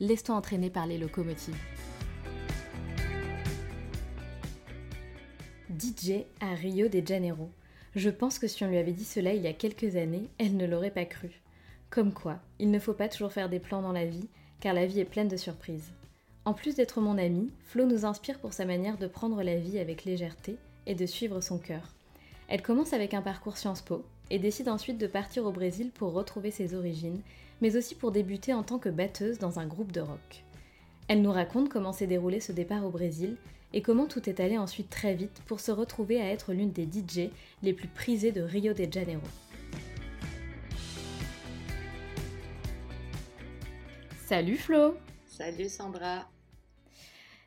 laisse-toi 0.00 0.34
entraîner 0.34 0.70
par 0.70 0.86
les 0.86 0.98
locomotives. 0.98 1.56
DJ 5.78 6.24
à 6.40 6.54
Rio 6.54 6.88
de 6.88 7.04
Janeiro. 7.04 7.50
Je 7.94 8.10
pense 8.10 8.38
que 8.38 8.48
si 8.48 8.64
on 8.64 8.68
lui 8.68 8.78
avait 8.78 8.92
dit 8.92 9.04
cela 9.04 9.34
il 9.34 9.42
y 9.42 9.46
a 9.46 9.52
quelques 9.52 9.96
années, 9.96 10.28
elle 10.38 10.56
ne 10.56 10.66
l'aurait 10.66 10.90
pas 10.90 11.04
cru. 11.04 11.40
Comme 11.90 12.12
quoi, 12.12 12.40
il 12.58 12.70
ne 12.70 12.78
faut 12.78 12.92
pas 12.92 13.08
toujours 13.08 13.32
faire 13.32 13.48
des 13.48 13.60
plans 13.60 13.82
dans 13.82 13.92
la 13.92 14.06
vie, 14.06 14.28
car 14.60 14.74
la 14.74 14.86
vie 14.86 15.00
est 15.00 15.04
pleine 15.04 15.28
de 15.28 15.36
surprises. 15.36 15.92
En 16.44 16.54
plus 16.54 16.74
d'être 16.74 17.00
mon 17.00 17.18
amie, 17.18 17.50
Flo 17.66 17.86
nous 17.86 18.04
inspire 18.04 18.38
pour 18.38 18.52
sa 18.52 18.64
manière 18.64 18.98
de 18.98 19.06
prendre 19.06 19.42
la 19.42 19.56
vie 19.56 19.78
avec 19.78 20.04
légèreté 20.04 20.56
et 20.86 20.94
de 20.94 21.06
suivre 21.06 21.40
son 21.40 21.58
cœur. 21.58 21.94
Elle 22.48 22.62
commence 22.62 22.92
avec 22.92 23.14
un 23.14 23.22
parcours 23.22 23.56
Sciences 23.56 23.82
Po 23.82 24.04
et 24.30 24.38
décide 24.38 24.68
ensuite 24.68 24.98
de 24.98 25.06
partir 25.06 25.44
au 25.44 25.52
Brésil 25.52 25.90
pour 25.92 26.12
retrouver 26.12 26.50
ses 26.50 26.74
origines, 26.74 27.20
mais 27.60 27.76
aussi 27.76 27.94
pour 27.94 28.12
débuter 28.12 28.52
en 28.52 28.62
tant 28.62 28.78
que 28.78 28.88
batteuse 28.88 29.38
dans 29.38 29.58
un 29.58 29.66
groupe 29.66 29.92
de 29.92 30.00
rock. 30.00 30.44
Elle 31.08 31.22
nous 31.22 31.32
raconte 31.32 31.68
comment 31.68 31.92
s'est 31.92 32.06
déroulé 32.06 32.40
ce 32.40 32.52
départ 32.52 32.84
au 32.84 32.90
Brésil 32.90 33.36
et 33.72 33.82
comment 33.82 34.06
tout 34.06 34.28
est 34.28 34.40
allé 34.40 34.56
ensuite 34.56 34.88
très 34.88 35.14
vite 35.14 35.42
pour 35.46 35.60
se 35.60 35.72
retrouver 35.72 36.20
à 36.20 36.30
être 36.30 36.52
l'une 36.52 36.72
des 36.72 36.84
DJ 36.84 37.30
les 37.62 37.72
plus 37.72 37.88
prisées 37.88 38.32
de 38.32 38.40
Rio 38.40 38.72
de 38.72 38.90
Janeiro. 38.90 39.22
Salut 44.26 44.56
Flo 44.56 44.96
Salut 45.26 45.68
Sandra 45.68 46.26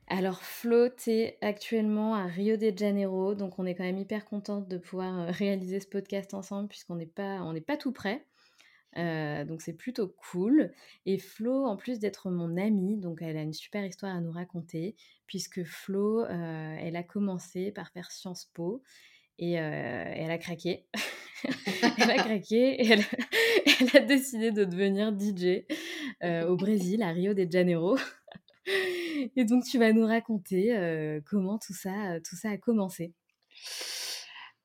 alors 0.09 0.41
Flo, 0.41 0.87
tu 0.87 1.11
es 1.11 1.37
actuellement 1.41 2.15
à 2.15 2.27
Rio 2.27 2.55
de 2.55 2.71
Janeiro, 2.75 3.35
donc 3.35 3.59
on 3.59 3.65
est 3.65 3.75
quand 3.75 3.83
même 3.83 3.97
hyper 3.97 4.23
contente 4.23 4.69
de 4.69 4.77
pouvoir 4.77 5.19
euh, 5.19 5.31
réaliser 5.31 5.81
ce 5.81 5.87
podcast 5.87 6.33
ensemble 6.33 6.69
puisqu'on 6.69 6.95
n'est 6.95 7.05
pas, 7.05 7.41
on 7.41 7.51
n'est 7.51 7.59
pas 7.59 7.75
tout 7.75 7.91
prêt. 7.91 8.25
Euh, 8.97 9.43
donc 9.43 9.61
c'est 9.61 9.73
plutôt 9.73 10.07
cool. 10.07 10.71
Et 11.05 11.17
Flo, 11.17 11.65
en 11.65 11.75
plus 11.75 11.99
d'être 11.99 12.29
mon 12.31 12.55
amie, 12.55 12.97
donc 12.97 13.21
elle 13.21 13.35
a 13.35 13.41
une 13.41 13.53
super 13.53 13.85
histoire 13.85 14.15
à 14.15 14.21
nous 14.21 14.31
raconter, 14.31 14.95
puisque 15.25 15.65
Flo, 15.65 16.23
euh, 16.23 16.77
elle 16.79 16.95
a 16.95 17.03
commencé 17.03 17.73
par 17.73 17.91
faire 17.91 18.09
Sciences 18.09 18.49
Po 18.53 18.81
et 19.39 19.51
elle 19.51 20.31
a 20.31 20.37
craqué. 20.37 20.85
elle 21.99 22.11
a 22.11 22.15
craqué 22.15 22.81
et 22.81 22.87
elle, 22.87 23.03
a 23.93 23.99
décidé 24.05 24.51
de 24.51 24.63
devenir 24.63 25.11
DJ 25.11 25.65
au 26.47 26.55
Brésil, 26.55 27.03
à 27.03 27.11
Rio 27.11 27.33
de 27.33 27.45
Janeiro. 27.51 27.97
Et 29.35 29.45
donc, 29.45 29.63
tu 29.63 29.77
vas 29.77 29.93
nous 29.93 30.05
raconter 30.05 30.75
euh, 30.75 31.19
comment 31.25 31.57
tout 31.57 31.73
ça, 31.73 32.13
euh, 32.13 32.19
tout 32.19 32.35
ça 32.35 32.49
a 32.49 32.57
commencé. 32.57 33.13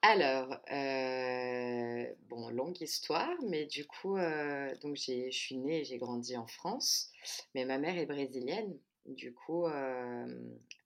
Alors, 0.02 0.56
euh, 0.72 2.06
bon, 2.28 2.50
longue 2.50 2.80
histoire, 2.80 3.36
mais 3.48 3.66
du 3.66 3.86
coup, 3.86 4.16
donc 4.82 4.96
je 4.96 5.30
suis 5.30 5.56
née 5.56 5.80
et 5.80 5.84
j'ai 5.84 5.98
grandi 5.98 6.36
en 6.36 6.48
France, 6.48 7.12
mais 7.54 7.64
ma 7.64 7.78
mère 7.78 7.96
est 7.96 8.06
brésilienne. 8.06 8.76
Du 9.06 9.32
coup, 9.32 9.64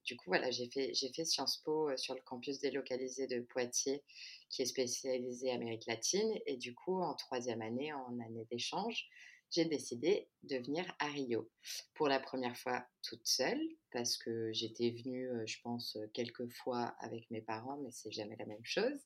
du 0.05 0.17
coup 0.17 0.25
voilà, 0.27 0.50
j'ai 0.50 0.69
fait, 0.69 0.92
fait 0.94 1.25
Sciences 1.25 1.62
Po 1.64 1.97
sur 1.97 2.14
le 2.14 2.20
campus 2.20 2.61
délocalisé 2.61 3.27
de 3.27 3.41
Poitiers, 3.41 4.03
qui 4.50 4.61
est 4.61 4.67
spécialisé 4.67 5.50
Amérique 5.50 5.87
latine. 5.87 6.34
Et 6.44 6.59
du 6.59 6.75
coup, 6.75 7.00
en 7.00 7.15
troisième 7.15 7.62
année, 7.62 7.94
en 7.94 8.21
année 8.21 8.47
d'échange, 8.50 9.09
j'ai 9.51 9.65
décidé 9.65 10.29
de 10.43 10.57
venir 10.57 10.84
à 10.99 11.07
Rio 11.07 11.51
pour 11.95 12.09
la 12.09 12.21
première 12.21 12.57
fois 12.57 12.87
toute 13.03 13.27
seule 13.27 13.61
parce 13.93 14.17
que 14.17 14.53
j'étais 14.53 14.91
venue, 14.91 15.31
je 15.47 15.57
pense, 15.62 15.97
quelques 16.12 16.49
fois 16.49 16.95
avec 16.99 17.31
mes 17.31 17.41
parents, 17.41 17.79
mais 17.83 17.91
c'est 17.91 18.12
jamais 18.12 18.37
la 18.39 18.47
même 18.47 18.65
chose. 18.65 19.01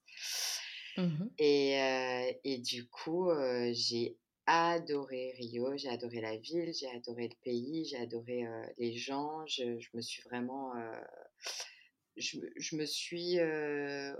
Mmh 0.96 1.26
et, 1.38 2.40
et, 2.42 2.58
du 2.58 2.88
coup, 2.88 3.30
j'ai 3.72 4.18
adoré 4.46 5.32
Rio, 5.36 5.76
j'ai 5.76 5.88
adoré 5.88 6.20
la 6.20 6.36
ville, 6.36 6.72
j'ai 6.74 6.90
adoré 6.90 7.28
le 7.28 7.36
pays, 7.44 7.84
j'ai 7.84 7.98
adoré 7.98 8.44
les 8.78 8.92
gens. 8.94 9.46
Je, 9.46 9.78
je, 9.78 9.88
me 9.94 10.02
suis 10.02 10.22
vraiment, 10.22 10.72
je, 12.16 12.38
je, 12.56 12.76
me 12.76 12.86
suis 12.86 13.38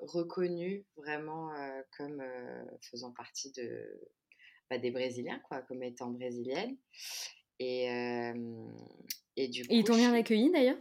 reconnue 0.03 0.87
vraiment 0.97 1.51
comme 1.97 2.23
faisant 2.83 3.13
partie 3.13 3.51
de, 3.53 4.01
des 4.79 4.91
Brésiliens, 4.91 5.41
quoi, 5.49 5.63
comme 5.63 5.83
étant 5.83 6.11
brésilienne. 6.11 6.77
Et, 7.59 7.89
et 9.37 9.49
du 9.49 9.67
coup. 9.67 9.69
ils 9.71 9.85
t'ont 9.85 9.97
bien 9.97 10.15
accueilli 10.15 10.51
d'ailleurs? 10.51 10.79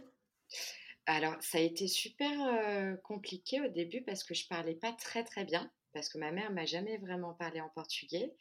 Alors, 1.06 1.34
ça 1.40 1.58
a 1.58 1.60
été 1.60 1.88
super 1.88 2.98
compliqué 3.02 3.60
au 3.60 3.68
début 3.68 4.02
parce 4.02 4.24
que 4.24 4.34
je 4.34 4.46
parlais 4.46 4.74
pas 4.74 4.92
très 4.92 5.24
très 5.24 5.44
bien, 5.44 5.70
parce 5.92 6.08
que 6.08 6.18
ma 6.18 6.30
mère 6.30 6.52
m'a 6.52 6.66
jamais 6.66 6.98
vraiment 6.98 7.34
parlé 7.34 7.60
en 7.60 7.68
portugais. 7.68 8.32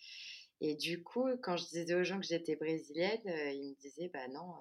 Et 0.61 0.75
du 0.75 1.03
coup, 1.03 1.25
quand 1.41 1.57
je 1.57 1.65
disais 1.65 1.93
aux 1.95 2.03
gens 2.03 2.19
que 2.19 2.27
j'étais 2.27 2.55
brésilienne, 2.55 3.21
ils 3.25 3.71
me 3.71 3.81
disaient 3.81 4.09
Bah 4.13 4.27
non, 4.27 4.53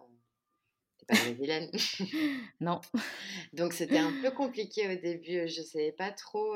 t'es 0.99 1.07
pas 1.07 1.21
brésilienne. 1.21 1.71
non. 2.61 2.81
Donc, 3.53 3.73
c'était 3.73 3.99
un 3.99 4.13
peu 4.23 4.31
compliqué 4.31 4.89
au 4.89 4.97
début. 5.01 5.49
Je 5.49 5.63
savais 5.63 5.93
pas 5.93 6.13
trop 6.13 6.55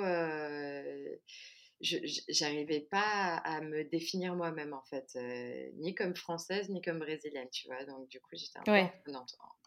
j'arrivais 1.83 2.81
pas 2.81 3.37
à, 3.39 3.61
me 3.61 3.85
définir 3.85 4.35
moi-même 4.35 4.73
en 4.73 4.83
fait, 4.83 5.11
euh, 5.17 5.71
ni 5.75 5.95
comme 5.95 6.15
française 6.15 6.69
ni 6.69 6.81
comme 6.81 7.01
brésilienne, 7.01 7.49
tu 7.51 7.67
vois? 7.67 7.85
Donc 7.85 8.09
du 8.09 8.21
coup, 8.21 8.37
j'étais 8.37 8.59
un 8.59 8.63
peu 8.63 9.13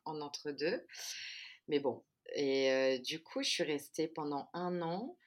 en, 0.05 0.21
entre, 0.21 0.51
deux. 0.51 0.85
Mais 1.67 1.79
bon, 1.79 2.03
et 2.33 2.71
euh, 2.71 2.97
du 2.99 3.21
coup, 3.21 3.43
je 3.43 3.49
suis 3.49 3.63
restée 3.63 4.07
pendant 4.07 4.49
un 4.53 4.81
an. 4.81 5.17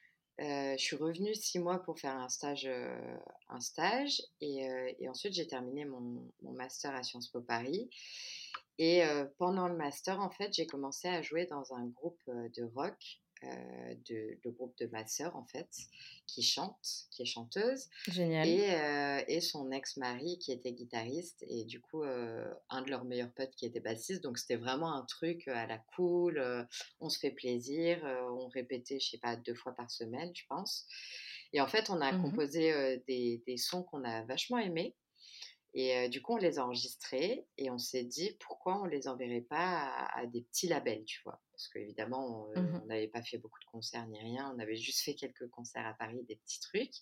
Euh, 0.41 0.73
je 0.77 0.83
suis 0.83 0.95
revenue 0.95 1.35
six 1.35 1.59
mois 1.59 1.79
pour 1.79 1.99
faire 1.99 2.15
un 2.15 2.29
stage, 2.29 2.69
un 3.49 3.59
stage 3.59 4.21
et, 4.39 4.65
et 4.97 5.09
ensuite 5.09 5.33
j'ai 5.33 5.47
terminé 5.47 5.83
mon, 5.83 6.31
mon, 6.41 6.53
master 6.53 6.95
à 6.95 7.03
Sciences 7.03 7.27
Po 7.27 7.41
Paris. 7.41 7.89
Et 8.77 9.03
pendant 9.37 9.67
le 9.67 9.75
master, 9.75 10.21
en 10.21 10.29
fait, 10.29 10.53
j'ai 10.53 10.65
commencé 10.65 11.09
à 11.09 11.21
jouer 11.21 11.45
dans 11.45 11.73
un 11.73 11.85
groupe 11.87 12.21
de 12.27 12.63
rock 12.63 13.19
euh, 13.45 13.95
de, 14.09 14.49
groupe 14.49 14.77
de 14.79 14.87
ma 14.87 15.05
sœur, 15.05 15.37
en 15.37 15.45
fait, 15.45 15.69
qui 16.27 16.41
chante, 16.43 17.07
qui 17.09 17.21
est 17.21 17.25
chanteuse. 17.25 17.87
Génial. 18.09 18.45
Et, 18.45 18.71
euh, 18.71 19.23
et 19.27 19.39
son 19.39 19.71
ex-mari 19.71 20.37
qui 20.39 20.51
était 20.51 20.73
guitariste 20.73 21.45
et 21.47 21.63
du 21.63 21.79
coup, 21.79 22.03
euh, 22.03 22.53
un 22.69 22.81
de 22.81 22.89
leurs 22.89 23.05
meilleurs 23.05 23.31
potes 23.31 23.55
qui 23.55 23.65
était 23.65 23.79
bassiste. 23.79 24.23
Donc, 24.23 24.37
c'était 24.37 24.57
vraiment 24.57 24.93
un 24.93 25.05
truc 25.05 25.47
à 25.47 25.67
la 25.67 25.77
cool. 25.77 26.67
on 26.99 27.09
se 27.09 27.17
fait 27.17 27.31
plaisir. 27.31 28.03
on 28.31 28.47
répétait, 28.49 28.99
je 28.99 29.09
sais 29.11 29.19
pas, 29.19 29.37
deux 29.37 29.55
fois 29.55 29.73
par 29.73 29.89
semaine, 29.89 30.31
je 30.35 30.43
pense. 30.49 30.85
Et 31.53 31.61
en 31.61 31.67
fait, 31.67 31.89
on 31.89 32.01
a 32.01 32.11
mmh 32.11 32.21
composé 32.21 33.01
des, 33.07 33.41
des, 33.47 33.57
sons 33.57 33.83
qu'on 33.83 34.03
a 34.03 34.23
vachement 34.23 34.57
aimés. 34.57 34.95
Et 35.73 36.09
du 36.09 36.21
coup, 36.21 36.33
on 36.33 36.37
les 36.37 36.59
a 36.59 36.65
enregistrés 36.65 37.45
et 37.57 37.69
on 37.69 37.77
s'est 37.77 38.03
dit 38.03 38.35
pourquoi 38.39 38.81
on 38.81 38.85
les 38.85 39.07
enverrait 39.07 39.45
pas 39.49 40.07
à, 40.13 40.25
des 40.25 40.41
petits 40.41 40.67
labels, 40.67 41.05
tu 41.05 41.21
vois. 41.23 41.39
Parce 41.59 41.67
qu'évidemment, 41.73 42.47
mmh 42.55 42.81
on 42.83 42.85
n'avait 42.85 43.09
pas 43.09 43.21
fait 43.21 43.37
beaucoup 43.37 43.59
de 43.59 43.65
concerts 43.65 44.07
ni 44.07 44.17
rien. 44.17 44.49
On 44.55 44.59
avait 44.59 44.77
juste 44.77 45.01
fait 45.01 45.13
quelques 45.13 45.49
concerts 45.49 45.85
à 45.85 45.93
Paris, 45.93 46.23
des 46.29 46.37
petits 46.37 46.61
trucs. 46.61 46.95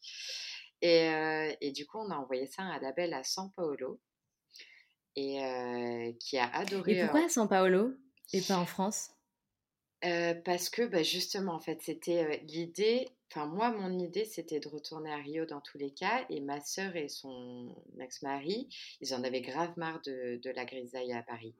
Et, 0.81 1.11
et 1.61 1.71
du 1.71 1.85
coup, 1.85 1.99
on 1.99 2.09
a 2.09 2.15
envoyé 2.15 2.47
ça 2.47 2.63
à 2.63 2.65
un 2.65 2.79
label 2.79 3.13
à 3.13 3.21
São 3.21 3.51
Paulo 3.51 3.99
et 5.15 6.17
qui 6.19 6.39
a 6.39 6.49
adoré. 6.55 6.97
Et 6.97 7.03
pourquoi 7.03 7.25
à 7.25 7.27
São 7.27 7.47
Paulo 7.47 7.93
et 8.33 8.41
pas 8.41 8.57
en 8.57 8.65
France? 8.65 9.11
Parce 10.01 10.71
que 10.71 10.87
bah, 10.87 11.03
justement, 11.03 11.53
en 11.53 11.59
fait, 11.59 11.79
c'était 11.83 12.39
l'idée. 12.47 13.09
Enfin, 13.29 13.45
moi, 13.45 13.69
mon 13.69 13.99
idée, 13.99 14.25
c'était 14.25 14.59
de 14.59 14.69
retourner 14.69 15.11
à 15.11 15.17
Rio 15.17 15.45
dans 15.45 15.61
tous 15.61 15.77
les 15.77 15.91
cas. 15.91 16.25
Et 16.31 16.41
ma 16.41 16.61
sœur 16.61 16.95
et 16.95 17.09
son 17.09 17.75
ex-mari, 17.99 18.69
ils 19.01 19.13
en 19.13 19.23
avaient 19.23 19.41
grave 19.41 19.73
marre 19.77 20.01
de, 20.01 20.39
de 20.41 20.49
la 20.49 20.65
grisaille 20.65 21.13
à 21.13 21.21
Paris. 21.21 21.53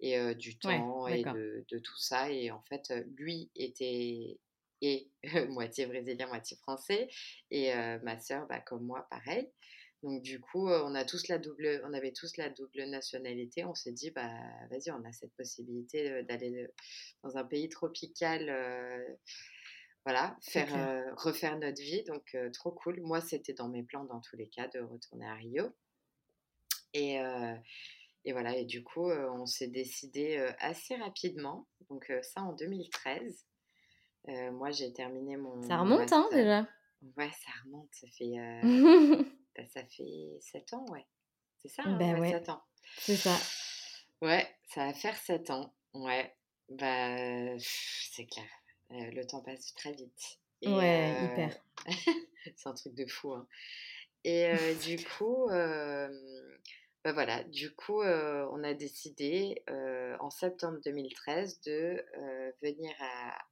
Et 0.00 0.34
du 0.34 0.58
temps 0.58 1.06
et 1.06 1.22
de, 1.22 1.64
de, 1.68 1.78
tout 1.78 1.96
ça. 1.96 2.30
Et 2.30 2.50
en 2.50 2.62
fait, 2.62 2.92
lui 3.16 3.50
était 3.54 4.38
et 4.84 5.08
moitié 5.48 5.86
brésilien, 5.86 6.26
moitié 6.26 6.56
français. 6.58 7.08
Et 7.50 7.72
ma 8.02 8.18
sœur, 8.18 8.46
bah, 8.48 8.60
comme 8.60 8.84
moi, 8.84 9.06
pareil. 9.10 9.50
Donc 10.02 10.20
du 10.20 10.38
coup, 10.38 10.68
on 10.68 10.94
a 10.94 11.04
tous 11.06 11.28
la 11.28 11.38
double, 11.38 11.80
on 11.86 11.94
avait 11.94 12.12
tous 12.12 12.36
la 12.36 12.50
double 12.50 12.84
nationalité. 12.90 13.64
On 13.64 13.74
s'est 13.74 13.92
dit, 13.92 14.10
bah 14.10 14.30
vas-y, 14.70 14.90
on 14.90 15.02
a 15.04 15.12
cette 15.12 15.32
possibilité 15.34 16.22
d'aller 16.24 16.66
dans 17.22 17.38
un 17.38 17.44
pays 17.44 17.70
tropical, 17.70 18.44
voilà, 20.04 20.36
faire 20.42 21.14
refaire 21.16 21.58
notre 21.58 21.80
vie. 21.80 22.04
Donc 22.04 22.36
trop 22.52 22.72
cool. 22.72 23.00
Moi, 23.00 23.22
c'était 23.22 23.54
dans 23.54 23.70
mes 23.70 23.82
plans 23.82 24.04
dans 24.04 24.20
tous 24.20 24.36
les 24.36 24.48
cas 24.48 24.68
de 24.68 24.80
retourner 24.80 25.26
à 25.26 25.34
Rio. 25.34 25.74
Et 26.92 27.18
et 28.24 28.32
voilà, 28.32 28.56
et 28.56 28.64
du 28.64 28.82
coup, 28.82 29.10
on 29.10 29.46
s'est 29.46 29.68
décidé 29.68 30.36
assez 30.58 30.96
rapidement. 30.96 31.68
Donc 31.90 32.10
ça 32.22 32.42
en 32.42 32.52
2013. 32.52 33.46
moi, 34.52 34.70
j'ai 34.70 34.92
terminé 34.92 35.36
mon, 35.36 35.62
ça 35.62 35.78
remonte, 35.78 36.12
hein, 36.12 36.28
déjà? 36.32 36.66
Ouais, 37.16 37.30
ça 37.30 37.50
remonte. 37.64 37.88
Ça 37.92 38.06
fait, 38.16 38.34
bah, 39.56 39.64
ça 39.66 39.84
fait 39.84 40.38
7 40.40 40.74
ans, 40.74 40.86
ouais. 40.90 41.04
C'est 41.58 41.68
ça, 41.68 41.82
hein, 41.84 41.96
bah 41.98 42.18
ouais, 42.18 42.30
7 42.30 42.48
ans. 42.48 42.62
C'est 42.98 43.16
ça. 43.16 43.36
Ouais, 44.22 44.46
ça 44.68 44.86
va 44.86 44.94
faire 44.94 45.16
7 45.16 45.50
ans. 45.50 45.74
Ouais, 45.92 46.34
bah, 46.70 47.58
c'est 47.58 48.26
clair. 48.26 48.48
le 48.90 49.22
temps 49.24 49.42
passe 49.42 49.74
très 49.74 49.92
vite. 49.92 50.40
ouais, 50.64 51.24
hyper. 51.24 51.64
c'est 52.56 52.68
un 52.68 52.74
truc 52.74 52.94
de 52.94 53.06
fou. 53.06 53.32
Hein. 53.32 53.46
Et 54.24 54.74
du 54.82 54.96
coup, 55.04 55.48
bah 57.04 57.12
voilà, 57.12 57.44
du 57.44 57.74
coup, 57.74 58.02
on 58.02 58.64
a 58.64 58.72
décidé 58.72 59.62
en 60.20 60.30
septembre 60.30 60.78
2013 60.82 61.60
de 61.60 62.02
venir 62.62 62.92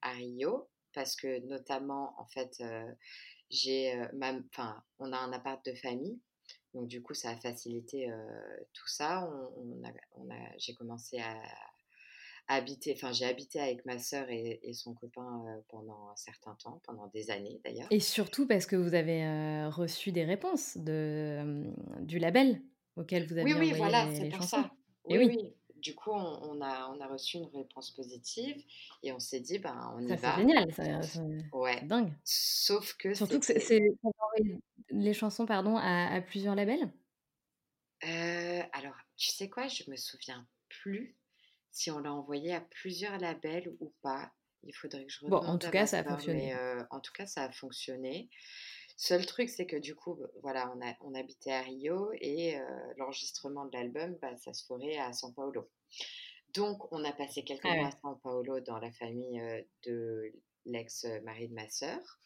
à, 0.01 0.13
Rio 0.13 0.71
parce 0.95 1.17
que 1.17 1.39
notamment, 1.47 2.15
en 2.19 2.25
fait, 2.25 2.63
j'ai, 3.51 3.95
enfin, 4.51 4.83
on 4.99 5.13
a 5.13 5.19
un 5.19 5.33
appart 5.35 5.63
de 5.67 5.75
famille. 5.75 6.19
Donc 6.73 6.89
du 6.89 7.03
coup, 7.03 7.13
ça 7.13 7.29
a 7.29 7.37
facilité 7.37 8.11
tout 8.73 8.89
ça. 8.89 9.31
J'ai 10.57 10.75
commencé 10.75 11.19
à, 11.19 11.37
habité, 12.49 12.93
enfin 12.97 13.13
j'ai 13.13 13.25
habité 13.25 13.61
avec 13.61 13.85
ma 13.85 13.99
sœur 13.99 14.27
et, 14.31 14.73
son 14.73 14.95
copain 14.95 15.45
pendant 15.69 16.09
un 16.09 16.17
certain 16.17 16.55
temps, 16.55 16.81
pendant 16.85 17.07
des 17.09 17.31
années 17.31 17.61
d'ailleurs. 17.65 17.89
Et 17.91 18.01
surtout 18.01 18.47
parce 18.47 18.65
que 18.65 18.77
vous 18.77 18.95
avez 18.95 19.67
reçu 19.67 20.11
des 20.11 20.25
réponses 20.25 20.79
du 20.79 22.19
label 22.19 22.63
auquel 22.97 23.27
vous 23.27 23.39
avez 23.39 23.45
oui, 23.45 23.59
oui, 23.59 23.73
voilà, 23.77 24.13
c'est 24.15 24.29
pour 24.29 24.43
Ça. 24.43 24.71
Oui, 25.05 25.19
oui, 25.19 25.53
Du 25.77 25.95
coup, 25.95 26.13
on, 26.13 26.61
a, 26.61 26.89
on 26.89 27.01
a 27.01 27.07
reçu 27.09 27.39
une 27.39 27.47
réponse 27.47 27.91
positive 27.91 28.63
et 29.03 29.13
on 29.13 29.19
s'est 29.19 29.41
dit, 29.41 29.59
ben, 29.59 29.93
on 29.97 30.05
y 30.05 30.09
ça, 30.09 30.17
va. 30.17 30.35
C'est 30.35 30.41
génial, 30.41 30.73
ça, 30.73 31.21
ouais. 31.53 31.81
dingue. 31.83 32.13
Sauf 32.25 32.95
que 32.95 33.15
surtout 33.15 33.41
que 33.41 33.47
c'est 33.47 33.81
les 34.91 35.15
chansons 35.15 35.47
pardon 35.47 35.77
à, 35.77 36.21
plusieurs 36.21 36.55
labels? 36.55 36.91
alors, 38.73 38.97
tu 39.17 39.31
sais 39.31 39.49
quoi, 39.49 39.69
je 39.69 39.89
me 39.89 39.97
souviens 39.97 40.47
plus 40.69 41.17
si 41.71 41.91
on 41.91 41.99
l'a 41.99 42.13
envoyé 42.13 42.53
à 42.53 42.61
plusieurs 42.61 43.19
labels 43.19 43.73
ou 43.81 43.93
pas. 44.03 44.33
Il 44.65 44.75
faudrait 44.75 45.05
que 45.05 45.13
je 45.13 45.27
Bon, 45.27 45.39
en 45.39 45.59
tout 45.59 45.71
cas, 45.71 45.87
ça 45.87 45.99
a 46.01 46.05
fonctionné. 46.05 46.55
en 46.91 47.01
tout 47.01 47.13
cas, 47.13 47.27
ça 47.27 47.45
a 47.45 47.53
fonctionné. 47.53 48.29
Seul 49.03 49.27
truc, 49.27 49.49
c'est 49.49 49.67
que 49.67 49.75
du 49.75 49.97
coup, 49.97 50.17
voilà, 50.43 50.73
on, 50.77 50.81
a, 50.81 50.95
on 51.01 51.13
habitait 51.15 51.51
à 51.51 51.63
Rio 51.63 52.13
et 52.21 52.57
l'enregistrement 52.97 53.65
de 53.65 53.73
l'album, 53.73 54.17
bah, 54.23 54.37
ça 54.37 54.55
se 54.55 54.65
ferait 54.65 54.97
à 54.97 55.11
São 55.11 55.35
Paulo. 55.35 55.69
Donc, 56.55 56.87
on 56.93 57.03
a 57.03 57.11
passé 57.11 57.43
quelques 57.43 57.67
ah 57.67 57.75
mois 57.75 57.89
à 57.89 57.91
São 57.91 58.21
Paulo 58.21 58.61
dans 58.61 58.79
la 58.79 58.93
famille 58.93 59.43
de 59.85 60.33
l'ex-mari 60.67 61.49
de 61.49 61.55
ma 61.55 61.69
sœur. 61.69 62.21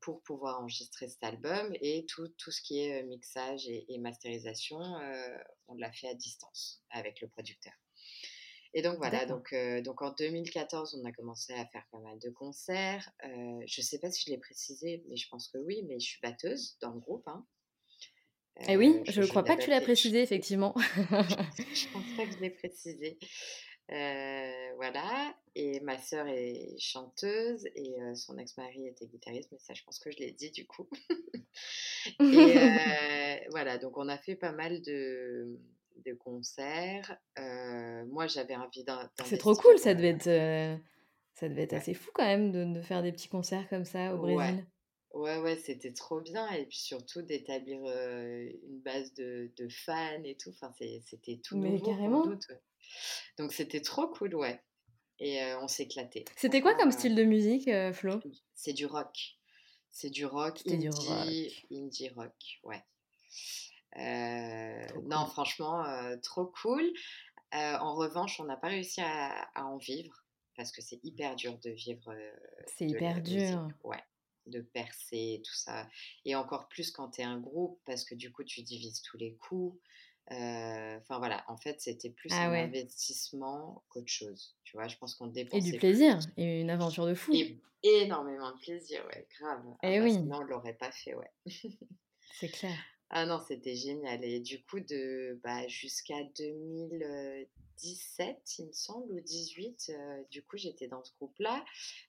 pour 0.00 0.22
pouvoir 0.22 0.60
enregistrer 0.60 1.08
cet 1.08 1.22
album 1.22 1.74
et 1.82 2.06
tout, 2.06 2.28
tout 2.38 2.50
ce 2.50 2.62
qui 2.62 2.80
est 2.80 3.02
mixage 3.02 3.68
et, 3.68 3.84
et 3.92 3.98
masterisation, 3.98 4.80
on 5.66 5.74
l'a 5.74 5.92
fait 5.92 6.08
à 6.08 6.14
distance 6.14 6.82
avec 6.88 7.20
le 7.20 7.28
producteur. 7.28 7.74
Et 8.74 8.82
donc 8.82 8.98
voilà, 8.98 9.24
donc, 9.24 9.52
euh, 9.52 9.80
donc 9.80 10.02
en 10.02 10.12
2014, 10.12 11.00
on 11.00 11.04
a 11.06 11.12
commencé 11.12 11.54
à 11.54 11.64
faire 11.66 11.86
pas 11.90 11.98
mal 12.00 12.18
de 12.18 12.30
concerts. 12.30 13.10
Euh, 13.24 13.28
je 13.66 13.80
ne 13.80 13.84
sais 13.84 13.98
pas 13.98 14.10
si 14.10 14.24
je 14.26 14.30
l'ai 14.30 14.38
précisé, 14.38 15.02
mais 15.08 15.16
je 15.16 15.28
pense 15.28 15.48
que 15.48 15.58
oui, 15.58 15.82
mais 15.88 15.98
je 15.98 16.06
suis 16.06 16.20
batteuse 16.22 16.76
dans 16.80 16.92
le 16.92 17.00
groupe. 17.00 17.26
Hein. 17.28 17.46
Eh 18.68 18.76
oui, 18.76 18.96
euh, 18.96 19.02
je 19.10 19.22
ne 19.22 19.26
crois 19.26 19.44
pas 19.44 19.56
que 19.56 19.62
tu 19.62 19.70
l'as 19.70 19.80
précisé, 19.80 20.20
effectivement. 20.20 20.74
je 20.76 21.00
ne 21.02 21.92
pense 21.92 22.16
pas 22.16 22.26
que 22.26 22.32
je 22.32 22.40
l'ai 22.40 22.50
précisé. 22.50 23.18
voilà, 23.88 25.34
et 25.54 25.80
ma 25.80 25.96
sœur 25.96 26.26
est 26.26 26.76
chanteuse 26.78 27.66
et 27.74 27.96
son 28.14 28.36
ex-mari 28.36 28.86
était 28.86 29.06
guitariste, 29.06 29.50
mais 29.52 29.58
ça, 29.58 29.72
je 29.74 29.82
pense 29.84 29.98
que 29.98 30.10
je 30.10 30.18
l'ai 30.18 30.32
dit 30.32 30.50
du 30.50 30.66
coup. 30.66 30.88
et 32.20 33.40
voilà, 33.50 33.78
donc 33.78 33.96
on 33.96 34.08
a 34.08 34.18
fait 34.18 34.36
pas 34.36 34.52
mal 34.52 34.82
de, 34.82 35.58
de 36.04 36.14
concerts. 36.14 37.16
moi, 38.08 38.26
j'avais 38.26 38.56
envie 38.56 38.84
d'un. 38.84 39.10
C'est 39.24 39.38
trop 39.38 39.54
cool, 39.54 39.78
ça 39.78 39.94
devait 39.94 40.16
être, 40.18 40.80
ça 41.34 41.48
devait 41.48 41.62
être 41.62 41.74
assez 41.74 41.94
fou 41.94 42.10
quand 42.14 42.24
même 42.24 42.52
de, 42.72 42.80
faire 42.82 43.02
des 43.02 43.12
petits 43.12 43.28
concerts 43.28 43.68
comme 43.68 43.84
ça 43.84 44.14
au 44.14 44.18
Brésil. 44.18 44.66
Ouais, 45.14 45.38
ouais, 45.38 45.56
c'était 45.56 45.92
trop 45.92 46.20
bien. 46.20 46.48
Et 46.52 46.66
puis 46.66 46.78
surtout 46.78 47.22
d'établir 47.22 47.80
une 47.80 48.80
base 48.80 49.14
de, 49.14 49.50
fans 49.70 50.22
et 50.24 50.36
tout. 50.36 50.50
Enfin, 50.50 50.72
c'était 51.04 51.40
tout 51.42 51.56
Mais 51.58 51.80
carrément. 51.80 52.24
Donc 53.38 53.52
c'était 53.52 53.80
trop 53.80 54.08
cool, 54.08 54.34
ouais. 54.34 54.60
Et 55.20 55.40
on 55.60 55.66
s'éclatait. 55.66 56.24
C'était 56.36 56.60
quoi 56.60 56.74
comme 56.74 56.92
style 56.92 57.14
de 57.14 57.24
musique, 57.24 57.70
Flo? 57.92 58.20
C'est 58.54 58.72
du 58.72 58.86
rock. 58.86 59.38
C'est 59.90 60.10
du 60.10 60.26
rock, 60.26 60.60
indie, 60.66 60.78
du 60.78 60.90
rock. 60.90 61.66
indie 61.72 62.08
rock, 62.10 62.60
ouais. 62.64 62.84
Euh, 63.96 64.86
non, 65.04 65.26
franchement, 65.26 65.84
euh, 65.84 66.16
trop 66.22 66.46
cool. 66.46 66.84
Euh, 67.54 67.76
en 67.78 67.94
revanche, 67.94 68.38
on 68.40 68.44
n'a 68.44 68.56
pas 68.56 68.68
réussi 68.68 69.00
à, 69.00 69.48
en 69.56 69.78
vivre 69.78 70.24
parce 70.56 70.72
que 70.72 70.82
c'est 70.82 71.00
hyper 71.04 71.36
dur 71.36 71.58
de 71.58 71.70
vivre. 71.70 72.14
c'est 72.66 72.86
hyper 72.86 73.22
dur. 73.22 73.68
Ouais, 73.84 74.02
de 74.46 74.60
percer, 74.60 75.40
tout 75.44 75.54
ça. 75.54 75.88
Et 76.24 76.34
encore 76.34 76.68
plus 76.68 76.90
quand 76.90 77.10
tu 77.10 77.20
es 77.20 77.24
un 77.24 77.38
groupe 77.38 77.80
parce 77.86 78.04
que 78.04 78.14
du 78.14 78.32
coup, 78.32 78.44
tu 78.44 78.62
divises 78.62 79.02
tous 79.02 79.16
les 79.16 79.34
coûts. 79.36 79.80
Enfin 80.30 81.18
voilà, 81.18 81.42
en 81.48 81.56
fait, 81.56 81.80
c'était 81.80 82.10
plus 82.10 82.28
ah 82.32 82.50
un 82.50 82.52
investissement 82.52 83.82
qu'autre 83.88 84.10
chose. 84.10 84.56
Tu 84.64 84.76
vois, 84.76 84.86
je 84.86 84.96
pense 84.98 85.14
qu'on 85.14 85.28
dépensait. 85.28 85.66
Et 85.66 85.72
du 85.72 85.78
plaisir, 85.78 86.18
et 86.36 86.60
une 86.60 86.70
aventure 86.70 87.06
de 87.06 87.14
fou. 87.14 87.32
Et 87.32 87.58
énormément 87.82 88.50
de 88.52 88.58
plaisir, 88.58 89.04
ouais, 89.06 89.26
grave. 89.38 89.64
Et 89.82 89.86
ah 89.86 89.98
bah, 89.98 90.04
oui. 90.04 90.12
Sinon, 90.12 90.36
on 90.36 90.42
l'aurait 90.42 90.74
pas 90.74 90.90
fait, 90.90 91.14
ouais. 91.14 91.30
C'est 92.34 92.50
clair. 92.50 92.76
Ah 93.10 93.26
non, 93.26 93.40
c'était 93.46 93.74
génial. 93.74 94.24
Et 94.24 94.40
du 94.40 94.62
coup, 94.62 94.80
de 94.80 95.38
bah, 95.42 95.66
jusqu'à 95.66 96.22
2017, 96.36 98.58
il 98.58 98.66
me 98.66 98.72
semble, 98.72 99.10
ou 99.12 99.20
18, 99.20 99.90
euh, 99.90 100.22
du 100.30 100.42
coup, 100.42 100.58
j'étais 100.58 100.88
dans 100.88 101.02
ce 101.02 101.14
groupe-là. 101.14 101.64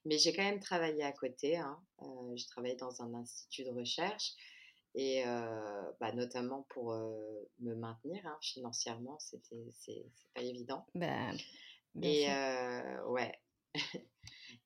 Mais 0.06 0.18
j'ai 0.18 0.34
quand 0.34 0.44
même 0.44 0.60
travaillé 0.60 1.04
à 1.04 1.14
côté. 1.14 1.56
Hein. 1.58 1.80
Euh, 2.02 2.36
j'ai 2.36 2.48
travaillé 2.48 2.76
dans 2.76 3.02
un 3.02 3.14
institut 3.14 3.64
de 3.64 3.72
recherche. 3.72 4.34
Et 4.96 5.24
euh, 5.26 5.92
bah, 6.00 6.12
notamment 6.14 6.66
pour 6.70 6.96
me 7.60 7.76
maintenir 7.76 8.26
hein, 8.26 8.40
financièrement, 8.42 9.20
c'était 9.20 9.70
c'est 9.72 10.04
pas 10.34 10.42
évident. 10.42 10.84
Bah, 10.96 11.30
et 12.02 12.28
ouais. 13.08 13.40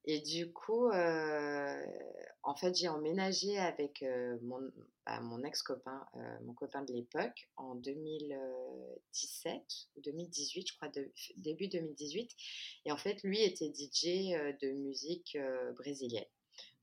Et 0.05 0.19
du 0.19 0.51
coup, 0.51 0.89
en 0.91 2.55
fait, 2.55 2.75
j'ai 2.75 2.89
emménagé 2.89 3.57
avec 3.57 4.03
mon, 4.41 4.60
bah, 5.05 5.22
mon 5.22 5.43
ex-copain, 5.43 6.05
mon 6.43 6.53
copain 6.53 6.83
de 6.83 6.91
l'époque, 6.93 7.48
en 7.55 7.75
2017 7.75 9.62
ou 9.95 10.01
2018, 10.01 10.67
je 10.67 10.75
crois, 10.75 10.89
début 11.38 11.67
2018. 11.69 12.31
Et 12.86 12.91
en 12.91 12.98
fait, 12.98 13.24
lui 13.24 13.41
était 13.41 13.72
DJ 13.74 14.33
de 14.62 14.72
musique 14.72 15.38
brésilienne. 15.77 16.25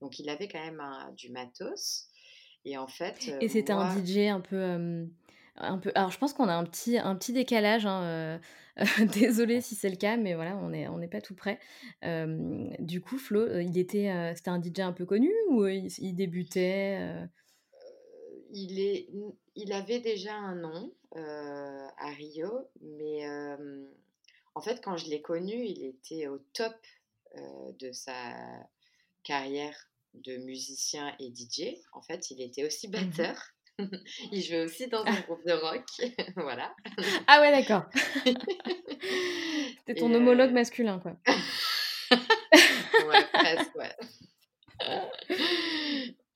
Donc, 0.01 0.17
il 0.17 0.27
avait 0.29 0.47
quand 0.47 0.63
même 0.63 0.81
du 1.15 1.29
matos. 1.29 2.07
Et 2.63 2.77
en 2.77 2.87
fait. 2.87 3.31
Et 3.41 3.49
c'était 3.49 3.73
un 3.73 4.05
DJ 4.05 4.27
un 4.29 4.39
peu 4.39 5.07
un 5.55 5.77
peu. 5.77 5.91
Alors, 5.95 6.11
je 6.11 6.17
pense 6.17 6.33
qu'on 6.33 6.47
a 6.47 6.53
un 6.53 6.65
petit, 6.65 6.97
un 6.97 7.15
petit 7.15 7.33
décalage. 7.33 7.85
Hein, 7.85 8.03
euh, 8.03 8.37
désolée 9.13 9.61
si 9.61 9.75
c'est 9.75 9.89
le 9.89 9.95
cas, 9.95 10.17
mais 10.17 10.33
voilà, 10.33 10.55
on 10.57 10.69
n'est 10.69 10.87
on 10.87 11.01
est 11.01 11.07
pas 11.07 11.21
tout 11.21 11.35
près. 11.35 11.59
du 12.79 13.01
coup, 13.01 13.17
Flo, 13.17 13.41
euh, 13.41 13.63
il 13.63 13.77
était, 13.77 14.09
euh, 14.09 14.33
c'était 14.35 14.49
un 14.49 14.61
DJ 14.61 14.79
un 14.79 14.93
peu 14.93 15.05
connu 15.05 15.31
ou 15.49 15.65
il, 15.67 16.15
débutait 16.15 17.27
il, 18.53 18.79
est, 18.79 19.07
il 19.55 19.73
avait 19.73 19.99
déjà 19.99 20.33
un 20.33 20.55
nom 20.55 20.93
à 21.13 22.09
Rio, 22.11 22.69
mais 22.81 23.25
en 24.55 24.61
fait, 24.61 24.81
quand 24.83 24.97
je 24.97 25.09
l'ai 25.09 25.21
connu, 25.21 25.53
il 25.53 25.85
était 25.85 26.27
au 26.27 26.37
top 26.53 26.75
de 27.79 27.91
sa 27.91 28.33
carrière 29.23 29.89
de 30.13 30.37
musicien 30.37 31.15
et 31.19 31.33
DJ. 31.33 31.77
En 31.93 32.01
fait, 32.01 32.31
il 32.31 32.41
était 32.41 32.65
aussi 32.65 32.87
mmh 32.87 32.91
batteur. 32.91 33.53
Il 34.31 34.41
jouait 34.41 34.63
aussi 34.63 34.87
dans 34.87 35.03
un 35.03 35.19
groupe 35.21 35.45
de 35.45 35.53
rock. 35.53 35.85
voilà. 36.35 36.73
Ah 37.27 37.41
ouais, 37.41 37.51
d'accord. 37.51 37.83
C'était 39.79 39.99
ton 39.99 40.13
homologue 40.13 40.51
euh 40.51 40.53
masculin, 40.53 40.99
quoi. 40.99 41.17
ouais, 42.11 43.25
presque, 43.33 43.75
ouais. 43.75 43.95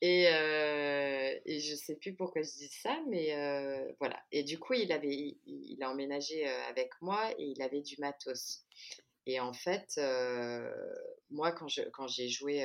Et, 0.02 0.28
euh, 0.28 1.40
et, 1.46 1.60
je 1.60 1.74
sais 1.74 1.96
plus 1.96 2.14
pourquoi 2.14 2.44
je 2.44 2.52
dis 2.52 2.68
ça, 2.68 2.96
mais 3.08 3.34
euh, 3.34 3.92
voilà. 4.00 4.22
Et 4.32 4.44
du 4.44 4.60
coup, 4.60 4.74
il, 4.74 4.92
avait, 4.92 5.36
il, 5.48 5.82
a 5.82 5.90
emménagé 5.90 6.48
euh, 6.48 6.70
avec 6.70 6.92
moi 7.02 7.32
et 7.40 7.46
il 7.46 7.62
avait 7.62 7.82
du 7.82 7.96
matos. 8.00 8.66
Et 9.26 9.40
en 9.40 9.54
fait, 9.54 10.00
moi, 11.32 11.52
quand, 11.54 11.68
je, 11.68 11.82
quand 11.94 12.08
j'ai 12.08 12.30
joué 12.30 12.64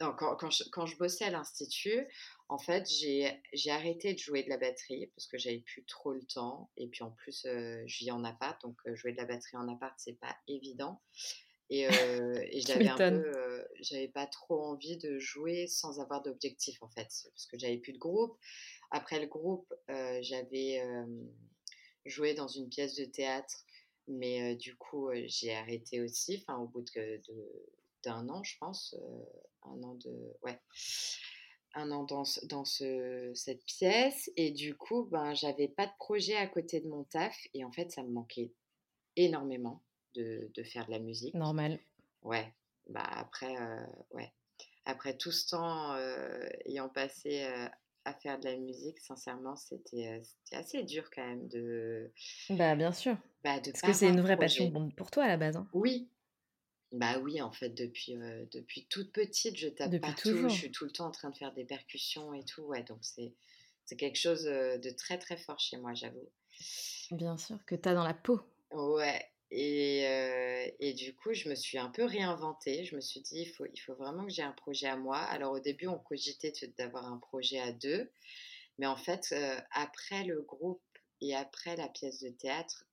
non, 0.00 0.14
quand, 0.16 0.36
quand, 0.36 0.50
je, 0.50 0.64
quand, 0.70 0.86
je, 0.86 0.96
bossais 0.96 1.24
à 1.24 1.30
l'Institut, 1.30 2.06
en 2.48 2.58
fait, 2.58 2.88
j'ai 2.88 3.70
arrêté 3.70 4.14
de 4.14 4.18
jouer 4.18 4.44
de 4.44 4.48
la 4.48 4.56
batterie 4.56 5.08
parce 5.14 5.26
que 5.26 5.38
j'avais 5.38 5.58
plus 5.58 5.84
trop 5.84 6.12
le 6.12 6.22
temps. 6.22 6.70
Et 6.76 6.86
puis 6.86 7.02
en 7.02 7.10
plus, 7.10 7.44
euh, 7.46 7.82
je 7.86 7.98
vis 7.98 8.10
en 8.10 8.22
appart, 8.24 8.60
donc 8.62 8.76
euh, 8.86 8.94
jouer 8.94 9.12
de 9.12 9.16
la 9.16 9.24
batterie 9.24 9.56
en 9.56 9.68
appart, 9.68 9.94
c'est 9.98 10.18
pas 10.18 10.36
évident. 10.46 11.02
Et, 11.68 11.86
euh, 11.86 11.90
et 12.50 12.60
j'avais 12.60 12.88
un 12.88 12.96
peu, 12.96 13.66
j'avais 13.80 14.08
pas 14.08 14.26
trop 14.26 14.62
envie 14.62 14.96
de 14.98 15.18
jouer 15.18 15.66
sans 15.66 16.00
avoir 16.00 16.22
d'objectif 16.22 16.80
en 16.82 16.88
fait, 16.88 17.08
parce 17.34 17.46
que 17.46 17.58
j'avais 17.58 17.78
plus 17.78 17.92
de 17.92 17.98
groupe. 17.98 18.38
Après 18.90 19.20
le 19.20 19.26
groupe, 19.26 19.72
j'avais 20.20 20.80
joué 22.06 22.32
dans 22.32 22.48
une 22.48 22.70
pièce 22.70 22.94
de 22.94 23.04
théâtre, 23.04 23.66
mais 24.06 24.56
du 24.56 24.74
coup, 24.76 25.10
j'ai 25.26 25.54
arrêté 25.54 26.00
aussi, 26.00 26.42
enfin 26.42 26.58
au 26.58 26.68
bout 26.68 26.80
de, 26.80 27.20
d'un 28.08 28.28
an, 28.28 28.42
je 28.42 28.56
pense, 28.58 28.96
un 29.62 29.82
an 29.82 29.94
de, 29.94 30.36
ouais, 30.42 30.58
un 31.74 31.90
an 31.90 32.04
dans, 32.04 32.24
dans 32.44 32.64
ce, 32.64 33.30
cette 33.34 33.64
pièce. 33.64 34.30
Et 34.36 34.50
du 34.50 34.74
coup, 34.76 35.04
ben, 35.10 35.34
j'avais 35.34 35.68
pas 35.68 35.86
de 35.86 35.92
projet 35.98 36.36
à 36.36 36.46
côté 36.46 36.80
de 36.80 36.88
mon 36.88 37.04
taf. 37.04 37.36
Et 37.54 37.64
en 37.64 37.72
fait, 37.72 37.90
ça 37.90 38.02
me 38.02 38.10
manquait 38.10 38.52
énormément 39.16 39.82
de, 40.14 40.50
de 40.54 40.62
faire 40.62 40.86
de 40.86 40.92
la 40.92 40.98
musique. 40.98 41.34
Normal. 41.34 41.78
Ouais. 42.22 42.52
Bah 42.88 43.04
après, 43.04 43.54
euh, 43.54 43.86
ouais. 44.12 44.32
Après 44.86 45.14
tout 45.14 45.30
ce 45.30 45.50
temps 45.50 45.92
euh, 45.92 46.48
ayant 46.64 46.88
passé 46.88 47.44
euh, 47.44 47.68
à 48.06 48.14
faire 48.14 48.40
de 48.40 48.46
la 48.46 48.56
musique, 48.56 48.98
sincèrement, 49.00 49.56
c'était 49.56 50.22
assez 50.52 50.82
dur 50.84 51.10
quand 51.14 51.26
même 51.26 51.46
de. 51.48 52.10
Bah 52.48 52.74
bien 52.74 52.92
sûr. 52.92 53.14
Bah, 53.44 53.60
de 53.60 53.70
Parce 53.70 53.82
que 53.82 53.92
c'est 53.92 54.08
une 54.08 54.22
vraie 54.22 54.38
passion 54.38 54.90
pour 54.96 55.10
toi 55.10 55.24
à 55.24 55.28
la 55.28 55.36
base. 55.36 55.56
Hein. 55.56 55.68
Oui, 55.74 56.08
bah 56.92 57.18
oui, 57.18 57.40
en 57.42 57.52
fait, 57.52 57.70
depuis, 57.70 58.14
depuis 58.52 58.86
toute 58.86 59.12
petite, 59.12 59.56
je 59.56 59.68
tape 59.68 59.90
depuis 59.90 60.00
partout. 60.00 60.30
Toujours. 60.30 60.48
Je 60.48 60.54
suis 60.56 60.70
tout 60.70 60.84
le 60.84 60.90
temps 60.90 61.06
en 61.06 61.10
train 61.10 61.30
de 61.30 61.36
faire 61.36 61.52
des 61.52 61.64
percussions 61.64 62.32
et 62.34 62.44
tout. 62.44 62.62
Ouais, 62.62 62.82
donc 62.82 62.98
c'est, 63.02 63.34
c'est 63.84 63.96
quelque 63.96 64.18
chose 64.18 64.44
de 64.44 64.90
très 64.90 65.18
très 65.18 65.36
fort 65.36 65.60
chez 65.60 65.76
moi, 65.76 65.94
j'avoue. 65.94 66.28
Bien 67.10 67.36
sûr, 67.36 67.58
que 67.66 67.74
tu 67.74 67.88
as 67.88 67.94
dans 67.94 68.04
la 68.04 68.14
peau. 68.14 68.40
Ouais. 68.70 69.24
Et, 69.50 70.02
et, 70.80 70.92
du 70.92 71.14
coup, 71.14 71.32
je 71.32 71.48
me 71.48 71.54
suis 71.54 71.78
un 71.78 71.88
peu 71.88 72.04
réinventée. 72.04 72.84
Je 72.84 72.96
me 72.96 73.00
suis 73.00 73.20
dit, 73.20 73.42
il 73.42 73.46
faut, 73.46 73.64
il 73.66 73.78
faut 73.78 73.94
vraiment 73.94 74.26
que 74.26 74.32
j'ai 74.32 74.42
un 74.42 74.52
projet 74.52 74.86
à 74.88 74.96
moi. 74.96 75.18
Alors 75.18 75.52
au 75.52 75.60
début, 75.60 75.86
on 75.86 75.98
cogitait 75.98 76.52
d'avoir 76.76 77.06
un 77.06 77.18
projet 77.18 77.58
à 77.58 77.72
deux. 77.72 78.10
Mais 78.78 78.86
en 78.86 78.96
fait, 78.96 79.34
après 79.72 80.24
le 80.24 80.42
groupe 80.42 80.82
et 81.20 81.34
après 81.34 81.76
la 81.76 81.88
pièce 81.88 82.20
de 82.20 82.28
théâtre, 82.28 82.84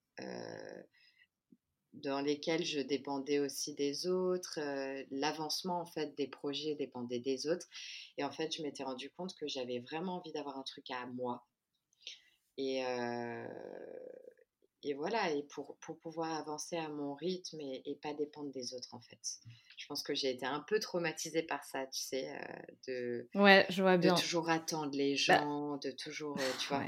dans 2.04 2.22
lesquels 2.22 2.64
je 2.64 2.80
dépendais 2.80 3.40
aussi 3.40 3.74
des 3.74 4.08
autres. 4.08 4.60
Euh, 4.60 5.04
l'avancement 5.12 5.80
en 5.80 5.86
fait 5.86 6.16
des 6.16 6.28
projets 6.28 6.76
dépendait 6.76 7.20
des 7.20 7.48
autres. 7.48 7.68
Et 8.18 8.24
en 8.24 8.32
fait, 8.32 8.56
je 8.56 8.62
m'étais 8.62 8.84
rendu 8.84 9.10
compte 9.12 9.36
que 9.36 9.48
j'avais 9.48 9.80
vraiment 9.80 10.18
envie 10.18 10.32
d'avoir 10.32 10.58
un 10.58 10.64
truc 10.64 10.90
à 10.92 11.06
moi. 11.08 11.46
Et, 12.58 12.86
euh, 12.86 13.48
et 14.84 14.94
voilà, 14.94 15.32
et 15.32 15.44
pour, 15.44 15.78
pour, 15.78 16.00
pouvoir 16.00 16.32
avancer 16.34 16.78
à 16.78 16.88
mon 16.88 17.16
rythme 17.16 17.60
et, 17.60 18.00
pas 18.02 18.14
dépendre 18.14 18.52
des 18.52 18.74
autres 18.74 18.94
en 18.94 19.02
fait. 19.02 19.20
Je 19.78 19.86
pense 19.88 20.04
que 20.04 20.14
j'ai 20.14 20.30
été 20.30 20.46
un 20.46 20.62
peu 20.62 20.80
traumatisée 20.80 21.44
par 21.44 21.64
ça, 21.64 21.86
tu 21.88 22.00
sais, 22.00 22.30
euh, 22.30 22.62
de, 22.88 23.30
ouais, 23.36 23.66
je 23.70 23.82
vois 23.82 23.98
bien. 23.98 24.14
de 24.14 24.20
toujours 24.20 24.50
attendre 24.50 24.96
les 24.96 25.14
bah 25.28 25.40
gens, 25.40 25.78
de 25.78 25.92
toujours, 25.92 26.38
tu 26.60 26.68
vois 26.70 26.84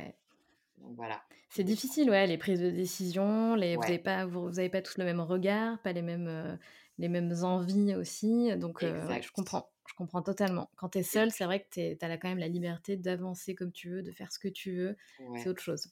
voilà. 0.82 1.22
C'est 1.50 1.64
difficile, 1.64 2.10
ouais, 2.10 2.28
les 2.28 2.38
prises 2.38 2.60
de 2.60 2.70
décision, 2.70 3.56
les, 3.56 3.76
vous 3.76 3.82
n'avez 3.82 4.00
pas, 4.00 4.26
vous, 4.26 4.48
vous 4.48 4.60
avez 4.60 4.70
pas 4.70 4.82
tous 4.82 4.98
le 4.98 5.06
même 5.06 5.22
regard, 5.22 5.82
pas 5.82 5.94
les 5.94 6.02
mêmes, 6.02 6.28
euh, 6.28 6.56
les 6.98 7.08
mêmes 7.08 7.34
envies 7.44 7.96
aussi. 7.96 8.56
Donc, 8.58 8.84
euh, 8.84 9.22
je 9.22 9.32
comprends, 9.32 9.70
je 9.88 9.94
comprends 9.96 10.22
totalement. 10.22 10.70
Quand 10.76 10.90
tu 10.90 11.00
es 11.00 11.04
seule, 11.04 11.32
c'est 11.32 11.46
vrai 11.46 11.64
que 11.64 11.96
tu 11.96 12.06
as 12.06 12.18
quand 12.18 12.30
même 12.30 12.38
la 12.38 12.50
liberté 12.50 12.98
d'avancer 12.98 13.56
comme 13.56 13.72
tu 13.72 13.90
veux, 13.90 14.04
de 14.04 14.12
faire 14.12 14.32
ce 14.32 14.40
que 14.40 14.50
tu 14.50 14.76
veux. 14.76 14.98
C'est 15.38 15.48
autre 15.48 15.62
chose. 15.62 15.88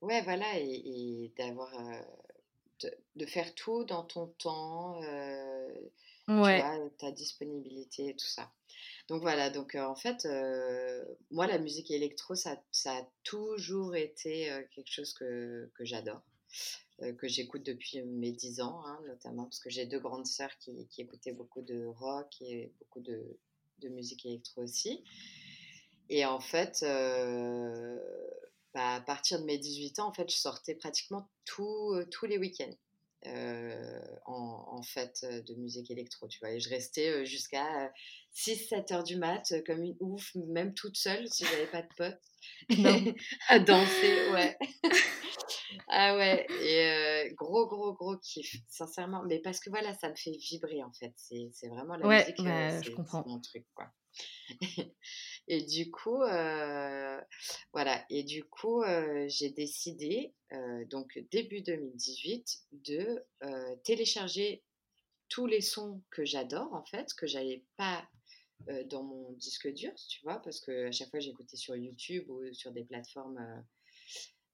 Ouais, 0.00 0.22
voilà, 0.22 0.46
et, 0.56 1.32
d'avoir. 1.36 1.74
Euh, 1.74 2.88
de, 3.16 3.26
faire 3.26 3.54
tout 3.54 3.84
dans 3.84 4.04
ton 4.04 4.26
temps, 4.38 5.00
ouais. 5.00 5.90
tu 6.26 6.32
vois, 6.32 6.90
ta 6.98 7.10
disponibilité, 7.10 8.14
tout 8.16 8.26
ça. 8.26 8.52
Donc 9.08 9.22
voilà, 9.22 9.50
donc 9.50 9.76
en 9.76 9.94
fait, 9.94 10.26
moi, 11.30 11.46
la 11.46 11.58
musique 11.58 11.90
électro, 11.90 12.34
ça, 12.34 12.58
a 12.86 13.02
toujours 13.22 13.94
été 13.94 14.50
quelque 14.74 14.90
chose 14.90 15.12
que, 15.14 15.70
j'adore, 15.80 16.22
que 16.98 17.28
j'écoute 17.28 17.64
depuis 17.64 18.02
mes 18.02 18.32
10 18.32 18.60
ans, 18.62 18.84
hein, 18.84 18.98
notamment 19.06 19.44
parce 19.44 19.60
que 19.60 19.70
j'ai 19.70 19.86
deux 19.86 20.00
grandes 20.00 20.26
sœurs 20.26 20.56
qui, 20.58 20.88
écoutaient 20.98 21.32
beaucoup 21.32 21.62
de 21.62 21.84
rock 21.84 22.34
et 22.40 22.72
beaucoup 22.80 23.00
de, 23.00 23.38
musique 23.88 24.26
électro 24.26 24.62
aussi. 24.62 25.04
Et 26.08 26.24
en 26.24 26.40
fait, 26.40 26.80
bah, 28.74 28.94
à 28.96 29.00
partir 29.00 29.40
de 29.40 29.44
mes 29.44 29.58
18 29.58 30.00
ans, 30.00 30.08
en 30.08 30.12
fait, 30.12 30.28
je 30.28 30.36
sortais 30.36 30.74
pratiquement 30.74 31.28
tous 31.44 31.94
les 32.24 32.38
week-ends. 32.38 32.74
En, 34.26 34.80
en, 34.80 34.80
de 35.22 35.54
musique 35.54 35.90
électro, 35.90 36.28
tu 36.28 36.38
vois. 36.38 36.52
Et 36.52 36.60
je 36.60 36.68
restais 36.68 37.26
jusqu'à 37.26 37.92
6-7 38.36 38.92
heures 38.92 39.04
du 39.04 39.16
mat, 39.16 39.50
euh, 39.52 39.62
comme 39.66 39.82
une 39.82 39.96
ouf, 40.00 40.34
même 40.34 40.74
toute 40.74 40.96
seule, 40.96 41.26
si 41.28 41.44
j'avais 41.44 41.66
pas 41.66 41.82
de 41.82 41.88
potes, 41.96 42.20
à 43.48 43.58
danser, 43.58 44.30
ouais. 44.32 44.56
ah 45.88 46.16
ouais, 46.16 46.46
et 46.62 47.32
gros, 47.34 47.66
gros, 47.66 47.94
gros 47.94 48.18
kiff, 48.18 48.56
sincèrement. 48.68 49.22
Mais 49.26 49.38
parce 49.38 49.58
que 49.60 49.70
voilà, 49.70 49.94
ça 49.94 50.10
me 50.10 50.16
fait 50.16 50.36
vibrer, 50.36 50.82
en 50.84 50.92
fait. 50.92 51.14
C'est 51.16 51.68
vraiment 51.68 51.96
la 51.96 52.06
musique, 52.06 52.36
bah, 52.44 52.82
c'est 52.82 53.26
mon 53.26 53.40
truc, 53.40 53.64
quoi. 53.74 53.90
et 55.48 55.62
du 55.62 55.90
coup, 55.90 56.22
euh, 56.22 57.20
voilà. 57.72 58.04
Et 58.10 58.22
du 58.22 58.44
coup, 58.44 58.82
euh, 58.82 59.26
j'ai 59.28 59.50
décidé, 59.50 60.34
euh, 60.52 60.84
donc 60.86 61.18
début 61.30 61.62
2018, 61.62 62.58
de 62.72 63.24
télécharger 63.84 64.62
tous 65.28 65.46
les 65.46 65.60
sons 65.60 66.02
que 66.10 66.24
j'adore, 66.24 66.72
en 66.72 66.84
fait, 66.84 67.12
que 67.14 67.26
j'avais 67.26 67.64
pas 67.76 68.06
dans 68.86 69.02
mon 69.02 69.32
disque 69.32 69.72
dur, 69.72 69.92
tu 70.08 70.20
vois, 70.22 70.40
parce 70.40 70.60
que 70.60 70.86
à 70.86 70.92
chaque 70.92 71.10
fois 71.10 71.20
j'écoutais 71.20 71.56
sur 71.56 71.76
YouTube 71.76 72.28
ou 72.30 72.52
sur 72.52 72.72
des 72.72 72.84
plateformes, 72.84 73.64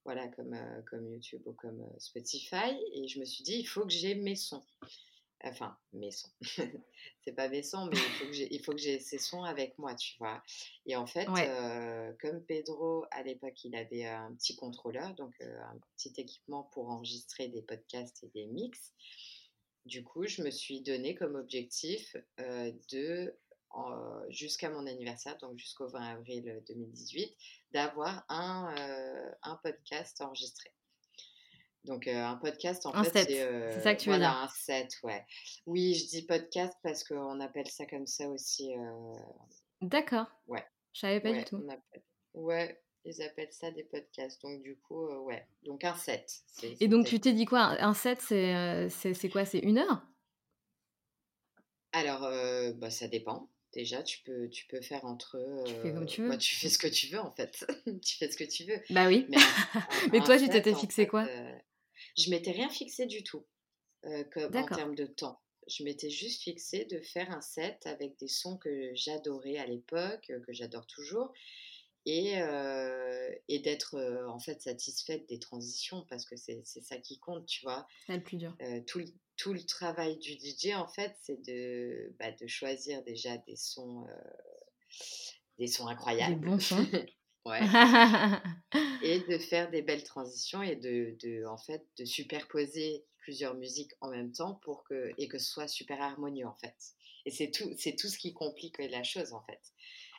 voilà, 0.05 0.27
comme, 0.29 0.55
comme 0.89 1.09
YouTube 1.11 1.41
ou 1.45 1.53
comme 1.53 1.87
Spotify, 1.97 2.75
et 2.93 3.07
je 3.07 3.19
me 3.19 3.25
suis 3.25 3.43
dit, 3.43 3.55
il 3.55 3.65
faut 3.65 3.85
que 3.85 3.93
j'ai 3.93 4.15
mes 4.15 4.35
sons. 4.35 4.63
Enfin, 5.45 5.77
mes 5.91 6.11
sons. 6.11 6.31
c'est 7.21 7.33
pas 7.33 7.49
mes 7.49 7.63
sons, 7.63 7.87
mais 7.87 7.97
il 8.49 8.63
faut 8.63 8.71
que 8.71 8.77
j'ai 8.77 8.99
ces 8.99 9.17
sons 9.17 9.43
avec 9.43 9.77
moi, 9.77 9.93
tu 9.93 10.15
vois. 10.17 10.41
Et 10.85 10.95
en 10.95 11.05
fait, 11.05 11.27
euh, 11.27 12.13
comme 12.21 12.41
Pedro, 12.45 13.05
à 13.11 13.23
l'époque, 13.23 13.61
il 13.65 13.75
avait 13.75 14.05
un 14.05 14.33
petit 14.35 14.55
contrôleur, 14.55 15.13
donc 15.15 15.33
euh, 15.41 15.61
un 15.63 15.77
petit 15.97 16.13
équipement 16.17 16.63
pour 16.71 16.89
enregistrer 16.89 17.49
des 17.49 17.61
podcasts 17.61 18.23
et 18.23 18.29
des 18.33 18.45
mix. 18.45 18.93
Du 19.85 20.01
coup, 20.01 20.25
je 20.25 20.41
me 20.41 20.49
suis 20.49 20.79
donné 20.79 21.13
comme 21.13 21.35
objectif 21.35 22.15
euh, 22.39 22.71
de, 22.89 23.35
jusqu'à 24.29 24.69
mon 24.69 24.85
anniversaire, 24.87 25.37
donc 25.37 25.57
jusqu'au 25.57 25.87
20 25.87 26.01
avril 26.15 26.63
2018, 26.67 27.35
d'avoir 27.71 28.25
un, 28.29 28.73
un 29.41 29.55
podcast 29.57 30.21
enregistré. 30.21 30.71
Donc 31.85 32.07
un 32.07 32.35
podcast, 32.37 32.85
en 32.85 33.03
fait, 33.03 33.25
c'est 33.25 33.81
ça 33.81 33.93
que 33.93 34.01
tu 34.01 34.09
voilà, 34.09 34.43
un 34.43 34.47
set, 34.47 34.97
ouais. 35.03 35.25
Oui, 35.65 35.95
je 35.95 36.07
dis 36.07 36.21
podcast 36.21 36.73
parce 36.81 37.03
qu'on 37.03 37.39
appelle 37.41 37.67
ça 37.69 37.85
comme 37.85 38.07
ça 38.07 38.29
aussi. 38.29 38.73
D'accord. 39.81 40.27
Ouais. 40.47 40.65
Je 40.93 40.99
savais 41.01 41.19
pas 41.19 41.33
du 41.33 41.43
tout. 41.43 41.61
Ouais, 42.33 42.81
ils 43.03 43.21
appellent 43.21 43.51
ça 43.51 43.69
des 43.71 43.83
podcasts. 43.83 44.41
Donc 44.43 44.61
du 44.61 44.77
coup, 44.77 45.05
ouais. 45.25 45.45
Donc 45.63 45.83
un 45.83 45.95
set. 45.95 46.43
Et 46.79 46.87
donc 46.87 47.05
tu 47.05 47.19
t'es 47.19 47.33
dit 47.33 47.45
quoi? 47.45 47.75
Un 47.83 47.93
set, 47.93 48.21
c'est 48.21 48.87
c'est 48.89 49.29
quoi? 49.29 49.43
C'est 49.43 49.59
une 49.59 49.79
heure? 49.79 50.03
Alors, 51.91 52.21
bah, 52.75 52.89
ça 52.89 53.07
dépend. 53.07 53.49
Déjà, 53.73 54.03
tu 54.03 54.19
peux, 54.23 54.49
tu 54.49 54.67
peux 54.67 54.81
faire 54.81 55.03
entre. 55.05 55.37
tu 55.65 55.73
fais 55.73 55.91
comme 55.93 56.05
tu 56.05 56.21
veux. 56.21 56.29
Bah, 56.29 56.37
tu 56.37 56.55
fais 56.55 56.69
ce 56.69 56.77
que 56.77 56.87
tu 56.87 57.07
veux 57.07 57.19
en 57.19 57.31
fait. 57.31 57.65
tu 58.03 58.17
fais 58.17 58.29
ce 58.29 58.37
que 58.37 58.43
tu 58.43 58.65
veux. 58.65 58.79
Bah 58.89 59.07
oui. 59.07 59.25
Mais, 59.29 59.37
Mais 60.11 60.19
toi, 60.19 60.37
tu 60.37 60.47
t'étais 60.47 60.75
fixé 60.75 61.07
quoi? 61.07 61.27
je 62.17 62.29
m'étais 62.29 62.51
rien 62.51 62.69
fixé 62.69 63.05
du 63.05 63.23
tout 63.23 63.45
euh, 64.05 64.23
comme, 64.25 64.55
en 64.55 64.65
termes 64.65 64.95
de 64.95 65.05
temps. 65.05 65.41
Je 65.67 65.83
m'étais 65.83 66.09
juste 66.09 66.43
fixé 66.43 66.85
de 66.85 66.99
faire 66.99 67.31
un 67.31 67.41
set 67.41 67.85
avec 67.85 68.17
des 68.19 68.27
sons 68.27 68.57
que 68.57 68.91
j'adorais 68.95 69.57
à 69.57 69.65
l'époque, 69.65 70.29
euh, 70.29 70.39
que 70.41 70.51
j'adore 70.51 70.85
toujours, 70.87 71.31
et, 72.05 72.41
euh, 72.41 73.33
et 73.47 73.59
d'être 73.59 73.97
en 74.27 74.39
fait 74.39 74.61
satisfaite 74.61 75.27
des 75.29 75.39
transitions 75.39 76.05
parce 76.09 76.25
que 76.25 76.35
c'est 76.35 76.63
ça 76.65 76.97
qui 76.97 77.17
compte, 77.17 77.45
tu 77.45 77.63
vois? 77.63 77.87
C'est 78.07 78.17
le 78.17 78.23
plus 78.23 78.35
dur. 78.35 78.57
tout, 78.85 79.01
tout, 79.37 79.53
le 79.53 79.63
travail 79.63 80.17
du 80.17 80.33
DJ, 80.33 80.73
en 80.75 80.87
fait, 80.87 81.15
c'est 81.21 81.41
de, 81.45 82.13
bah, 82.19 82.31
de 82.31 82.47
choisir 82.47 83.03
déjà 83.03 83.37
des 83.37 83.55
sons, 83.55 84.05
des 85.57 85.67
sons 85.67 85.87
incroyables. 85.87 86.39
Des 86.39 86.45
bons 86.45 86.59
sons. 86.59 86.85
Ouais. 87.45 87.59
et 89.03 89.19
de 89.19 89.37
faire 89.37 89.69
des 89.69 89.81
belles 89.81 90.05
transitions 90.05 90.61
et 90.61 90.77
de, 90.77 91.17
de, 91.21 91.45
en 91.45 91.57
fait, 91.57 91.85
de 91.97 92.05
superposer 92.05 93.03
plusieurs 93.17 93.53
musiques 93.55 93.91
en 93.99 94.09
même 94.09 94.31
temps 94.31 94.55
pour 94.63 94.85
que, 94.85 95.11
et 95.17 95.27
que 95.27 95.37
ce 95.37 95.51
soit 95.51 95.67
super 95.67 96.01
harmonieux, 96.01 96.47
en 96.47 96.55
fait. 96.55 96.75
Et 97.25 97.31
c'est 97.31 97.51
tout, 97.51 97.69
c'est 97.77 97.97
tout 97.97 98.07
ce 98.07 98.17
qui 98.17 98.33
complique 98.33 98.77
la 98.77 99.03
chose, 99.03 99.33
en 99.33 99.41
fait. 99.41 99.59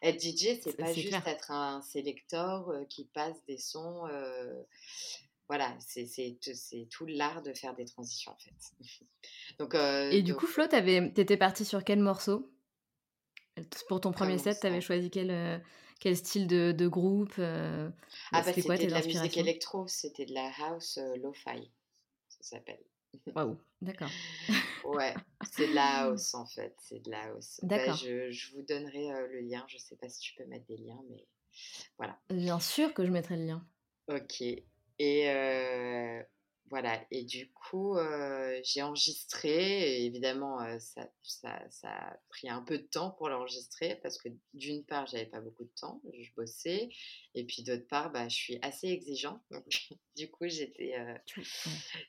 Être 0.03 0.21
DJ, 0.21 0.61
c'est 0.63 0.77
pas 0.77 0.93
juste 0.93 1.15
être 1.27 1.51
un 1.51 1.81
sélecteur 1.81 2.71
qui 2.91 3.07
passe 3.07 3.43
des 3.47 3.59
sons. 3.59 4.07
Euh, 4.09 4.63
voilà, 5.49 5.77
c'est 5.81 6.39
tout 6.91 7.07
l'art 7.07 7.43
de 7.43 7.53
faire 7.53 7.75
des 7.75 7.85
transitions, 7.85 8.33
en 8.33 8.39
fait. 8.39 8.55
donc, 9.59 9.75
euh, 9.75 10.11
et 10.11 10.23
du 10.23 10.35
coup, 10.35 10.47
Flo, 10.47 10.67
t'étais 10.67 11.37
partie 11.37 11.65
sur 11.65 11.85
quel 11.85 12.01
morceau? 12.01 12.51
Pour 13.89 14.01
ton 14.01 14.13
premier 14.13 14.39
set, 14.39 14.59
t'avais 14.61 14.81
choisi 14.81 15.11
quel 15.11 15.63
quel 16.01 16.17
style 16.17 16.49
de, 16.49 16.73
de 16.73 16.89
groupe 16.89 17.35
Ah, 17.39 17.93
bah, 18.33 18.43
c'était 18.43 18.63
quoi 18.63 18.77
tes 18.77 18.87
de 18.87 18.93
la 18.93 19.03
musique 19.03 19.37
électro, 19.37 19.87
c'était 19.87 20.27
de 20.27 20.35
la 20.35 20.51
house 20.59 20.99
lo-fi, 21.23 21.71
ça 22.29 22.39
s'appelle. 22.41 22.83
Waouh, 23.35 23.57
d'accord. 23.81 24.11
ouais, 24.85 25.15
c'est 25.53 25.69
de 25.69 25.75
la 25.75 25.99
house 26.03 26.35
en 26.35 26.47
fait, 26.47 26.75
c'est 26.81 27.01
de 27.01 27.11
la 27.11 27.23
house. 27.27 27.61
Bah, 27.63 27.79
d'accord. 27.79 27.97
je, 27.97 28.31
je, 28.33 28.53
vous 28.53 28.63
donnerai 28.63 29.09
le 29.31 29.41
lien, 29.41 29.65
je 29.69 29.79
sais 29.79 29.97
pas 29.97 30.09
si 30.09 30.19
tu 30.19 30.35
peux 30.35 30.47
mettre 30.47 30.67
des 30.67 30.79
liens, 30.79 31.01
mais 31.09 31.25
voilà. 31.97 32.19
Bien 32.29 32.59
sûr 32.59 32.93
que 32.93 33.07
je 33.07 33.11
mettrai 33.11 33.37
le 33.37 33.47
lien. 33.47 33.67
Ok. 34.09 34.43
Et 34.99 35.29
voilà, 36.71 37.05
et 37.11 37.25
du 37.25 37.53
coup, 37.53 37.97
j'ai 38.63 38.83
enregistré. 38.83 39.99
Et 39.99 40.07
évidemment, 40.07 40.59
ça, 40.81 41.09
ça, 41.23 41.63
ça, 41.71 41.89
a 41.89 42.17
pris 42.31 42.49
un 42.49 42.63
peu 42.63 42.79
de 42.79 42.85
temps 42.85 43.11
pour 43.11 43.29
l'enregistrer 43.29 43.97
parce 44.03 44.19
que 44.19 44.29
d'une 44.55 44.85
part, 44.85 45.07
j'avais 45.07 45.27
pas 45.27 45.41
beaucoup 45.41 45.65
de 45.65 45.73
temps, 45.79 46.01
je 46.13 46.31
bossais. 46.37 46.89
Et 47.35 47.45
puis 47.45 47.63
d'autre 47.63 47.87
part, 47.87 48.11
bah, 48.11 48.29
je 48.29 48.35
suis 48.35 48.59
assez 48.63 48.89
exigeante. 48.89 49.41
Donc, 49.51 49.65
du 50.17 50.31
coup, 50.31 50.49
j'étais, 50.49 50.95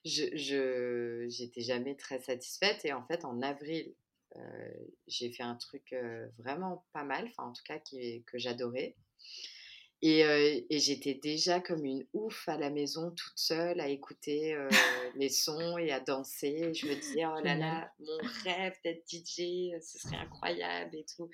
je, 0.06 1.26
j'étais 1.30 1.62
jamais 1.62 1.96
très 1.96 2.20
satisfaite. 2.20 2.86
Et 2.86 2.94
en 2.94 3.06
fait, 3.06 3.26
en 3.26 3.42
avril, 3.42 3.94
j'ai 5.08 5.32
fait 5.32 5.44
un 5.44 5.56
truc 5.56 5.96
vraiment 6.38 6.86
pas 6.94 7.04
mal, 7.04 7.28
enfin, 7.28 7.50
en 7.50 7.54
tout 7.54 7.64
cas, 7.66 7.80
qui, 7.80 8.24
que 8.24 8.38
j'adorais. 8.38 8.96
Et, 10.08 10.80
j'étais 10.80 11.16
déjà 11.16 11.60
comme 11.60 11.84
une 11.84 12.06
ouf 12.14 12.48
à 12.48 12.58
la 12.58 12.70
maison, 12.70 13.10
toute 13.12 13.38
seule, 13.38 13.80
à 13.80 13.88
écouter 13.88 14.56
les 15.16 15.30
sons 15.30 15.78
et 15.80 15.92
à 15.92 16.00
danser. 16.00 16.74
je 16.74 16.88
me 16.88 16.96
disais, 16.96 17.26
oh 17.26 17.42
là 17.44 17.56
là, 17.56 17.92
mon 18.00 18.18
rêve 18.44 18.76
d'être 18.84 19.04
DJ, 19.10 19.72
ce 19.82 19.98
serait 20.00 20.18
incroyable 20.18 20.96
et 20.96 21.06
tout. 21.16 21.30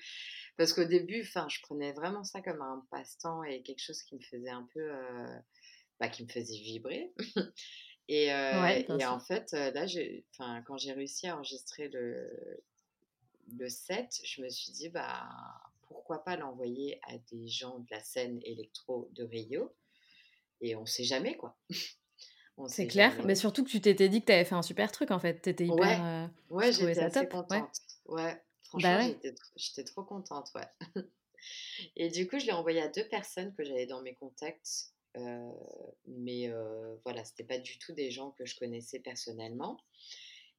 Parce 0.56 0.72
qu'au 0.72 0.84
début, 0.84 1.22
je 1.22 1.60
prenais 1.62 1.92
vraiment 1.92 2.24
ça 2.24 2.40
comme 2.40 2.62
un 2.62 2.86
passe-temps 2.90 3.44
et 3.44 3.62
quelque 3.62 3.82
chose 3.82 4.02
qui 4.04 4.14
me 4.14 4.22
faisait 4.22 4.50
un 4.50 4.66
peu, 4.72 4.90
bah, 6.00 6.08
qui 6.08 6.22
me 6.22 6.28
faisait 6.28 6.56
vibrer. 6.56 7.12
et, 8.08 8.28
et 8.28 9.04
en 9.04 9.20
fait, 9.20 9.52
là, 9.52 9.86
quand 10.38 10.78
j'ai 10.78 10.92
réussi 10.92 11.26
à 11.26 11.36
enregistrer 11.36 11.88
le, 11.88 12.62
le 13.58 13.68
set, 13.68 14.20
je 14.24 14.40
me 14.40 14.48
suis 14.48 14.72
dit, 14.72 14.88
bah 14.88 15.28
pourquoi 15.92 16.24
pas 16.24 16.36
l'envoyer 16.36 17.00
à 17.08 17.18
des 17.30 17.48
gens 17.48 17.78
de 17.78 17.86
la 17.90 18.00
scène 18.00 18.40
électro 18.44 19.08
de 19.12 19.24
Rio? 19.24 19.74
Et 20.60 20.76
on 20.76 20.86
sait 20.86 21.04
jamais, 21.04 21.36
quoi. 21.36 21.56
C'est 22.68 22.86
clair, 22.86 23.24
mais 23.24 23.34
surtout 23.34 23.64
que 23.64 23.70
tu 23.70 23.80
t'étais 23.80 24.08
dit 24.08 24.20
que 24.20 24.26
tu 24.26 24.32
avais 24.32 24.44
fait 24.44 24.54
un 24.54 24.62
super 24.62 24.92
truc 24.92 25.10
en 25.10 25.18
fait. 25.18 25.40
T'étais 25.40 25.64
hyper. 25.64 25.76
Ouais, 25.78 25.98
euh, 26.00 26.26
ouais 26.50 26.72
j'étais 26.72 27.00
assez 27.00 27.26
contente. 27.26 27.70
Ouais, 28.06 28.34
bah 28.34 28.40
franchement, 28.64 29.14
j'étais 29.56 29.84
trop 29.84 30.04
contente, 30.04 30.50
ouais. 30.54 30.68
Et 31.96 32.08
du 32.08 32.28
coup, 32.28 32.38
je 32.38 32.46
l'ai 32.46 32.52
envoyé 32.52 32.80
à 32.80 32.88
deux 32.88 33.08
personnes 33.08 33.54
que 33.54 33.64
j'avais 33.64 33.86
dans 33.86 34.02
mes 34.02 34.14
contacts. 34.14 34.92
Euh, 35.16 35.50
mais 36.06 36.48
euh, 36.48 36.96
voilà, 37.04 37.24
c'était 37.24 37.44
pas 37.44 37.58
du 37.58 37.78
tout 37.78 37.92
des 37.92 38.10
gens 38.10 38.30
que 38.32 38.46
je 38.46 38.56
connaissais 38.56 39.00
personnellement. 39.00 39.78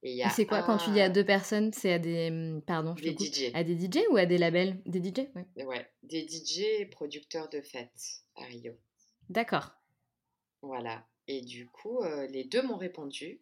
Et 0.03 0.21
c'est 0.35 0.45
quoi 0.45 0.63
quand 0.63 0.77
tu 0.77 0.91
dis 0.91 0.99
à 0.99 1.09
deux 1.09 1.25
personnes 1.25 1.71
C'est 1.71 1.93
à 1.93 1.99
des. 1.99 2.29
Mmh, 2.29 2.61
pardon, 2.63 2.93
je 2.97 3.03
des 3.09 3.15
DJ. 3.17 3.51
À 3.53 3.63
des 3.63 3.77
DJ 3.77 3.99
ou 4.11 4.17
à 4.17 4.25
des 4.25 4.37
labels? 4.37 4.81
Des 4.85 5.01
DJ 5.01 5.29
ouais. 5.35 5.65
ouais. 5.65 5.87
Des 6.03 6.27
DJ 6.27 6.89
producteurs 6.91 7.49
de 7.49 7.61
fêtes 7.61 8.23
à 8.35 8.43
Rio. 8.43 8.73
D'accord. 9.29 9.71
Voilà. 10.61 11.05
Et 11.27 11.41
du 11.41 11.67
coup, 11.67 12.03
euh, 12.03 12.27
les 12.27 12.43
deux 12.43 12.61
m'ont 12.61 12.77
répondu. 12.77 13.41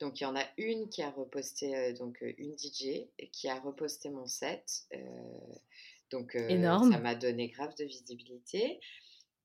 Donc, 0.00 0.20
il 0.20 0.24
y 0.24 0.26
en 0.26 0.36
a 0.36 0.44
une 0.56 0.88
qui 0.88 1.02
a 1.02 1.10
reposté, 1.10 1.76
euh, 1.76 1.92
donc 1.92 2.22
euh, 2.22 2.32
une 2.38 2.56
DJ, 2.56 3.06
qui 3.32 3.48
a 3.48 3.58
reposté 3.60 4.08
mon 4.08 4.26
set. 4.26 4.86
donc, 6.10 6.34
Énorme. 6.34 6.92
ça 6.92 6.98
m'a 6.98 7.14
donné 7.14 7.48
grave 7.48 7.74
de 7.76 7.84
visibilité. 7.84 8.80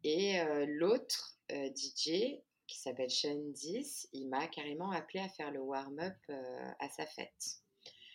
Et 0.06 0.38
l'autre 0.68 1.38
DJ 1.50 2.42
qui 2.68 2.80
s'appelle 2.80 3.10
Sean 3.10 3.52
10, 3.52 4.10
il 4.14 4.30
m'a 4.30 4.48
carrément 4.48 4.92
appelé 4.92 5.20
à 5.20 5.30
faire 5.30 5.52
le 5.52 5.60
warm-up 5.60 6.16
euh, 6.30 6.72
à 6.80 6.90
sa 6.90 7.06
fête. 7.06 7.60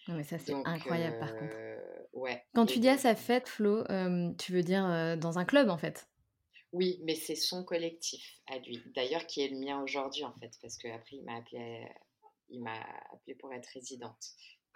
mais 0.09 0.25
ça, 0.25 0.39
c'est 0.39 0.55
incroyable 0.65 1.19
par 1.19 1.35
contre. 1.35 1.55
Euh, 1.57 2.03
ouais. 2.13 2.43
Quand 2.55 2.67
tu 2.67 2.79
dis 2.79 2.89
à 2.89 2.99
sa 2.99 3.15
fête, 3.15 3.49
Flo, 3.49 3.85
euh, 3.91 4.33
tu 4.39 4.53
veux 4.53 4.63
dire 4.63 5.17
dans 5.19 5.39
un 5.39 5.45
club 5.45 5.69
en 5.69 5.79
fait? 5.79 6.09
Oui, 6.73 7.01
mais 7.05 7.15
c'est 7.15 7.35
son 7.35 7.65
collectif 7.65 8.41
à 8.47 8.59
lui. 8.59 8.83
D'ailleurs, 8.95 9.27
qui 9.27 9.41
est 9.41 9.49
le 9.49 9.59
mien 9.59 9.83
aujourd'hui 9.83 10.25
en 10.25 10.35
fait, 10.35 10.51
parce 10.61 10.77
qu'après, 10.77 11.17
il 11.17 11.25
m'a 11.25 11.37
appelé, 11.37 11.89
il 12.51 12.63
m'a 12.63 12.81
appelé 13.13 13.35
pour 13.37 13.53
être 13.53 13.69
résidente. 13.73 14.23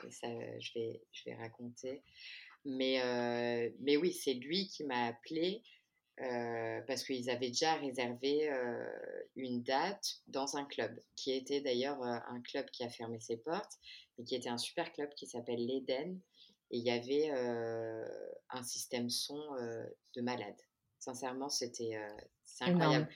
Et 0.05 0.11
ça, 0.11 0.29
je 0.59 0.73
vais, 0.75 1.03
je 1.13 1.25
vais 1.27 1.37
raconter. 1.37 2.03
Mais, 2.65 3.73
mais 3.81 3.97
oui, 3.97 4.13
c'est 4.13 4.35
lui 4.35 4.69
qui 4.69 4.85
m'a 4.85 5.07
appelé 5.07 5.63
euh, 6.20 6.81
parce 6.87 7.05
qu'ils 7.05 7.31
avaient 7.31 7.48
déjà 7.48 7.75
réservé 7.75 8.51
euh, 8.51 8.85
une 9.35 9.62
date 9.62 10.20
dans 10.27 10.57
un 10.57 10.64
club, 10.64 11.01
qui 11.16 11.33
était 11.33 11.62
d'ailleurs 11.62 12.03
euh, 12.03 12.18
un 12.29 12.40
club 12.42 12.66
qui 12.70 12.85
a 12.85 12.90
fermé 12.90 13.18
ses 13.18 13.38
portes, 13.38 13.79
mais 14.16 14.25
qui 14.25 14.35
était 14.35 14.51
un 14.51 14.59
super 14.59 14.92
club 14.92 15.09
qui 15.14 15.27
s'appelle 15.27 15.64
l'Eden. 15.64 16.20
Et 16.70 16.79
il 16.79 16.85
y 16.85 16.90
avait 16.90 17.29
un 18.48 18.62
système 18.62 19.11
son 19.11 19.38
de 20.16 20.22
malade. 20.22 20.57
Sincèrement, 21.01 21.51
c'était 21.51 22.01
incroyable. 22.61 23.09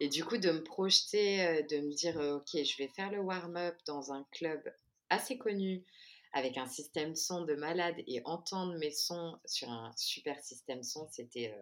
Et 0.00 0.08
du 0.08 0.24
coup, 0.24 0.38
de 0.38 0.50
me 0.50 0.64
projeter, 0.64 1.62
de 1.70 1.76
me 1.82 1.94
dire, 1.94 2.16
ok, 2.16 2.64
je 2.64 2.76
vais 2.78 2.88
faire 2.88 3.12
le 3.12 3.20
warm-up 3.20 3.76
dans 3.86 4.12
un 4.12 4.26
club 4.32 4.60
assez 5.08 5.38
connu, 5.38 5.84
avec 6.32 6.58
un 6.58 6.66
système 6.66 7.14
son 7.14 7.44
de 7.44 7.54
malade 7.54 7.96
et 8.06 8.20
entendre 8.24 8.76
mes 8.78 8.90
sons 8.90 9.38
sur 9.44 9.70
un 9.70 9.90
super 9.96 10.38
système 10.40 10.82
son, 10.82 11.08
c'était 11.10 11.54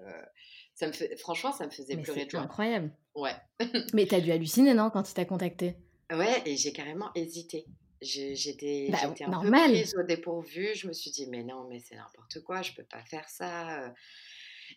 ça 0.75 0.89
me 0.89 0.93
fait, 0.93 1.17
franchement, 1.17 1.53
ça 1.53 1.67
me 1.67 1.71
faisait 1.71 1.97
pleurer 1.97 2.25
de 2.25 2.31
joie. 2.31 2.41
incroyable. 2.41 2.91
Ouais. 3.15 3.35
Mais 3.95 4.07
t'as 4.07 4.21
dû 4.21 4.33
halluciner, 4.33 4.75
non, 4.75 4.91
quand 4.91 5.09
il 5.09 5.15
t'a 5.15 5.25
contacté? 5.25 5.77
Ouais, 6.13 6.43
et 6.45 6.57
j'ai 6.57 6.73
carrément 6.73 7.11
hésité. 7.15 7.67
J'étais 8.01 8.89
bah, 8.91 8.99
un 9.21 9.31
normal. 9.31 9.71
peu 9.71 9.73
prise 9.73 9.95
au 9.97 10.03
dépourvu. 10.03 10.75
Je 10.75 10.89
me 10.89 10.93
suis 10.93 11.11
dit, 11.11 11.27
mais 11.29 11.43
non, 11.43 11.67
mais 11.71 11.81
c'est 11.81 11.95
n'importe 11.95 12.41
quoi, 12.41 12.61
je 12.61 12.73
peux 12.73 12.85
pas 12.85 13.03
faire 13.05 13.29
ça. 13.29 13.95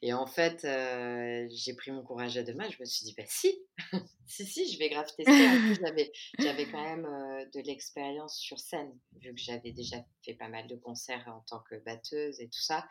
Et 0.02 0.14
en 0.14 0.28
fait, 0.28 0.64
euh, 0.66 1.48
j'ai 1.52 1.74
pris 1.74 1.92
mon 1.92 2.04
courage 2.04 2.38
à 2.38 2.44
deux 2.44 2.54
mains. 2.54 2.70
Je 2.70 2.78
me 2.80 2.86
suis 2.86 3.06
dit, 3.06 3.14
bah 3.18 3.24
si, 3.28 3.52
si, 4.28 4.46
si, 4.46 4.72
je 4.72 4.78
vais 4.78 4.90
grave 4.90 5.08
tester. 5.16 6.12
j'avais 6.40 6.66
quand 6.66 6.84
même 6.84 7.06
euh, 7.06 7.46
de 7.54 7.62
l'expérience 7.62 8.38
sur 8.38 8.60
scène, 8.60 8.98
vu 9.22 9.34
que 9.34 9.42
j'avais 9.42 9.72
déjà 9.72 9.98
fait 10.24 10.36
pas 10.36 10.50
mal 10.50 10.68
de 10.68 10.76
concerts 10.76 11.28
en 11.28 11.42
tant 11.48 11.62
que 11.70 11.76
batteuse 11.84 12.40
et 12.40 12.48
tout 12.48 12.62
ça. 12.62 12.88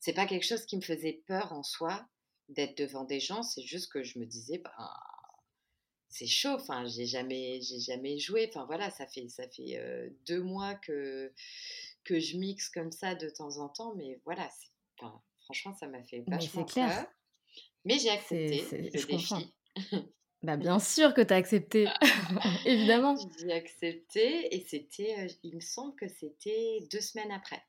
C'est 0.00 0.14
pas 0.14 0.26
quelque 0.26 0.46
chose 0.46 0.64
qui 0.64 0.76
me 0.76 0.82
faisait 0.82 1.22
peur 1.26 1.52
en 1.52 1.62
soi 1.62 2.06
d'être 2.48 2.78
devant 2.78 3.04
des 3.04 3.20
gens, 3.20 3.42
c'est 3.42 3.62
juste 3.62 3.92
que 3.92 4.02
je 4.02 4.18
me 4.18 4.24
disais, 4.24 4.58
ben, 4.58 4.90
c'est 6.08 6.26
chaud, 6.26 6.54
enfin, 6.54 6.86
j'ai 6.86 7.04
jamais, 7.04 7.60
j'ai 7.60 7.80
jamais 7.80 8.18
joué, 8.18 8.48
enfin 8.48 8.64
voilà, 8.64 8.90
ça 8.90 9.06
fait, 9.06 9.28
ça 9.28 9.46
fait 9.50 9.78
deux 10.26 10.40
mois 10.40 10.76
que, 10.76 11.30
que 12.04 12.18
je 12.18 12.38
mixe 12.38 12.70
comme 12.70 12.90
ça 12.90 13.14
de 13.14 13.28
temps 13.28 13.58
en 13.58 13.68
temps, 13.68 13.94
mais 13.96 14.18
voilà, 14.24 14.48
franchement, 15.48 15.74
ça 15.74 15.86
m'a 15.86 16.02
fait 16.02 16.22
vachement 16.26 16.62
mais 16.62 16.66
clair. 16.66 16.88
peur. 16.88 17.06
Mais 17.86 17.98
j'ai 17.98 18.10
accepté 18.10 18.64
le 18.72 18.90
défi. 18.90 19.54
Bah 20.42 20.56
bien 20.56 20.78
sûr 20.78 21.14
que 21.14 21.20
tu 21.20 21.32
as 21.32 21.36
accepté, 21.36 21.88
évidemment. 22.66 23.16
J'ai 23.40 23.52
accepté 23.52 24.54
et 24.54 24.64
c'était, 24.68 25.26
il 25.42 25.56
me 25.56 25.60
semble 25.60 25.96
que 25.96 26.06
c'était 26.06 26.86
deux 26.92 27.00
semaines 27.00 27.32
après. 27.32 27.60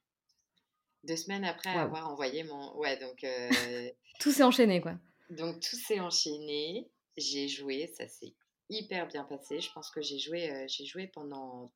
Deux 1.04 1.16
semaines 1.16 1.46
après 1.46 1.72
avoir 1.72 2.12
envoyé 2.12 2.44
mon... 2.44 2.78
Ouais, 2.78 2.98
donc... 3.00 3.26
tout 4.20 4.32
s'est 4.32 4.44
enchaîné, 4.44 4.82
quoi. 4.82 4.96
Donc 5.32 5.62
tout 5.62 5.78
s'est 5.78 6.00
enchaîné. 6.00 6.88
J'ai 7.18 7.48
joué, 7.48 7.88
ça 7.98 8.08
s'est 8.08 8.34
hyper 8.70 9.08
bien 9.08 9.24
passé. 9.24 9.62
Je 9.62 9.72
pense 9.72 9.90
que 9.90 10.02
j'ai 10.02 10.20
joué, 10.20 10.68
j'ai 10.68 10.86
joué 10.86 11.08
pendant 11.08 11.72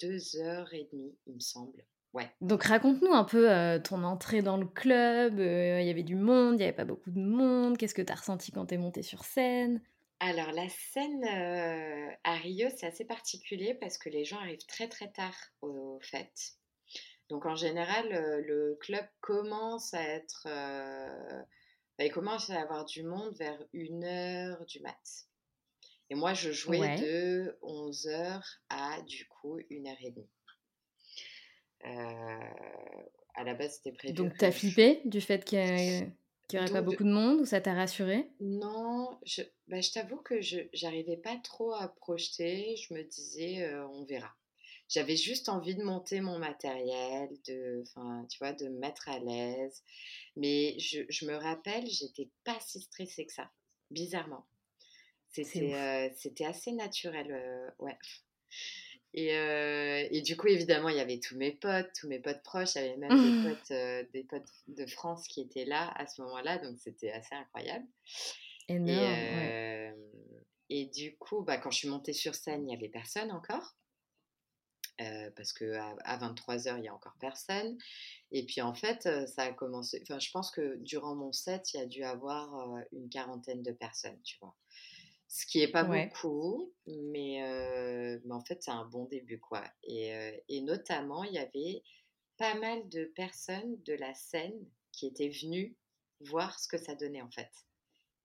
deux 0.00 0.36
heures 0.38 0.74
et 0.74 0.88
demie, 0.90 1.14
il 1.28 1.34
me 1.34 1.40
semble. 1.40 1.84
Ouais. 2.14 2.30
Donc 2.40 2.64
raconte-nous 2.64 3.12
un 3.12 3.24
peu 3.24 3.48
ton 3.84 4.02
entrée 4.04 4.42
dans 4.42 4.56
le 4.58 4.66
club. 4.66 5.38
Il 5.38 5.84
y 5.86 5.90
avait 5.90 6.02
du 6.02 6.16
monde, 6.16 6.54
il 6.54 6.58
n'y 6.58 6.64
avait 6.64 6.72
pas 6.72 6.84
beaucoup 6.84 7.10
de 7.10 7.20
monde. 7.20 7.78
Qu'est-ce 7.78 7.94
que 7.94 8.02
tu 8.02 8.12
as 8.12 8.16
ressenti 8.16 8.52
quand 8.52 8.66
tu 8.66 8.74
es 8.74 8.78
montée 8.78 9.02
sur 9.02 9.24
scène? 9.24 9.80
Alors 10.20 10.52
la 10.52 10.68
scène 10.68 11.24
à 12.22 12.34
Rio, 12.36 12.68
c'est 12.76 12.86
assez 12.86 13.04
particulier 13.04 13.74
parce 13.74 13.98
que 13.98 14.08
les 14.08 14.24
gens 14.24 14.38
arrivent 14.38 14.66
très 14.66 14.88
très 14.88 15.10
tard 15.10 15.34
aux 15.62 15.98
fêtes. 16.02 16.58
Donc 17.28 17.46
en 17.46 17.56
général, 17.56 18.08
le 18.46 18.76
club 18.80 19.04
commence 19.20 19.94
à 19.94 20.02
être 20.02 20.46
bah, 20.46 22.04
il 22.04 22.12
commence 22.12 22.50
à 22.50 22.60
avoir 22.60 22.84
du 22.84 23.02
monde 23.02 23.34
vers 23.38 23.58
1h 23.74 24.64
du 24.66 24.80
mat. 24.80 25.26
Et 26.10 26.14
moi, 26.14 26.34
je 26.34 26.52
jouais 26.52 26.78
Ouais. 26.78 27.00
de 27.00 27.58
11h 27.62 28.42
à 28.68 29.00
du 29.02 29.26
coup 29.28 29.58
1h30. 29.70 30.26
Euh, 31.84 32.40
à 33.34 33.44
la 33.44 33.54
base, 33.54 33.76
c'était 33.76 33.92
prévu 33.92 34.14
Donc, 34.14 34.32
que 34.34 34.38
tu 34.38 34.44
as 34.44 34.50
je... 34.50 34.58
flippé 34.58 35.00
du 35.04 35.20
fait 35.20 35.44
qu'il 35.44 35.58
n'y 35.58 36.58
aurait 36.58 36.70
pas 36.70 36.80
Donc, 36.80 36.84
beaucoup 36.84 37.04
de 37.04 37.12
monde 37.12 37.40
ou 37.40 37.44
ça 37.44 37.60
t'a 37.60 37.74
rassuré? 37.74 38.30
Non, 38.40 39.18
je, 39.24 39.42
bah, 39.68 39.80
je 39.80 39.90
t'avoue 39.90 40.18
que 40.18 40.40
je 40.40 40.58
j'arrivais 40.72 41.16
pas 41.16 41.36
trop 41.36 41.72
à 41.74 41.88
projeter. 41.88 42.76
Je 42.76 42.94
me 42.94 43.02
disais, 43.02 43.62
euh, 43.62 43.86
on 43.88 44.04
verra. 44.04 44.34
J'avais 44.88 45.16
juste 45.16 45.48
envie 45.48 45.74
de 45.74 45.82
monter 45.82 46.20
mon 46.20 46.38
matériel, 46.38 47.30
de, 47.48 47.82
tu 48.28 48.38
vois, 48.38 48.52
de 48.52 48.68
me 48.68 48.78
mettre 48.78 49.08
à 49.08 49.18
l'aise. 49.18 49.82
Mais 50.36 50.78
je, 50.78 51.00
je 51.08 51.24
me 51.24 51.34
rappelle, 51.34 51.86
j'étais 51.86 52.28
pas 52.44 52.58
si 52.60 52.80
stressée 52.80 53.24
que 53.24 53.32
ça, 53.32 53.50
bizarrement. 53.90 54.44
C'était 55.30 55.74
euh, 55.74 56.10
c'était 56.16 56.44
assez 56.44 56.72
naturel, 56.72 57.32
euh, 57.32 57.70
ouais. 57.78 57.96
Et, 59.14 59.36
euh, 59.36 60.08
et 60.10 60.22
du 60.22 60.36
coup, 60.36 60.46
évidemment, 60.46 60.88
il 60.88 60.96
y 60.96 61.00
avait 61.00 61.20
tous 61.20 61.36
mes 61.36 61.52
potes, 61.52 61.90
tous 61.98 62.08
mes 62.08 62.18
potes 62.18 62.42
proches. 62.42 62.74
Il 62.76 62.82
y 62.82 62.84
avait 62.86 62.96
même 62.96 63.42
des 63.44 63.48
potes, 63.56 63.70
euh, 63.70 64.04
des 64.12 64.24
potes 64.24 64.48
de 64.68 64.86
France 64.86 65.28
qui 65.28 65.42
étaient 65.42 65.66
là 65.66 65.92
à 65.96 66.06
ce 66.06 66.22
moment-là. 66.22 66.58
Donc, 66.58 66.78
c'était 66.78 67.12
assez 67.12 67.34
incroyable. 67.34 67.86
Et, 68.68 68.78
ouais. 68.78 69.90
euh, 69.90 69.92
et 70.70 70.86
du 70.86 71.16
coup, 71.18 71.42
bah, 71.42 71.58
quand 71.58 71.70
je 71.70 71.78
suis 71.78 71.88
montée 71.88 72.14
sur 72.14 72.34
scène, 72.34 72.62
il 72.62 72.66
n'y 72.66 72.74
avait 72.74 72.88
personne 72.88 73.30
encore. 73.32 73.76
Parce 75.34 75.52
qu'à 75.52 75.96
à 76.04 76.16
23h, 76.16 76.76
il 76.76 76.82
n'y 76.82 76.88
a 76.88 76.94
encore 76.94 77.16
personne. 77.18 77.76
Et 78.30 78.46
puis 78.46 78.60
en 78.60 78.72
fait, 78.72 79.08
ça 79.26 79.42
a 79.42 79.52
commencé. 79.52 79.98
Enfin, 80.02 80.20
je 80.20 80.30
pense 80.30 80.52
que 80.52 80.76
durant 80.76 81.16
mon 81.16 81.32
set, 81.32 81.74
il 81.74 81.78
y 81.78 81.82
a 81.82 81.86
dû 81.86 82.04
avoir 82.04 82.78
une 82.92 83.08
quarantaine 83.08 83.64
de 83.64 83.72
personnes, 83.72 84.20
tu 84.22 84.36
vois. 84.40 84.54
Ce 85.34 85.46
qui 85.46 85.60
est 85.62 85.72
pas 85.72 85.82
Ouais. 85.82 85.84
beaucoup, 85.84 86.74
mais, 86.86 87.42
euh, 87.42 88.20
mais 88.24 88.34
en 88.34 88.44
fait, 88.44 88.62
c'est 88.62 88.70
un 88.70 88.84
bon 88.84 89.06
début, 89.06 89.40
quoi. 89.40 89.64
Et, 89.82 90.14
euh, 90.14 90.36
et 90.48 90.60
notamment, 90.60 91.24
il 91.24 91.32
y 91.32 91.38
avait 91.38 91.82
pas 92.38 92.54
mal 92.54 92.88
de 92.90 93.06
personnes 93.06 93.82
de 93.84 93.94
la 93.94 94.14
scène 94.14 94.68
qui 94.92 95.06
étaient 95.06 95.30
venues 95.30 95.78
voir 96.20 96.60
ce 96.60 96.68
que 96.68 96.78
ça 96.78 96.94
donnait, 96.96 97.22
en 97.22 97.30
fait. 97.30 97.50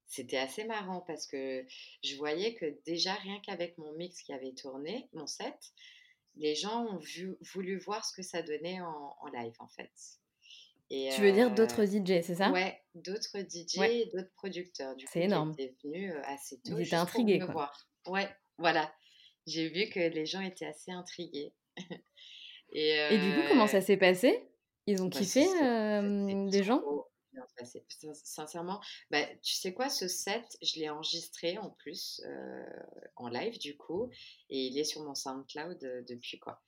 C'était 0.07 0.37
assez 0.37 0.65
marrant 0.65 1.01
parce 1.01 1.27
que 1.27 1.65
je 2.03 2.15
voyais 2.17 2.55
que 2.55 2.79
déjà, 2.85 3.13
rien 3.15 3.39
qu'avec 3.41 3.77
mon 3.77 3.93
mix 3.93 4.21
qui 4.23 4.33
avait 4.33 4.53
tourné, 4.55 5.09
mon 5.13 5.27
set, 5.27 5.59
les 6.35 6.55
gens 6.55 6.85
ont 6.87 6.97
vu, 6.99 7.37
voulu 7.53 7.77
voir 7.79 8.05
ce 8.05 8.13
que 8.15 8.23
ça 8.23 8.41
donnait 8.43 8.81
en, 8.81 9.15
en 9.19 9.27
live, 9.29 9.55
en 9.59 9.69
fait. 9.69 9.91
Et 10.89 11.09
Tu 11.13 11.21
veux 11.21 11.31
dire 11.33 11.51
d'autres 11.53 11.85
DJ, 11.85 12.21
c'est 12.23 12.35
ça? 12.35 12.51
ouais, 12.51 12.81
d'autres 12.95 13.37
DJ 13.39 13.77
Ouais. 13.77 13.97
et 13.99 14.05
d'autres 14.13 14.31
producteurs, 14.35 14.95
du 14.95 15.05
C'est 15.11 15.23
énorme. 15.23 15.51
étaient 15.57 15.75
venus 15.83 16.13
assez 16.25 16.55
Ils 16.63 16.69
tôt 16.71 16.75
étaient 16.75 16.83
juste 16.85 16.91
pour 16.93 17.01
intrigués, 17.01 17.39
me 17.39 17.45
quoi. 17.45 17.53
voir. 17.53 17.89
Ouais, 18.07 18.29
voilà. 18.57 18.91
J'ai 19.45 19.67
vu 19.69 19.89
que 19.89 19.99
les 19.99 20.25
gens 20.25 20.41
étaient 20.41 20.65
assez 20.65 20.91
intrigués. 20.91 21.53
et 22.71 22.89
Et 23.11 23.17
du 23.17 23.33
coup, 23.35 23.41
comment 23.49 23.67
ça 23.67 23.81
s'est 23.81 23.97
passé? 23.97 24.49
Ils 24.85 25.01
ont 25.01 25.07
bah, 25.07 25.19
kiffé, 25.19 25.41
les 25.41 26.63
gens? 26.63 26.81
Bien 27.37 27.47
passé. 27.57 27.85
Sin- 27.89 28.13
Sincèrement, 28.13 28.81
bah, 29.11 29.25
tu 29.43 29.53
sais 29.55 29.73
quoi, 29.73 29.89
ce 29.89 30.07
set, 30.07 30.57
je 30.61 30.79
l'ai 30.79 30.89
enregistré 30.89 31.57
en 31.57 31.69
plus 31.71 32.21
euh, 32.25 32.65
en 33.15 33.29
live 33.29 33.59
du 33.59 33.77
coup, 33.77 34.09
et 34.49 34.65
il 34.67 34.77
est 34.77 34.83
sur 34.83 35.03
mon 35.03 35.15
SoundCloud 35.15 35.83
euh, 35.83 36.01
depuis 36.07 36.39
quoi. 36.39 36.61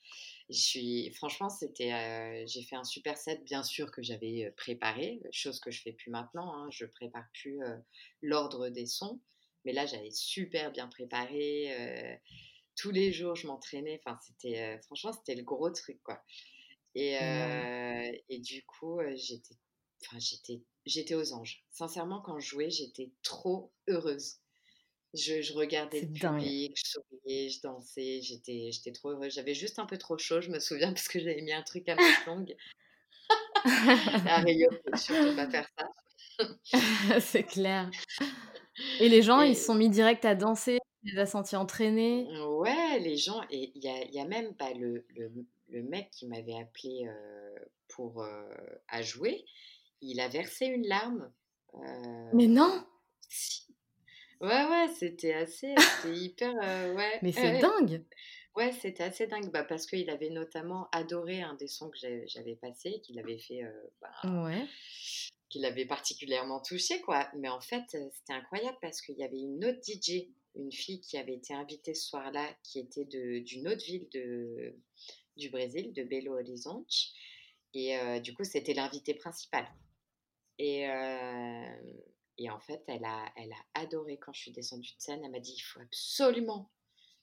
Je 0.49 0.59
suis, 0.59 1.11
franchement, 1.13 1.49
c'était, 1.49 1.93
euh, 1.93 2.43
j'ai 2.47 2.63
fait 2.63 2.75
un 2.75 2.83
super 2.83 3.17
set, 3.17 3.43
bien 3.45 3.63
sûr 3.63 3.91
que 3.91 4.01
j'avais 4.03 4.51
préparé, 4.57 5.21
chose 5.31 5.59
que 5.59 5.71
je 5.71 5.81
fais 5.81 5.93
plus 5.93 6.11
maintenant. 6.11 6.53
Hein, 6.55 6.69
je 6.71 6.85
prépare 6.85 7.25
plus 7.33 7.59
l'ordre 8.21 8.69
des 8.69 8.85
sons, 8.85 9.21
mais 9.65 9.73
là 9.73 9.85
j'avais 9.85 10.11
super 10.11 10.71
bien 10.71 10.87
préparé. 10.87 12.19
tous 12.75 12.91
les 12.91 13.11
jours, 13.13 13.35
je 13.35 13.47
m'entraînais. 13.47 14.01
Enfin, 14.05 14.17
c'était, 14.25 14.79
franchement, 14.83 15.13
c'était 15.13 15.35
le 15.35 15.43
gros 15.43 15.69
truc 15.71 16.01
quoi. 16.03 16.23
Et, 16.95 17.15
et 18.29 18.39
du 18.39 18.63
coup, 18.65 18.99
j'étais, 19.15 19.55
enfin, 20.01 20.19
j'étais, 20.19 20.61
j'étais 20.85 21.15
aux 21.15 21.33
anges. 21.33 21.63
Sincèrement, 21.71 22.21
quand 22.21 22.39
je 22.39 22.47
jouais, 22.49 22.69
j'étais 22.69 23.11
trop 23.23 23.71
heureuse. 23.87 24.37
Je, 25.13 25.41
je 25.41 25.53
regardais 25.53 26.01
le 26.01 26.07
public, 26.07 26.73
je 26.75 26.91
souriais, 26.91 27.49
je 27.49 27.61
dansais, 27.61 28.21
j'étais, 28.21 28.69
j'étais 28.71 28.91
trop 28.91 29.09
heureuse. 29.09 29.33
J'avais 29.33 29.55
juste 29.55 29.79
un 29.79 29.85
peu 29.85 29.97
trop 29.97 30.17
chaud, 30.17 30.41
je 30.41 30.49
me 30.49 30.59
souviens, 30.59 30.93
parce 30.93 31.07
que 31.07 31.19
j'avais 31.19 31.41
mis 31.41 31.53
un 31.53 31.63
truc 31.63 31.87
à 31.89 31.95
ma 31.95 32.01
longue. 32.27 32.55
À 33.65 34.39
Rio, 34.41 34.69
surtout 34.95 35.35
pas 35.35 35.49
faire 35.49 35.67
ça. 35.77 35.89
c'est 37.19 37.43
clair. 37.43 37.89
Et 38.99 39.09
les 39.09 39.21
gens, 39.21 39.41
ils 39.41 39.55
se 39.55 39.65
sont 39.65 39.75
mis 39.75 39.89
direct 39.89 40.23
à 40.25 40.35
danser, 40.35 40.79
tu 41.03 41.13
les 41.13 41.19
as 41.19 41.25
sentis 41.25 41.55
entraînés 41.55 42.27
ouais, 42.59 42.99
les 42.99 43.17
gens, 43.17 43.41
et 43.49 43.71
il 43.75 43.83
y 43.83 43.89
a, 43.89 44.05
y 44.05 44.19
a 44.19 44.25
même 44.25 44.53
bah, 44.57 44.73
le, 44.73 45.05
le, 45.15 45.31
le 45.69 45.83
mec 45.83 46.09
qui 46.11 46.27
m'avait 46.27 46.55
appelé 46.55 47.07
euh, 47.07 47.59
pour 47.89 48.21
euh, 48.21 48.43
à 48.87 49.01
jouer, 49.01 49.45
il 50.01 50.19
a 50.19 50.27
versé 50.27 50.65
une 50.65 50.87
larme. 50.87 51.31
Mais 52.33 52.45
Euh, 52.45 52.47
non 52.47 52.85
si. 53.27 53.67
Ouais, 54.41 54.65
ouais, 54.65 54.87
c'était 54.97 55.33
assez, 55.33 55.75
c'était 55.77 56.15
hyper, 56.17 56.53
euh, 56.63 56.93
ouais, 56.95 57.19
Mais 57.21 57.31
c'est 57.31 57.51
ouais. 57.53 57.59
dingue 57.59 58.03
Ouais, 58.55 58.71
c'était 58.71 59.03
assez 59.03 59.27
dingue, 59.27 59.51
bah, 59.51 59.63
parce 59.63 59.85
qu'il 59.85 60.09
avait 60.09 60.31
notamment 60.31 60.89
adoré 60.91 61.41
un 61.41 61.53
des 61.53 61.67
sons 61.67 61.89
que 61.89 61.97
j'avais 62.25 62.55
passé, 62.55 62.99
qu'il 63.03 63.19
avait 63.19 63.37
fait, 63.37 63.63
euh, 63.63 63.71
bah, 64.01 64.11
Ouais. 64.43 64.65
qui 65.49 65.59
l'avait 65.59 65.85
particulièrement 65.85 66.59
touché, 66.61 66.99
quoi. 67.01 67.29
Mais 67.37 67.47
en 67.49 67.61
fait, 67.61 67.83
c'était 67.91 68.33
incroyable 68.33 68.77
parce 68.81 69.01
qu'il 69.01 69.17
y 69.17 69.23
avait 69.23 69.39
une 69.39 69.63
autre 69.65 69.79
DJ, 69.83 70.27
une 70.55 70.71
fille 70.71 70.99
qui 70.99 71.17
avait 71.17 71.35
été 71.35 71.53
invitée 71.53 71.93
ce 71.93 72.07
soir-là, 72.09 72.47
qui 72.63 72.79
était 72.79 73.05
d'une 73.05 73.67
autre 73.67 73.85
ville 73.85 74.09
de, 74.13 74.75
du 75.37 75.49
Brésil, 75.49 75.93
de 75.93 76.03
Belo 76.03 76.33
Horizonte. 76.33 76.91
Et 77.73 77.97
euh, 77.97 78.19
du 78.19 78.33
coup, 78.33 78.43
c'était 78.43 78.73
l'invitée 78.73 79.13
principale. 79.13 79.67
Et, 80.59 80.87
euh, 80.87 82.49
en 82.49 82.59
fait, 82.59 82.83
elle 82.87 83.03
a, 83.03 83.31
adoré 83.73 84.17
quand 84.17 84.33
je 84.33 84.41
suis 84.41 84.51
descendue 84.51 84.93
de 84.95 85.01
scène. 85.01 85.21
Elle 85.23 85.31
m'a 85.31 85.39
dit, 85.39 85.55
il 85.57 85.61
faut 85.61 85.81
absolument 85.81 86.71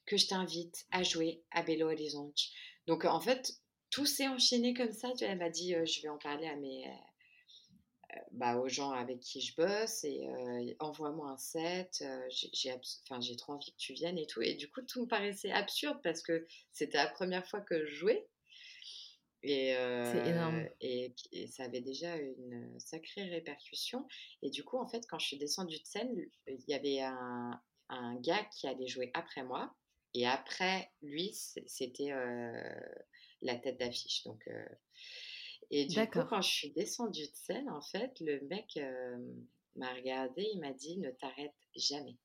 que 0.05 0.17
je 0.17 0.27
t'invite 0.27 0.87
à 0.91 1.03
jouer 1.03 1.43
à 1.51 1.63
Belo 1.63 1.87
Horizonte. 1.87 2.41
Donc, 2.87 3.05
en 3.05 3.21
fait, 3.21 3.53
tout 3.91 4.07
s'est 4.07 4.29
enchaîné 4.29 4.75
comme 4.75 4.93
ça. 4.93 5.13
Elle 5.21 5.39
m'a 5.39 5.51
dit, 5.51 5.75
euh, 5.75 5.85
je 5.87 6.03
vais 6.03 6.09
en 6.09 6.19
parler 6.19 6.47
à 6.47 6.57
mes, 6.57 6.87
euh, 8.17 8.21
bah, 8.33 8.57
aux 8.59 8.69
gens 8.69 8.91
avec 8.91 9.21
qui 9.21 9.41
je 9.41 9.55
bosse 9.57 10.05
et 10.05 10.27
euh, 10.29 10.75
envoie-moi 10.79 11.31
un 11.31 11.37
set. 11.37 12.03
euh, 12.03 12.29
j'ai 12.31 13.37
trop 13.37 13.55
envie 13.55 13.73
que 13.73 13.79
tu 13.79 13.95
viennes 13.95 14.19
et 14.19 14.27
tout. 14.27 14.43
Et 14.43 14.55
du 14.55 14.71
coup, 14.71 14.83
tout 14.83 15.03
me 15.03 15.07
paraissait 15.07 15.51
absurde 15.51 15.99
parce 16.03 16.23
que 16.23 16.47
c'était 16.73 16.99
la 16.99 17.09
première 17.09 17.47
fois 17.47 17.61
que 17.61 17.85
je 17.87 17.95
jouais. 17.95 18.27
Et, 19.43 19.69
C'est 19.69 19.77
euh, 19.77 20.25
énorme. 20.25 20.69
et, 20.81 21.15
et 21.33 21.47
ça 21.47 21.65
avait 21.65 21.81
déjà 21.81 22.17
une 22.17 22.79
sacrée 22.81 23.25
répercussion. 23.25 24.07
Et 24.43 24.51
du 24.51 24.65
coup, 24.65 24.79
en 24.79 24.87
fait, 24.89 25.07
quand 25.09 25.19
je 25.19 25.27
suis 25.27 25.39
descendue 25.39 25.79
de 25.79 25.85
scène, 25.87 26.15
il 26.47 26.65
y 26.69 26.75
avait 26.75 27.01
un, 27.01 27.61
un 27.89 28.17
gars 28.17 28.45
qui 28.45 28.67
allait 28.67 28.89
jouer 28.89 29.11
après 29.15 29.45
moi. 29.45 29.75
Et 30.15 30.27
après, 30.27 30.91
lui, 31.03 31.33
c'était 31.67 32.13
euh, 32.13 32.81
la 33.43 33.57
tête 33.57 33.79
d'affiche. 33.79 34.25
Donc, 34.25 34.43
euh, 34.49 34.67
et 35.71 35.85
du 35.87 35.97
coup, 36.09 36.25
quand 36.29 36.41
je 36.41 36.49
suis 36.51 36.73
descendue 36.73 37.27
de 37.27 37.35
scène, 37.35 37.69
en 37.69 37.83
fait, 37.83 38.19
le 38.21 38.41
mec 38.47 38.79
m'a 39.75 39.93
regardé, 39.93 40.49
il 40.55 40.61
m'a 40.61 40.73
dit 40.73 40.99
ne 40.99 41.11
t'arrête 41.11 41.55
jamais 41.75 42.17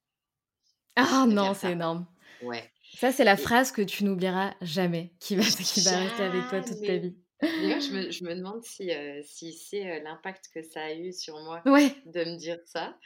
Ah 0.96 1.26
de 1.28 1.34
non, 1.34 1.54
faire 1.54 1.56
c'est 1.56 1.68
ça. 1.68 1.72
énorme. 1.72 2.06
Ouais. 2.42 2.72
Ça, 2.94 3.12
c'est 3.12 3.24
la 3.24 3.38
Et 3.38 3.38
phrase 3.38 3.72
que 3.72 3.82
tu 3.82 4.04
n'oublieras 4.04 4.56
jamais, 4.62 5.14
qui 5.20 5.36
va, 5.36 5.44
qui 5.44 5.82
va 5.82 5.98
rester 6.00 6.24
avec 6.24 6.48
toi 6.48 6.62
toute 6.62 6.84
ta 6.84 6.98
vie. 6.98 7.16
D'ailleurs, 7.58 7.80
je 7.80 7.92
me, 7.94 8.12
je 8.12 8.24
me 8.24 8.36
demande 8.36 8.64
si, 8.64 8.92
euh, 8.92 9.22
si 9.24 9.54
c'est 9.54 9.90
euh, 9.90 10.04
l'impact 10.04 10.50
que 10.54 10.62
ça 10.64 10.84
a 10.84 10.94
eu 10.94 11.12
sur 11.14 11.40
moi 11.44 11.62
Ouais, 11.66 11.96
de 12.06 12.24
me 12.24 12.38
dire 12.38 12.60
ça. 12.66 12.98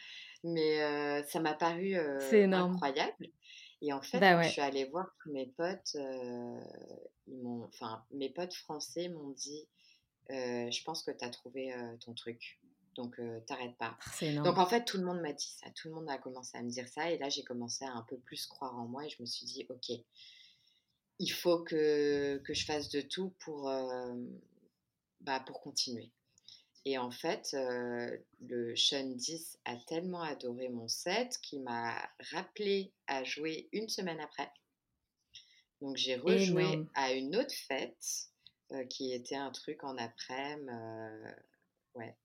Mais 0.44 0.82
euh, 0.84 1.24
ça 1.24 1.40
m'a 1.40 1.54
paru 1.54 1.96
c'est 2.20 2.44
incroyable. 2.54 3.28
Et 3.82 3.94
en 3.94 4.02
fait, 4.02 4.20
Bah 4.20 4.42
je 4.42 4.50
suis 4.50 4.62
allée 4.62 4.86
voir 4.86 5.08
mes 5.26 5.48
potes, 5.48 5.96
ils 7.28 7.38
m'ont, 7.42 7.70
mes 8.12 8.30
potes 8.30 8.54
français 8.54 9.10
m'ont 9.10 9.30
dit 9.32 9.68
Je 10.30 10.84
pense 10.84 11.04
que 11.04 11.12
tu 11.12 11.26
as 11.26 11.30
trouvé 11.30 11.74
ton 12.04 12.14
truc. 12.14 12.60
Donc, 12.96 13.20
euh, 13.20 13.40
t'arrêtes 13.42 13.78
pas. 13.78 13.98
Ah, 14.22 14.42
Donc, 14.44 14.58
en 14.58 14.66
fait, 14.66 14.86
tout 14.86 14.98
le 14.98 15.04
monde 15.04 15.20
m'a 15.22 15.34
dit 15.34 15.54
ça. 15.60 15.70
Tout 15.76 15.90
le 15.90 15.96
monde 15.96 16.10
a 16.10 16.18
commencé 16.18 16.58
à 16.58 16.62
me 16.64 16.70
dire 16.70 16.88
ça. 16.88 17.12
Et 17.12 17.18
là, 17.18 17.30
j'ai 17.30 17.44
commencé 17.44 17.84
à 17.86 17.92
un 17.92 18.04
peu 18.04 18.18
plus 18.18 18.46
croire 18.46 18.76
en 18.78 18.88
moi. 18.88 19.06
Et 19.06 19.10
je 19.10 19.22
me 19.22 19.26
suis 19.26 19.46
dit 19.46 19.66
Ok, 19.70 19.92
il 21.20 21.30
faut 21.30 21.64
que, 21.64 22.38
que 22.46 22.54
je 22.54 22.66
fasse 22.66 22.90
de 22.90 23.02
tout 23.02 23.34
pour, 23.40 23.70
euh, 23.70 24.14
bah, 25.22 25.42
pour 25.42 25.60
continuer. 25.62 26.12
Et 26.86 26.98
en 26.98 27.10
fait, 27.12 27.50
euh, 27.54 28.16
le 28.42 28.76
Sean 28.76 29.10
10 29.10 29.58
a 29.66 29.76
tellement 29.88 30.22
adoré 30.22 30.70
mon 30.70 30.88
set 30.88 31.38
qu'il 31.42 31.64
m'a 31.64 31.98
rappelé 32.32 32.94
à 33.08 33.24
jouer 33.24 33.68
une 33.72 33.90
semaine 33.90 34.20
après. 34.20 34.52
Donc 35.82 35.98
j'ai 35.98 36.16
rejoué 36.16 36.64
Énorme. 36.64 36.90
à 36.94 37.12
une 37.14 37.36
autre 37.36 37.54
fête 37.68 38.30
qui 38.90 39.14
était 39.14 39.36
un 39.36 39.52
truc 39.52 39.84
en 39.84 39.98
après-midi. 39.98 40.70
ouais. 41.96 42.16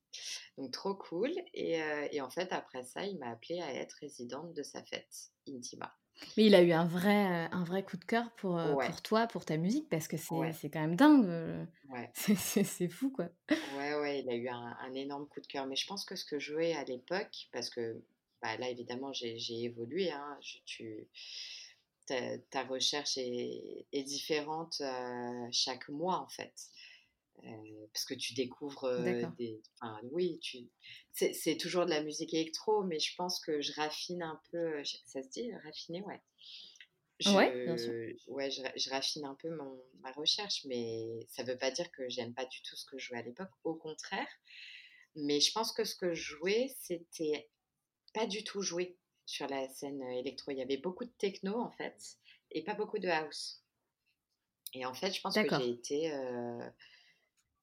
Donc 0.58 0.72
trop 0.72 0.94
cool 0.94 1.32
et 1.54 2.20
en 2.20 2.30
fait 2.30 2.52
après 2.52 2.84
ça, 2.84 3.04
il 3.06 3.18
m'a 3.18 3.30
appelée 3.30 3.60
à 3.60 3.72
être 3.74 3.94
résidente 4.00 4.54
de 4.54 4.62
sa 4.62 4.82
fête 4.84 5.30
Intima. 5.48 5.96
Mais 6.36 6.46
il 6.46 6.54
a 6.54 6.62
eu 6.62 6.72
un 6.72 6.84
vrai, 6.86 7.48
un 7.52 7.64
vrai 7.64 7.84
coup 7.84 7.96
de 7.96 8.04
cœur 8.04 8.34
pour, 8.36 8.60
Ouais. 8.62 8.94
pour 8.94 9.02
toi, 9.02 9.26
pour 9.26 9.44
ta 9.44 9.56
musique 9.56 9.88
parce 9.88 10.06
que 10.08 10.16
c'est 10.16 10.30
Ouais. 10.30 10.60
quand 10.70 10.80
même 10.80 10.96
dingue, 10.96 11.66
Ouais. 11.84 12.14
c'est 12.14 12.88
fou, 12.88 13.10
quoi. 13.10 13.30
Ouais, 13.66 13.94
ouais, 13.94 14.20
il 14.20 14.30
a 14.30 14.34
eu 14.34 14.48
un 14.48 14.76
un 14.80 14.94
énorme 14.94 15.28
coup 15.28 15.40
de 15.40 15.46
cœur. 15.46 15.66
Mais 15.66 15.76
je 15.76 15.86
pense 15.86 16.04
que 16.04 16.16
ce 16.16 16.24
que 16.24 16.38
je 16.38 16.52
jouais 16.52 16.72
à 16.74 16.84
l'époque, 16.84 17.48
parce 17.52 17.70
que, 17.70 18.02
bah, 18.42 18.56
là 18.56 18.68
évidemment 18.70 19.12
j'ai 19.12 19.36
évolué, 19.64 20.10
hein, 20.10 20.38
je 20.40 20.58
tu 20.64 21.08
ta 22.06 22.38
ta 22.50 22.64
recherche 22.64 23.18
est 23.18 23.86
est 23.92 24.02
différente, 24.04 24.82
chaque 25.52 25.88
mois 25.88 26.18
en 26.20 26.28
fait. 26.28 26.54
Heu, 27.44 27.88
parce 27.92 28.04
que 28.04 28.14
tu 28.14 28.34
découvres, 28.34 28.88
D'accord. 28.96 29.34
des 29.38 29.62
enfin 29.80 30.00
oui, 30.12 30.38
tu 30.40 30.70
c'est 31.12 31.56
toujours 31.58 31.84
de 31.86 31.90
la 31.90 32.02
musique 32.02 32.34
électro, 32.34 32.84
mais 32.84 32.98
je 33.00 33.14
pense 33.16 33.40
que 33.40 33.60
je 33.60 33.72
raffine 33.74 34.22
un 34.22 34.40
peu, 34.52 34.82
j 34.84 34.98
ça 35.06 35.22
se 35.22 35.28
dit 35.28 35.50
raffiner? 35.64 36.02
Ouais. 36.02 36.20
Ouais, 37.24 37.58
bien 37.64 37.76
sûr. 37.78 37.94
Je 37.98 38.30
ouais, 38.30 38.50
je 38.50 38.62
je 38.76 38.90
raffine 38.90 39.24
un 39.26 39.34
peu 39.36 39.54
mon 39.54 39.82
ma 40.00 40.12
recherche, 40.12 40.64
mais 40.66 41.26
ça 41.28 41.42
veut 41.44 41.58
pas 41.58 41.70
dire 41.70 41.90
que 41.92 42.08
j'aime 42.08 42.34
pas 42.34 42.46
du 42.46 42.62
tout 42.62 42.76
ce 42.76 42.84
que 42.86 42.98
je 42.98 43.06
jouais 43.08 43.18
à 43.18 43.22
l'époque, 43.22 43.50
au 43.64 43.74
contraire. 43.74 44.28
Mais 45.16 45.40
je 45.40 45.52
pense 45.52 45.72
que 45.72 45.84
ce 45.84 45.96
que 45.96 46.14
je 46.14 46.22
jouais, 46.36 46.68
c'était 46.78 47.50
pas 48.14 48.26
du 48.26 48.44
tout 48.44 48.62
joué 48.62 48.98
sur 49.26 49.48
la 49.48 49.68
scène, 49.68 50.02
électro. 50.02 50.52
Il 50.52 50.58
y 50.58 50.62
avait 50.62 50.78
beaucoup 50.78 51.04
de 51.06 51.12
techno 51.18 51.60
en 51.60 51.72
fait 51.72 52.18
et 52.52 52.64
pas 52.64 52.74
beaucoup 52.74 52.98
de 53.00 53.08
house. 53.08 53.64
Et 54.74 54.84
en 54.86 54.94
fait, 54.94 55.12
je 55.12 55.20
pense 55.20 55.38
que 55.38 55.48
j'ai 55.48 55.68
été, 55.70 56.12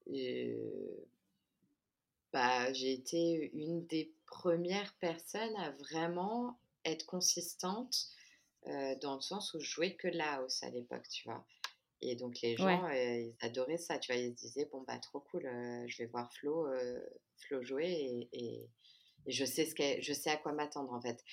heu, 0.09 1.07
bah, 2.33 2.71
j'ai 2.73 2.93
été 2.93 3.49
une 3.53 3.85
des 3.87 4.13
premières 4.25 4.95
personnes 4.99 5.55
à 5.55 5.71
vraiment 5.71 6.59
être 6.85 7.05
consistante, 7.05 8.07
heu, 8.67 8.95
dans 9.01 9.15
le 9.15 9.21
sens 9.21 9.53
où 9.53 9.59
je 9.59 9.69
jouais 9.69 9.95
que 9.95 10.07
de 10.09 10.17
la 10.17 10.35
house 10.35 10.63
à 10.63 10.69
l'époque, 10.69 11.07
tu 11.09 11.27
vois? 11.29 11.45
Et 12.01 12.15
donc 12.15 12.41
les 12.43 12.57
Ouais. 12.57 12.57
gens, 12.57 12.87
heu, 12.89 12.93
ils 12.95 13.37
adoraient 13.41 13.77
ça, 13.79 13.99
tu 13.99 14.11
vois? 14.13 14.21
Ils 14.21 14.31
se 14.31 14.35
disaient: 14.47 14.65
«Bon, 14.71 14.83
bah, 14.87 14.99
trop 14.99 15.21
cool, 15.21 15.43
je 15.87 15.97
vais 15.99 16.07
voir 16.07 16.33
Flo, 16.33 16.67
Flo 17.37 17.63
jouer 17.63 17.87
et 17.91 18.29
et 18.33 18.71
et 19.27 19.33
je 19.33 19.45
sais 19.45 19.65
ce 19.65 19.75
qu'elle 19.75 20.01
je 20.03 20.13
sais 20.13 20.31
à 20.31 20.37
quoi 20.37 20.53
m'attendre, 20.53 20.93
en 20.93 21.01
fait». 21.01 21.23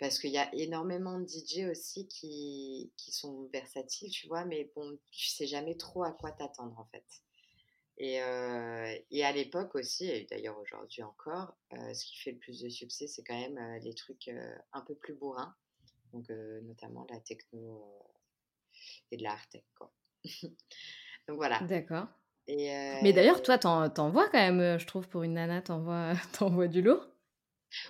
Parce 0.00 0.18
qu'il 0.20 0.30
y 0.32 0.38
a 0.38 0.54
énormément 0.54 1.20
de 1.20 1.26
DJ 1.26 1.66
aussi 1.70 2.08
qui 2.08 2.92
qui 2.98 3.12
sont 3.12 3.48
versatiles, 3.54 4.10
tu 4.12 4.28
vois? 4.28 4.44
Mais 4.46 4.72
bon, 4.76 4.98
tu 5.12 5.28
sais 5.28 5.46
jamais 5.48 5.76
trop 5.76 6.04
à 6.04 6.12
quoi 6.12 6.32
t'attendre, 6.32 6.78
en 6.80 6.86
fait. 6.86 7.04
Et 8.02 9.24
à 9.24 9.32
l'époque 9.32 9.74
aussi 9.74 10.08
et 10.10 10.26
d'ailleurs 10.30 10.58
aujourd'hui 10.58 11.02
encore, 11.02 11.56
ce 11.70 12.04
qui 12.04 12.16
fait 12.18 12.32
le 12.32 12.38
plus 12.38 12.60
de 12.60 12.68
succès, 12.68 13.06
c'est 13.06 13.22
quand 13.22 13.38
même, 13.38 13.58
les 13.82 13.94
trucs, 13.94 14.28
un 14.72 14.80
peu 14.82 14.94
plus 14.94 15.14
bourrins, 15.14 15.54
donc 16.12 16.28
notamment 16.30 17.06
la 17.10 17.20
techno, 17.20 18.02
et 19.10 19.16
de 19.16 19.22
la 19.22 19.32
hard 19.32 19.48
tech, 19.50 19.64
quoi. 19.76 19.92
Donc 21.28 21.36
voilà 21.36 21.60
D'accord. 21.60 22.08
et 22.48 22.70
Mais 23.02 23.12
d'ailleurs, 23.14 23.42
toi, 23.42 23.58
tu 23.58 23.66
en 23.68 23.90
tu 23.90 24.00
envoies 24.00 24.28
quand 24.30 24.38
même, 24.38 24.78
je 24.78 24.86
trouve 24.86 25.08
pour 25.08 25.22
une 25.24 25.34
nana, 25.34 25.62
tu 25.62 25.72
envoies 25.72 26.68
du 26.68 26.82
lourd? 26.82 27.06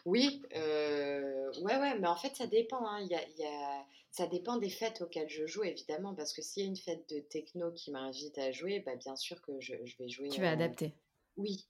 oui, 0.04 0.42
ouais, 0.54 1.76
ouais, 1.78 1.98
mais 1.98 2.08
en 2.08 2.16
fait, 2.16 2.34
ça 2.36 2.46
dépend, 2.46 2.84
hein. 2.86 3.00
Il 3.00 3.08
y 3.08 3.14
a 3.14 3.22
il 3.28 3.36
y 3.38 3.44
a 3.44 3.86
ça 4.12 4.28
dépend 4.28 4.58
des 4.58 4.70
fêtes 4.70 5.02
auxquelles 5.02 5.28
je 5.30 5.46
joue 5.46 5.64
évidemment, 5.64 6.14
parce 6.14 6.32
que 6.34 6.42
s'il 6.42 6.62
y 6.64 6.66
a 6.66 6.68
une 6.70 6.76
fête 6.76 7.08
de 7.10 7.20
techno 7.20 7.72
qui 7.72 7.90
m'invite 7.90 8.38
à 8.38 8.52
jouer, 8.52 8.80
bah, 8.80 8.96
bien 8.96 9.16
sûr 9.16 9.42
que 9.42 9.60
je 9.60 9.74
je 9.84 9.96
vais 9.98 10.08
jouer, 10.08 10.30
Tu 10.30 10.40
vas 10.40 10.50
adapter. 10.50 10.96
oui, 11.36 11.68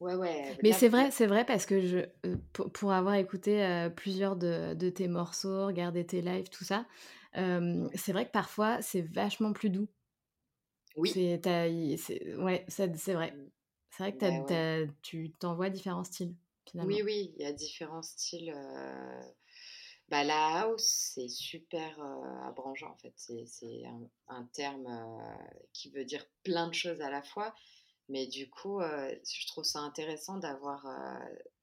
ouais, 0.00 0.14
ouais, 0.16 0.58
Mais 0.62 0.72
c'est 0.72 0.88
vrai 0.88 1.10
c'est 1.10 1.26
vrai 1.26 1.44
parce 1.44 1.66
que 1.66 1.80
je, 1.86 1.98
heu, 2.26 2.38
pour 2.52 2.72
pour 2.72 2.92
avoir 2.92 3.14
écouté, 3.14 3.62
heu, 3.64 3.90
plusieurs 3.94 4.36
de 4.36 4.74
de 4.74 4.90
tes 4.90 5.08
morceaux, 5.08 5.66
regardé 5.66 6.06
tes 6.06 6.20
lives, 6.22 6.48
tout 6.50 6.64
ça, 6.64 6.86
c'est 7.94 8.12
vrai 8.12 8.26
que 8.26 8.30
parfois 8.32 8.82
c'est 8.82 9.02
vachement 9.02 9.52
plus 9.52 9.70
doux. 9.70 9.88
Oui, 10.96 11.14
C'est 11.14 12.36
ouais, 12.38 12.64
c'est 12.68 13.14
vrai. 13.14 13.34
mmh, 13.34 13.50
C'est 13.90 14.02
vrai 14.04 14.12
que 14.16 14.18
bah, 14.20 14.30
tu 14.32 14.44
ouais. 14.48 14.66
t'envoies 15.32 15.70
différents 15.70 16.04
styles, 16.04 16.36
Oui, 16.78 17.00
finalement. 17.00 17.02
oui, 17.02 17.32
il 17.36 17.42
y 17.42 17.46
a 17.46 17.52
différents 17.54 18.02
styles, 18.02 18.50
bah, 20.12 20.24
la 20.24 20.60
house, 20.60 20.84
c'est 21.14 21.28
super, 21.28 21.98
heu, 22.00 22.22
abrangeant, 22.48 22.92
en 22.92 22.96
fait. 22.98 23.14
C'est 23.16 23.84
un 23.86 24.08
un 24.28 24.44
terme, 24.46 24.88
qui 25.72 25.90
veut 25.90 26.04
dire 26.06 26.24
plein 26.44 26.68
de 26.68 26.74
choses 26.74 27.00
à 27.02 27.10
la 27.10 27.22
fois, 27.22 27.54
mais 28.08 28.26
du 28.26 28.50
coup, 28.50 28.80
je 28.82 29.46
trouve 29.48 29.64
ça 29.64 29.80
intéressant 29.80 30.38
d'avoir, 30.38 30.86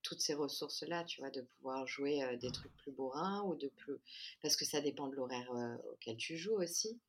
toutes 0.02 0.20
ces 0.20 0.34
ressources-là, 0.34 1.04
tu 1.04 1.20
vois? 1.20 1.30
De 1.30 1.42
pouvoir 1.42 1.86
jouer, 1.86 2.38
des 2.38 2.52
trucs 2.52 2.74
plus 2.76 2.92
bourrins 2.92 3.42
ou 3.44 3.54
de 3.56 3.68
plus 3.68 3.98
parce 4.42 4.56
que 4.56 4.64
ça 4.66 4.80
dépend 4.80 5.08
de 5.08 5.16
l'horaire, 5.16 5.50
auquel 5.92 6.16
tu 6.18 6.36
joues 6.38 6.56
aussi. 6.62 7.00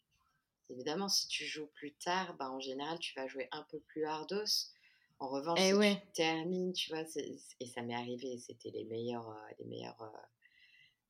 Évidemment, 0.69 1.09
si 1.09 1.27
tu 1.27 1.45
joues 1.45 1.67
plus 1.67 1.93
tard, 1.93 2.35
bah, 2.37 2.51
en 2.51 2.59
général, 2.59 2.99
tu 2.99 3.13
vas 3.15 3.27
jouer 3.27 3.47
un 3.51 3.63
peu 3.71 3.79
plus 3.79 4.05
hardos. 4.05 4.71
En 5.19 5.29
revanche, 5.29 5.63
Eh 5.63 5.73
si 5.73 5.79
tu 5.79 5.99
termines, 6.13 6.73
tu 6.73 6.89
vois, 6.91 7.03
et 7.17 7.67
ça 7.67 7.81
m'est 7.83 7.95
arrivé, 7.95 8.37
c'était 8.39 8.71
les 8.71 8.85
meilleurs, 8.85 9.35
les 9.59 9.65
meilleurs, 9.65 10.11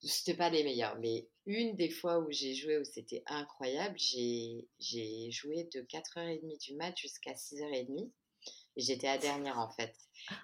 c'était 0.03 0.35
pas 0.35 0.49
les 0.49 0.63
meilleurs, 0.63 0.97
mais 0.99 1.29
une 1.45 1.75
des 1.75 1.89
fois 1.89 2.19
où 2.19 2.31
j'ai 2.31 2.55
joué, 2.55 2.77
où 2.79 2.83
c'était 2.83 3.23
incroyable, 3.27 3.97
j'ai 3.99 5.31
joué 5.31 5.69
de 5.73 5.81
04:30 5.81 6.57
du 6.59 6.75
mat 6.75 6.95
jusqu'à 6.97 7.35
06:30 7.35 8.11
et 8.77 8.81
j'étais 8.81 9.07
la 9.07 9.17
dernière, 9.17 9.59
en 9.59 9.69
fait 9.69 9.95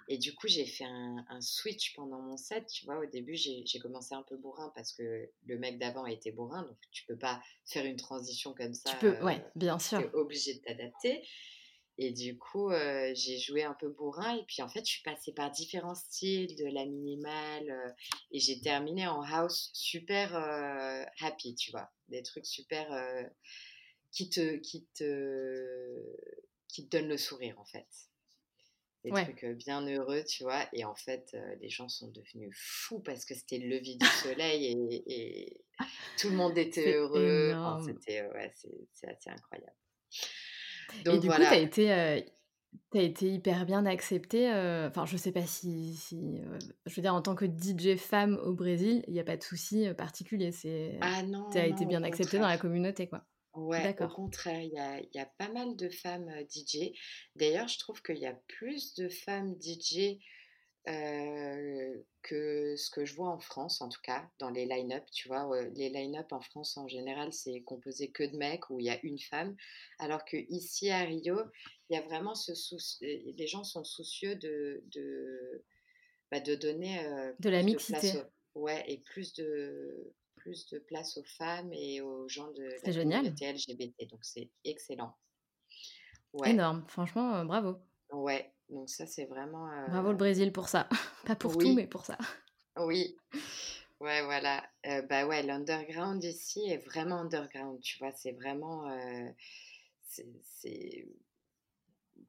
et 0.08 0.18
du 0.18 0.34
coup, 0.36 0.48
j'ai 0.48 0.66
fait 0.66 0.86
un 0.86 1.26
un 1.30 1.42
switch 1.42 1.94
pendant 1.96 2.22
mon 2.22 2.38
set, 2.38 2.68
tu 2.68 2.86
vois? 2.86 3.00
Au 3.00 3.06
début, 3.06 3.36
j'ai 3.36 3.80
commencé 3.80 4.16
un 4.16 4.24
peu 4.24 4.38
bourrin 4.38 4.72
parce 4.76 4.94
que 4.94 5.30
le 5.46 5.60
mec 5.60 5.80
d'avant 5.80 6.06
était 6.06 6.32
bourrin, 6.32 6.64
donc 6.64 6.78
tu 6.92 7.06
peux 7.06 7.18
pas 7.18 7.42
faire 7.66 7.86
une 7.86 7.98
transition 7.98 8.54
comme 8.54 8.74
tu 8.84 8.96
ça, 8.96 8.98
peux 8.98 9.18
heu, 9.22 9.24
ouais, 9.24 9.46
bien 9.56 9.78
tu 9.96 10.02
sûr. 10.02 10.04
es 10.04 10.14
obligé 10.14 10.56
de 10.56 10.60
t'adapter 10.62 11.24
et 11.98 12.12
du 12.12 12.38
coup, 12.38 12.70
j'ai 13.14 13.40
joué 13.40 13.64
un 13.64 13.74
peu 13.74 13.90
bourrin 13.90 14.36
et 14.38 14.44
puis 14.46 14.62
en 14.62 14.70
fait, 14.70 14.82
je 14.86 14.92
suis 14.92 15.04
passée 15.04 15.34
par 15.34 15.52
différents 15.52 15.96
styles, 15.96 16.56
de 16.56 16.66
la 16.66 16.86
minimale, 16.86 17.96
et 18.32 18.40
j'ai 18.40 18.60
terminé 18.62 19.08
en 19.08 19.22
house 19.24 19.70
super, 19.74 20.36
happy, 21.20 21.56
tu 21.56 21.72
vois? 21.72 21.90
Des 22.10 22.24
trucs 22.24 22.46
super, 22.46 22.88
qui 24.12 24.30
te 24.30 24.58
qui 24.58 24.88
te 24.94 26.04
qui 26.68 26.88
te 26.88 26.98
donnent 26.98 27.10
le 27.10 27.18
sourire, 27.18 27.60
en 27.60 27.66
fait. 27.66 27.88
Des 29.04 29.12
Ouais, 29.12 29.34
trucs, 29.34 29.44
bien 29.46 29.82
heureux, 29.88 30.24
tu 30.24 30.44
vois? 30.44 30.68
Et 30.74 30.84
en 30.86 30.96
fait, 30.96 31.36
les 31.62 31.70
gens 31.70 31.88
sont 31.90 32.10
devenus 32.10 32.56
fous 32.60 33.00
parce 33.00 33.26
que 33.26 33.34
c'était 33.36 33.58
le 33.60 33.68
lever 33.70 33.96
du 33.96 34.10
soleil 34.12 34.66
et 34.66 35.04
et 35.08 35.66
tout 36.18 36.30
le 36.30 36.36
monde 36.36 36.58
était 36.58 36.96
heureux. 36.96 37.54
Enfin, 37.58 37.80
c'était, 37.80 38.24
ouais, 38.28 38.52
c'est 38.94 39.08
assez 39.10 39.30
incroyable. 39.30 39.76
Et 41.06 41.18
du 41.20 41.30
coup, 41.30 41.36
tu 41.36 41.44
as 41.44 41.58
été, 41.58 42.26
tu 42.92 42.98
as 42.98 43.02
été 43.02 43.30
hyper 43.32 43.66
bien 43.66 43.86
acceptée, 43.86 44.50
enfin, 44.88 45.06
je 45.06 45.18
sais 45.18 45.32
pas 45.32 45.46
si 45.46 45.96
je 46.86 46.96
veux 46.96 47.02
dire 47.02 47.14
en 47.14 47.22
tant 47.22 47.36
que 47.36 47.46
DJ 47.46 47.98
femme 47.98 48.40
au 48.44 48.54
Brésil, 48.54 49.04
il 49.08 49.14
y 49.14 49.20
a 49.20 49.24
pas 49.24 49.38
de 49.38 49.44
souci, 49.44 49.88
particulier, 49.98 50.52
c'est 50.52 50.98
Ah 51.02 51.22
tu 51.22 51.28
non, 51.30 51.50
as 51.50 51.66
été 51.66 51.84
non, 51.84 51.90
bien 51.90 52.04
acceptée 52.04 52.40
dans 52.40 52.48
la 52.48 52.58
communauté, 52.58 53.08
quoi? 53.08 53.26
Ouais, 53.56 53.96
au 54.02 54.08
contraire, 54.08 54.62
il 54.62 54.72
y 54.72 54.78
a 54.78 55.02
y 55.14 55.20
a 55.20 55.26
pas 55.26 55.50
mal 55.50 55.76
de 55.76 55.90
femmes, 55.90 56.30
DJ. 56.48 56.92
D'ailleurs, 57.36 57.68
je 57.68 57.80
trouve 57.80 58.04
qu'il 58.04 58.18
y 58.20 58.28
a 58.28 58.38
plus 58.48 58.94
de 58.94 59.10
femmes 59.10 59.56
DJ, 59.60 60.20
heu, 60.88 62.06
que 62.24 62.76
ce 62.78 62.90
que 62.92 63.06
je 63.06 63.16
vois 63.16 63.30
en 63.30 63.40
France, 63.40 63.82
en 63.82 63.90
tout 63.90 64.02
cas, 64.04 64.30
dans 64.40 64.50
les 64.50 64.66
line-up, 64.66 65.06
tu 65.14 65.28
vois? 65.28 65.48
Les 65.76 65.90
line-up 65.90 66.32
en 66.34 66.42
France, 66.42 66.78
en 66.78 66.88
général, 66.88 67.34
c'est 67.34 67.62
composé 67.64 68.12
que 68.12 68.24
de 68.24 68.38
mecs 68.38 68.70
où 68.70 68.80
il 68.80 68.86
y 68.86 68.90
a 68.90 69.00
une 69.04 69.20
femme. 69.20 69.56
Alors 70.00 70.26
qu'ici, 70.26 70.90
à 70.92 71.00
Rio, 71.04 71.40
il 71.90 71.96
y 71.96 71.98
a 72.00 72.02
vraiment 72.02 72.36
ce 72.36 72.54
souci 72.56 72.98
les 73.38 73.48
gens 73.48 73.64
sont 73.64 73.84
soucieux 73.84 74.36
de 74.36 74.84
de, 74.88 75.66
bah, 76.32 76.40
de 76.40 76.56
donner, 76.56 77.06
heu, 77.06 77.38
De 77.40 77.50
la 77.50 77.64
de 77.72 77.80
mixité, 77.80 78.22
aux 78.56 78.62
ouais 78.62 78.84
et 78.88 79.00
plus 79.02 79.34
de 79.34 80.14
plus 80.36 80.68
de 80.70 80.80
place 80.80 81.18
aux 81.18 81.24
femmes 81.26 81.74
et 81.74 82.02
aux 82.02 82.28
gens 82.30 82.52
de 82.52 82.80
la 82.84 82.92
communauté 82.92 83.46
LGBT, 83.46 84.06
donc 84.08 84.24
c'est 84.26 84.52
excellent. 84.66 85.16
Ouais, 86.34 86.62
énorme, 86.62 86.84
franchement, 86.88 87.36
heu, 87.40 87.46
bravo. 87.46 87.80
ouais, 88.12 88.54
donc 88.70 88.90
ça, 88.90 89.06
c'est 89.08 89.26
vraiment, 89.26 89.68
Bravo 89.88 90.12
le 90.12 90.18
heu 90.18 90.18
Brésil 90.18 90.52
pour 90.54 90.70
ça. 90.70 90.88
Pas 91.26 91.36
pour 91.36 91.58
tout, 91.58 91.74
mais 91.74 91.88
pour 91.88 92.06
ça. 92.06 92.18
oui, 92.78 93.18
ouais, 94.02 94.24
voilà, 94.24 94.70
heu, 94.86 95.04
bah, 95.04 95.28
ouais, 95.28 95.44
l'underground 95.44 96.24
ici 96.24 96.62
est 96.70 96.78
vraiment 96.86 97.18
underground, 97.22 97.82
tu 97.82 97.98
vois? 98.00 98.12
C'est 98.14 98.34
vraiment, 98.34 98.90
heu, 98.92 99.34
c'est 100.02 101.08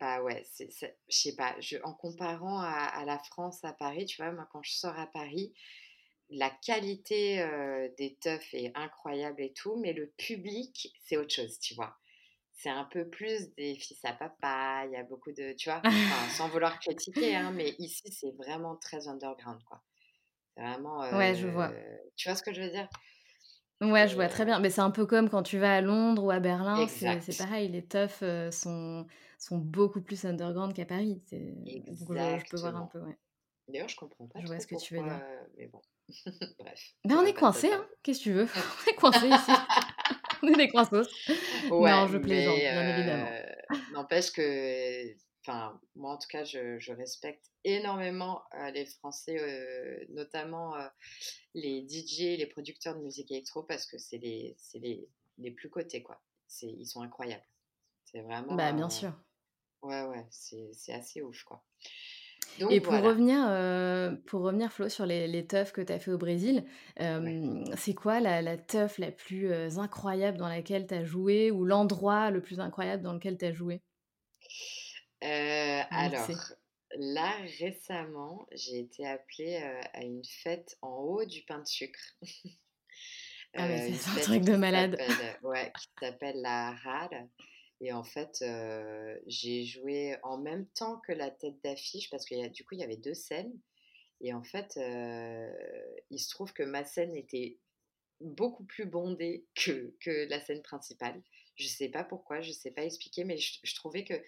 bah, 0.00 0.22
ouais, 0.22 0.42
c'est 0.44 0.68
je 0.70 0.86
sais 1.08 1.34
pas, 1.36 1.58
je 1.60 1.76
en 1.82 1.94
comparant 1.94 2.60
à 2.60 2.68
à 2.84 3.04
la 3.04 3.18
France, 3.18 3.64
à 3.64 3.72
Paris, 3.72 4.06
tu 4.06 4.22
vois? 4.22 4.32
Moi, 4.32 4.48
quand 4.52 4.62
je 4.62 4.72
sors 4.72 4.98
à 4.98 5.06
Paris, 5.06 5.52
La 6.30 6.50
qualité, 6.50 7.38
des 7.98 8.16
teufs 8.16 8.54
est 8.54 8.72
incroyable 8.76 9.42
et 9.42 9.52
tout, 9.54 9.76
mais 9.78 9.92
le 9.94 10.08
public, 10.18 10.94
c'est 11.04 11.16
autre 11.18 11.34
chose, 11.34 11.58
tu 11.60 11.74
vois? 11.74 11.96
C'est 12.58 12.70
un 12.70 12.84
peu 12.84 13.08
plus 13.10 13.54
des 13.56 13.76
fils 13.76 14.04
à 14.04 14.14
papa, 14.14 14.84
il 14.86 14.92
y 14.92 14.96
a 14.96 15.04
beaucoup 15.04 15.32
de 15.32 15.54
tu 15.54 15.70
vois? 15.70 15.84
sans 16.28 16.50
vouloir 16.50 16.80
critiquer, 16.80 17.36
hein, 17.36 17.52
mais 17.52 17.76
ici, 17.78 18.12
c'est 18.12 18.32
vraiment 18.32 18.76
très 18.76 19.08
underground, 19.08 19.62
quoi. 19.64 19.82
C'est 20.56 20.62
vraiment, 20.62 21.04
Ouais, 21.10 21.34
je 21.34 21.46
vois. 21.48 21.74
tu 22.16 22.28
vois 22.28 22.36
ce 22.36 22.42
que 22.42 22.52
je 22.52 22.62
veux 22.62 22.70
dire? 22.70 22.88
Ouais, 23.80 24.08
je 24.08 24.14
vois 24.16 24.28
très 24.28 24.44
bien. 24.44 24.58
Mais 24.58 24.70
c'est 24.70 24.80
un 24.80 24.90
peu 24.90 25.06
comme 25.06 25.28
quand 25.30 25.42
tu 25.44 25.58
vas 25.58 25.76
à 25.76 25.80
Londres 25.80 26.24
ou 26.24 26.30
à 26.32 26.40
Berlin, 26.40 26.86
c'est 26.88 27.34
pareil, 27.34 27.68
les 27.68 27.86
teufs, 27.86 28.22
heu, 28.22 28.50
sont 28.50 29.06
sont 29.38 29.58
beaucoup 29.58 30.00
plus 30.02 30.24
underground 30.24 30.74
qu'à 30.74 30.84
Paris. 30.84 31.22
Donc 31.96 32.16
je 32.38 32.46
peux 32.46 32.56
voir 32.58 32.76
un 32.76 32.86
peu, 32.86 32.98
ouais. 33.00 33.16
D'ailleurs, 33.68 33.88
je 33.88 33.96
comprends 33.96 34.26
pas 34.28 34.40
Je 34.40 34.46
vois 34.46 34.58
ce 34.58 34.66
que 34.66 34.74
tu 34.74 34.94
veux 34.94 35.02
dire. 35.02 35.20
heu, 35.20 35.52
mais 35.56 35.66
bon, 35.68 35.82
bref, 36.58 36.94
Ben, 37.04 37.16
ça 37.16 37.22
on 37.22 37.24
est 37.26 37.34
ça 37.34 37.60
hein, 37.72 37.86
qu'est-ce 38.02 38.18
que 38.20 38.24
tu 38.24 38.32
veux? 38.32 38.46
On 38.86 38.90
est 38.90 38.94
coincés 38.94 39.28
ici. 39.30 39.52
On 40.42 40.54
est 40.58 40.68
des. 40.68 41.08
Non, 41.78 42.06
Ouais, 42.06 42.08
je 42.08 42.18
plaisante, 42.18 42.68
mais 42.68 42.70
bien 42.70 42.86
évidemment. 42.88 43.34
heu, 43.44 43.56
n'empêche 43.88 44.30
que 44.32 45.14
enfin, 45.46 45.80
moi, 45.94 46.12
en 46.14 46.18
tout 46.18 46.28
cas, 46.28 46.44
je 46.44 46.78
je 46.78 46.92
respecte 46.92 47.50
énormément, 47.64 48.42
heu, 48.54 48.70
les 48.72 48.86
Français, 48.86 49.38
heu, 49.40 50.06
notamment, 50.10 50.74
les 51.54 51.82
DJ, 51.82 52.36
les 52.36 52.46
producteurs 52.46 52.96
de 52.96 53.02
musique 53.02 53.30
électro 53.32 53.62
parce 53.64 53.86
que 53.86 53.98
c'est 53.98 54.18
les 54.18 54.56
les 54.74 55.08
les 55.38 55.50
plus 55.52 55.70
cotés, 55.70 56.02
quoi. 56.02 56.22
Ils 56.62 56.86
sont 56.86 57.02
incroyables. 57.02 57.44
C'est 58.04 58.22
Bah, 58.50 58.72
bien 58.72 58.90
vraiment, 58.90 58.90
sûr. 58.90 59.14
ouais, 59.82 60.04
ouais, 60.04 60.26
c'est 60.30 60.70
c'est 60.74 60.94
assez 60.94 61.22
ouf, 61.22 61.44
quoi. 61.44 61.64
Donc 62.56 62.76
Et 62.76 62.80
pour 62.80 63.00
voilà. 63.00 63.02
revenir, 63.02 63.38
heu, 63.48 64.20
pour 64.26 64.42
revenir 64.42 64.72
Flo 64.72 64.88
sur 64.88 65.06
les 65.06 65.26
les 65.28 65.46
teufs 65.46 65.72
que 65.72 65.80
tu 65.80 65.92
as 65.92 65.98
fait 65.98 66.10
au 66.12 66.18
Brésil, 66.18 66.64
Ouais. 67.22 67.38
c'est 67.76 67.94
quoi 67.94 68.20
la 68.20 68.42
la 68.42 68.56
teuf 68.58 68.98
la 68.98 69.10
plus, 69.12 69.52
incroyable 69.78 70.38
dans 70.38 70.48
laquelle 70.48 70.86
tu 70.86 70.94
as 70.94 71.04
joué 71.04 71.50
ou 71.50 71.64
l'endroit 71.64 72.30
le 72.30 72.40
plus 72.42 72.60
incroyable 72.60 73.02
dans 73.02 73.14
lequel 73.14 73.38
tu 73.38 73.44
as 73.46 73.52
joué? 73.52 73.82
Mixer? 75.90 76.38
alors, 76.40 76.54
là, 76.96 77.36
récemment, 77.58 78.46
j'ai 78.52 78.80
été 78.80 79.06
appelée, 79.06 79.56
à 79.92 80.02
une 80.02 80.24
fête 80.24 80.76
en 80.82 80.96
haut 80.98 81.24
du 81.24 81.42
Pain 81.42 81.58
de 81.60 81.66
Sucre. 81.66 81.98
Ah 83.56 83.66
mais 83.66 83.78
une 83.88 83.98
c'est 83.98 84.10
un 84.10 84.18
truc 84.20 84.44
de 84.44 84.56
malade. 84.56 85.02
ouais, 85.42 85.72
qui 85.76 85.86
s'appelle 86.00 86.40
la 86.42 86.72
Rade 86.72 87.28
et 87.80 87.92
en 87.92 88.04
fait, 88.04 88.44
j'ai 89.26 89.64
joué 89.64 90.16
en 90.22 90.38
même 90.38 90.66
temps 90.68 91.00
que 91.06 91.12
la 91.12 91.30
tête 91.30 91.60
d'affiche 91.62 92.10
parce 92.10 92.30
a 92.32 92.48
du 92.48 92.64
coup, 92.64 92.74
il 92.74 92.80
y 92.80 92.84
avait 92.84 92.96
2 92.96 93.14
scènes 93.14 93.60
et 94.20 94.32
en 94.34 94.42
fait, 94.42 94.78
il 96.10 96.18
se 96.18 96.30
trouve 96.30 96.52
que 96.52 96.62
ma 96.62 96.84
scène 96.84 97.16
était 97.16 97.58
beaucoup 98.20 98.64
plus 98.64 98.86
bondée 98.86 99.46
que 99.54 99.94
que 100.00 100.28
la 100.28 100.40
scène 100.40 100.62
principale. 100.62 101.22
Je 101.56 101.66
sais 101.66 101.88
pas 101.88 102.04
pourquoi, 102.04 102.40
je 102.40 102.52
sais 102.52 102.70
pas 102.70 102.84
expliquer, 102.84 103.24
mais 103.24 103.38
je 103.38 103.74
trouvais 103.74 104.04
que 104.04 104.22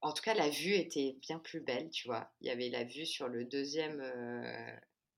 en 0.00 0.12
tout 0.12 0.22
cas, 0.22 0.34
la 0.34 0.50
vue 0.50 0.74
était 0.74 1.16
bien 1.20 1.38
plus 1.38 1.60
belle, 1.60 1.90
tu 1.90 2.06
vois? 2.06 2.30
Il 2.40 2.46
y 2.46 2.50
avait 2.50 2.68
la 2.68 2.84
vue 2.84 3.06
sur 3.06 3.28
le 3.28 3.44
deuxième 3.44 4.00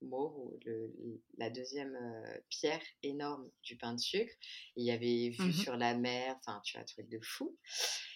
mot 0.02 0.34
ou 0.38 0.58
le 0.64 0.94
la 1.38 1.50
deuxième 1.50 1.94
e 1.96 2.42
pierre 2.48 2.82
énorme 3.02 3.50
du 3.62 3.76
pain 3.76 3.94
de 3.94 4.00
sucre. 4.00 4.32
Et 4.76 4.82
il 4.82 4.84
y 4.86 4.90
avait 4.90 5.30
vue 5.30 5.52
Mmh 5.52 5.52
sur 5.52 5.76
la 5.76 5.94
mer, 5.96 6.36
enfin, 6.40 6.60
tu 6.64 6.76
vois, 6.76 6.82
un 6.82 6.84
truc 6.86 7.08
de 7.08 7.18
fou. 7.22 7.56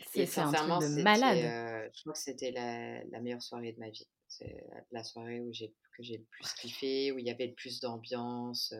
C'est 0.04 0.26
Et 0.26 0.26
sincèrement, 0.26 0.78
de 0.78 0.86
c'était, 0.86 1.02
malade. 1.02 1.54
heu, 1.86 1.90
je 1.94 2.00
crois 2.02 2.12
que 2.14 2.18
c'était 2.18 2.50
la 2.52 3.04
la 3.04 3.20
meilleure 3.20 3.42
soirée 3.42 3.72
de 3.72 3.78
ma 3.80 3.90
vie. 3.90 4.08
C'est 4.28 4.64
la 4.90 5.04
soirée 5.04 5.40
où 5.40 5.52
j'ai 5.52 5.74
que 5.96 6.02
j'ai 6.02 6.18
le 6.18 6.24
plus 6.24 6.52
kiffé, 6.54 7.12
où 7.12 7.18
il 7.18 7.26
y 7.26 7.30
avait 7.30 7.48
le 7.48 7.54
plus 7.54 7.80
d'ambiance, 7.80 8.72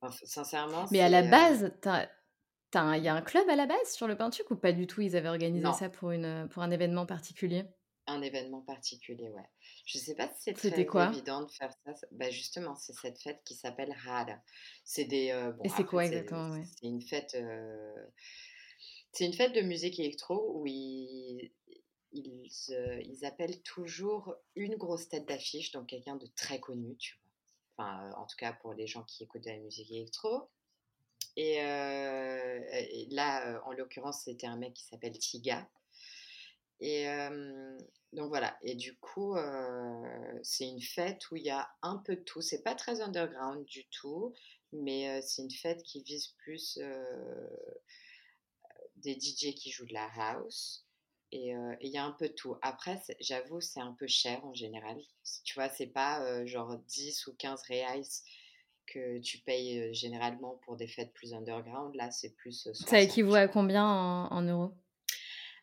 enfin, 0.00 0.14
sincèrement, 0.24 0.86
Mais 0.90 1.00
à 1.00 1.08
la 1.10 1.22
base, 1.22 1.72
il 2.74 3.02
y 3.04 3.08
a 3.08 3.14
un 3.14 3.22
club 3.22 3.48
à 3.48 3.56
la 3.56 3.66
base 3.66 3.92
sur 3.92 4.06
le 4.06 4.16
Pin-de-Sucre 4.16 4.52
ou 4.52 4.56
pas 4.56 4.72
du 4.72 4.86
tout? 4.86 5.00
Ils 5.00 5.16
avaient 5.16 5.28
organisé 5.30 5.72
non. 5.72 5.72
ça 5.72 5.88
pour 5.88 6.10
une, 6.10 6.48
pour 6.50 6.62
un 6.62 6.70
événement 6.70 7.06
particulier? 7.06 7.64
Un 8.06 8.20
événement 8.20 8.60
particulier, 8.60 9.30
ouais. 9.30 9.48
Je 9.86 9.98
sais 9.98 10.14
pas 10.14 10.28
si 10.36 10.52
c'est 10.54 10.54
très 10.54 10.86
quoi? 10.86 11.08
évident 11.10 11.42
de 11.42 11.50
faire 11.50 11.72
ça, 11.84 11.92
bah, 12.12 12.30
justement, 12.30 12.74
c'est 12.76 12.92
cette 12.92 13.18
fête 13.18 13.40
qui 13.44 13.54
s'appelle 13.54 13.94
Rara. 14.04 14.38
C'est 14.84 15.04
des, 15.04 15.30
heu, 15.32 15.52
bon 15.52 15.64
Et 15.64 15.68
c'est 15.70 15.84
quoi 15.84 16.02
c'est 16.02 16.16
exactement? 16.16 16.50
Ouais? 16.50 16.64
c'est 16.64 16.86
une 16.86 17.00
fête, 17.00 17.36
c'est 19.12 19.24
une 19.24 19.32
fête 19.32 19.54
de 19.54 19.62
musique 19.62 19.98
électro 19.98 20.52
où 20.54 20.66
ils 20.66 21.50
ils, 22.12 23.24
appellent 23.24 23.60
toujours 23.62 24.34
une 24.54 24.76
grosse 24.76 25.08
tête 25.08 25.26
d'affiche, 25.26 25.72
donc 25.72 25.88
quelqu'un 25.88 26.16
de 26.16 26.26
très 26.36 26.60
connu, 26.60 26.96
tu 26.96 27.16
vois? 27.16 27.84
Enfin, 27.84 28.10
en 28.18 28.26
tout 28.26 28.36
cas 28.36 28.52
pour 28.52 28.74
les 28.74 28.86
gens 28.86 29.02
qui 29.04 29.24
écoutent 29.24 29.44
de 29.44 29.50
la 29.50 29.58
musique 29.58 29.90
électro 29.90 30.48
et 31.36 31.54
et 31.56 33.08
là, 33.10 33.60
en 33.66 33.72
l'occurrence, 33.72 34.22
c'était 34.24 34.46
un 34.46 34.56
mec 34.56 34.74
qui 34.74 34.84
s'appelle 34.84 35.18
Tiga 35.18 35.68
et 36.80 37.06
donc 38.12 38.28
voilà 38.28 38.56
et 38.62 38.74
du 38.74 38.96
coup, 38.98 39.36
c'est 40.42 40.68
une 40.68 40.82
fête 40.82 41.30
où 41.30 41.36
il 41.36 41.44
y 41.44 41.50
a 41.50 41.68
un 41.82 41.98
peu 41.98 42.16
de 42.16 42.22
tout. 42.22 42.40
C'est 42.40 42.62
pas 42.62 42.74
très 42.74 43.00
underground 43.00 43.64
du 43.66 43.86
tout, 43.88 44.34
mais 44.72 45.20
c'est 45.22 45.42
une 45.42 45.50
fête 45.50 45.82
qui 45.82 46.02
vise 46.02 46.28
plus, 46.38 46.78
des 48.96 49.14
DJ 49.14 49.54
qui 49.54 49.70
jouent 49.70 49.86
de 49.86 49.92
la 49.94 50.08
house 50.16 50.86
et 51.32 51.52
il 51.80 51.90
y 51.90 51.98
a 51.98 52.04
un 52.04 52.12
peu 52.12 52.28
de 52.28 52.34
tout. 52.34 52.56
Après, 52.62 53.00
j'avoue, 53.20 53.60
c'est 53.60 53.80
un 53.80 53.92
peu 53.98 54.06
cher 54.06 54.44
en 54.44 54.54
général. 54.54 54.96
Tu 55.44 55.54
vois, 55.54 55.68
c'est 55.68 55.88
pas, 55.88 56.44
genre 56.46 56.78
10 56.86 57.26
ou 57.26 57.34
15 57.34 57.62
reals 57.68 58.04
que 58.86 59.18
tu 59.18 59.38
payes, 59.38 59.92
généralement 59.94 60.60
pour 60.64 60.76
des 60.76 60.86
fêtes 60.86 61.12
plus 61.12 61.34
underground. 61.34 61.94
Là, 61.94 62.10
c'est 62.10 62.34
plus, 62.34 62.52
Ça 62.52 62.72
60, 62.74 62.94
équivaut 63.00 63.34
à 63.34 63.48
combien 63.48 63.84
en 63.84 64.28
en 64.30 64.42
euros? 64.42 64.74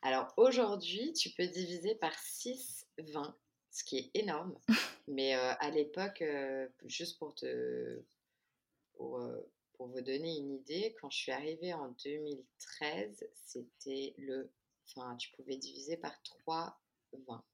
Alors 0.02 0.34
aujourd'hui, 0.38 1.14
tu 1.14 1.30
peux 1.32 1.48
diviser 1.48 1.96
par 1.96 2.18
six 2.20 2.88
vingt, 3.00 3.38
ce 3.72 3.84
qui 3.84 3.98
est 3.98 4.12
énorme. 4.14 4.60
Mais, 5.08 5.36
heu, 5.36 5.40
à 5.60 5.70
l'époque, 5.72 6.22
heu, 6.22 6.72
juste 6.86 7.18
pour 7.20 7.34
te 7.36 8.04
pour, 8.94 9.22
pour 9.74 9.88
vous 9.90 10.02
donner 10.02 10.38
une 10.38 10.52
idée, 10.54 10.96
quand 11.02 11.10
je 11.12 11.18
suis 11.18 11.32
arrivée 11.34 11.74
en 11.74 11.90
2013, 12.04 13.28
c'était 13.36 14.14
le 14.18 14.54
enfin, 14.90 15.16
tu 15.18 15.32
pouvais 15.34 15.58
diviser 15.58 15.98
par 15.98 16.22
trois 16.24 16.82
vingt. 17.14 17.46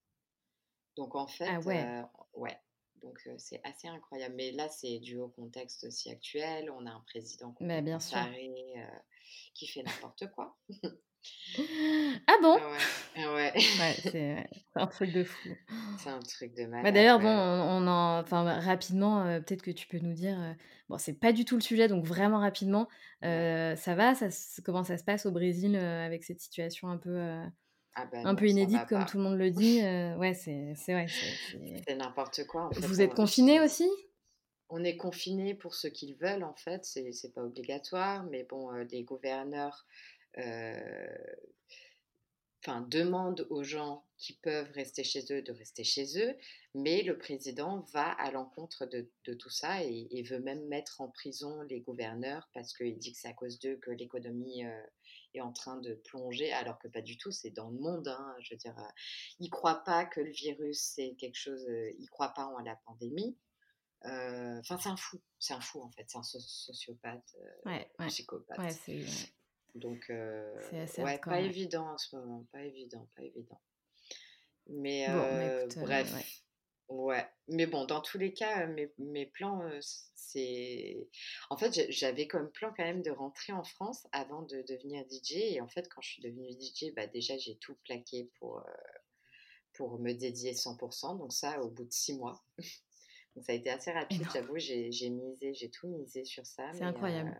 Donc 0.98 1.16
en 1.16 1.28
Ah 1.46 1.60
fait, 1.60 1.62
ouais. 1.62 1.96
heu, 2.02 2.04
ouais, 2.34 2.60
donc 2.96 3.22
c'est 3.38 3.62
assez 3.64 3.88
incroyable. 3.88 4.36
Mais 4.36 4.52
là, 4.52 4.68
c'est 4.70 5.00
dû 5.00 5.18
au 5.18 5.30
contexte 5.30 5.86
aussi 5.86 6.10
actuel. 6.10 6.70
On 6.72 6.86
a 6.86 6.92
un 6.92 7.02
président 7.08 7.54
complètement 7.54 7.82
bien 7.82 8.00
sûr. 8.00 8.28
qui 9.54 9.68
fait 9.68 9.84
n'importe 9.84 10.32
quoi. 10.32 10.58
Ah 12.28 12.38
bon? 12.42 12.58
Ah 12.58 12.70
ouais, 12.72 12.88
ah 13.16 13.34
ouais. 13.34 13.54
Ouais, 13.74 13.98
c'est 14.04 14.48
un 14.76 14.88
truc 14.88 15.12
de 15.12 15.24
fou. 15.24 15.58
C'est 15.98 16.10
un 16.10 16.24
truc 16.24 16.54
de 16.54 16.66
Bah, 16.82 16.92
malade, 16.92 16.92
d'ailleurs, 16.92 17.20
bon, 17.20 17.28
ouais, 17.28 17.36
on 17.36 17.86
on 17.86 17.88
en 17.88 18.20
enfin, 18.20 18.44
bah, 18.46 18.60
rapidement, 18.60 19.26
heu, 19.26 19.42
peut-être 19.42 19.64
que 19.64 19.72
tu 19.72 19.88
peux 19.88 19.98
nous 19.98 20.14
dire, 20.14 20.40
heu, 20.40 20.54
bon, 20.90 21.00
c'est 21.00 21.16
pas 21.20 21.34
du 21.34 21.44
tout 21.44 21.56
le 21.56 21.62
sujet, 21.62 21.88
donc 21.88 22.06
vraiment 22.06 22.40
rapidement, 22.40 22.88
heu, 23.24 23.74
ça 23.76 23.96
va? 23.96 24.14
Ça 24.14 24.28
comment 24.64 24.84
ça 24.84 24.98
se 25.00 25.04
passe 25.04 25.26
au 25.26 25.32
Brésil, 25.32 25.76
heu, 25.76 25.80
avec 25.80 26.24
cette 26.24 26.40
situation 26.40 26.88
un 26.90 26.98
peu, 26.98 27.18
Ah 27.96 28.06
bah 28.06 28.24
un 28.24 28.36
non, 28.36 28.36
peu 28.36 28.48
inédite 28.48 28.86
comme 28.88 29.06
tout 29.06 29.18
le 29.18 29.24
monde 29.24 29.38
le 29.38 29.52
dit? 29.52 29.80
Ouais, 30.18 30.34
c'est 30.34 30.74
c'est 30.76 30.94
ouais, 30.96 31.10
c'est 31.88 31.96
n'importe 31.96 32.46
quoi 32.46 32.64
en 32.66 32.72
fait, 32.72 32.88
vous 32.88 33.02
êtes 33.02 33.14
on 33.14 33.16
confinés 33.16 33.60
j'ai 33.60 33.62
aussi? 33.62 33.90
on 34.70 34.84
est 34.84 34.98
confinés 34.98 35.56
pour 35.56 35.76
ceux 35.76 35.90
qui 35.90 36.08
le 36.08 36.16
veulent 36.18 36.44
en 36.44 36.56
fait, 36.56 36.86
c'est 36.86 37.12
c'est 37.12 37.32
pas 37.34 37.44
obligatoire, 37.44 38.24
mais 38.26 38.44
bon, 38.44 38.70
les 38.72 39.04
gouverneurs, 39.04 39.86
enfin 42.66 42.82
demandent 42.82 43.46
aux 43.52 43.64
gens 43.64 44.04
qui 44.18 44.34
peuvent 44.34 44.72
rester 44.72 45.04
chez 45.04 45.24
eux 45.32 45.42
de 45.44 45.52
rester 45.52 45.84
chez 45.84 46.20
eux, 46.20 46.36
mais 46.74 47.04
le 47.04 47.18
président 47.18 47.82
va 47.94 48.10
à 48.12 48.32
l'encontre 48.32 48.86
de 48.88 49.12
de 49.26 49.34
tout 49.36 49.50
ça 49.52 49.84
et 49.84 50.08
et 50.12 50.24
veut 50.24 50.40
même 50.40 50.66
mettre 50.68 51.00
en 51.02 51.10
prison 51.10 51.62
les 51.64 51.82
gouverneurs 51.82 52.50
parce 52.54 52.74
qu'il 52.74 52.98
dit 52.98 53.14
que 53.14 53.20
c'est 53.20 53.28
à 53.28 53.34
cause 53.34 53.60
d'eux 53.60 53.78
que 53.78 53.92
l'économie, 53.92 54.66
heu, 54.66 54.84
est 55.36 55.42
en 55.42 55.54
train 55.54 55.78
de 55.78 55.94
plonger 55.96 56.52
alors 56.52 56.80
que 56.80 56.88
pas 56.88 57.02
du 57.02 57.18
tout, 57.18 57.32
c'est 57.32 57.52
dans 57.52 57.70
le 57.70 57.78
monde, 57.80 58.08
hein. 58.08 58.36
Je 58.42 58.54
veux 58.54 58.58
dire, 58.58 58.78
heu, 58.78 58.92
ils 59.40 59.50
croient 59.50 59.84
pas 59.84 60.06
que 60.06 60.20
le 60.22 60.32
virus 60.32 60.80
c'est 60.96 61.16
quelque 61.16 61.36
chose, 61.38 61.64
heu, 61.70 61.94
ils 62.00 62.10
croient 62.10 62.34
pas 62.34 62.46
en 62.48 62.60
la 62.60 62.76
pandémie. 62.86 63.38
Heu, 64.06 64.60
enfin, 64.60 64.78
c'est 64.80 64.90
un 64.90 64.98
fou, 64.98 65.22
c'est 65.40 65.54
un 65.56 65.62
fou 65.62 65.82
en 65.84 65.92
fait, 65.92 66.06
c'est 66.10 66.18
un 66.20 66.24
soc 66.24 66.42
sociopathe, 66.44 67.36
Ouais, 67.66 67.92
ouais. 68.00 68.16
Psychopathe. 68.58 68.80
ouais, 68.88 69.34
Donc 69.76 70.10
heu, 70.10 70.54
c'est 70.60 70.80
assez 70.80 71.04
ouais, 71.04 71.20
pas 71.28 71.40
évident 71.42 71.94
en 71.94 71.98
ce 71.98 72.16
moment, 72.16 72.46
pas 72.52 72.64
évident, 72.64 73.10
pas 73.16 73.24
évident. 73.24 73.62
Mais 74.68 75.08
Bon, 75.08 75.34
bah, 75.34 75.46
heu, 75.48 75.68
écoute, 75.68 75.78
heu, 75.78 76.06
ouais. 76.14 76.24
bref, 76.26 76.42
ouais. 76.90 77.26
Mais 77.48 77.66
bon, 77.68 77.86
dans 77.86 78.02
tous 78.02 78.18
les 78.18 78.34
cas, 78.34 78.68
mes 78.68 78.92
mes 78.98 79.26
plans, 79.26 79.62
c'est 80.16 81.10
en 81.50 81.58
fait, 81.58 81.74
j'a 81.74 81.90
j'avais 81.90 82.28
comme 82.28 82.52
plan 82.52 82.74
quand 82.76 82.84
même 82.84 83.02
de 83.02 83.12
rentrer 83.12 83.54
en 83.54 83.64
France 83.64 84.08
avant 84.12 84.42
de 84.44 84.62
devenir 84.68 85.06
DJ 85.06 85.34
et 85.56 85.62
en 85.62 85.68
fait, 85.70 85.88
quand 85.90 86.02
je 86.02 86.10
suis 86.12 86.22
devenue 86.24 86.52
DJ, 86.54 86.92
bah, 86.96 87.08
déjà, 87.08 87.38
j'ai 87.38 87.58
tout 87.58 87.76
plaqué 87.86 88.30
pour, 88.40 88.62
pour 89.74 90.00
me 90.00 90.14
dédier 90.14 90.54
100% 90.54 91.16
donc 91.16 91.32
ça, 91.34 91.62
au 91.62 91.70
bout 91.70 91.86
de 91.86 91.94
6 91.94 92.16
mois. 92.18 92.44
Donc 93.36 93.46
ça 93.46 93.54
a 93.54 93.56
été 93.56 93.70
assez 93.70 93.92
rapide, 93.92 94.30
j'avoue, 94.32 94.58
j'ai 94.58 94.90
misé 95.12 95.54
j'ai 95.54 95.70
tout 95.72 95.88
misé 95.88 96.26
sur 96.26 96.46
ça, 96.46 96.74
c'est 96.74 96.84
mais 96.84 96.86
incroyable. 96.86 97.36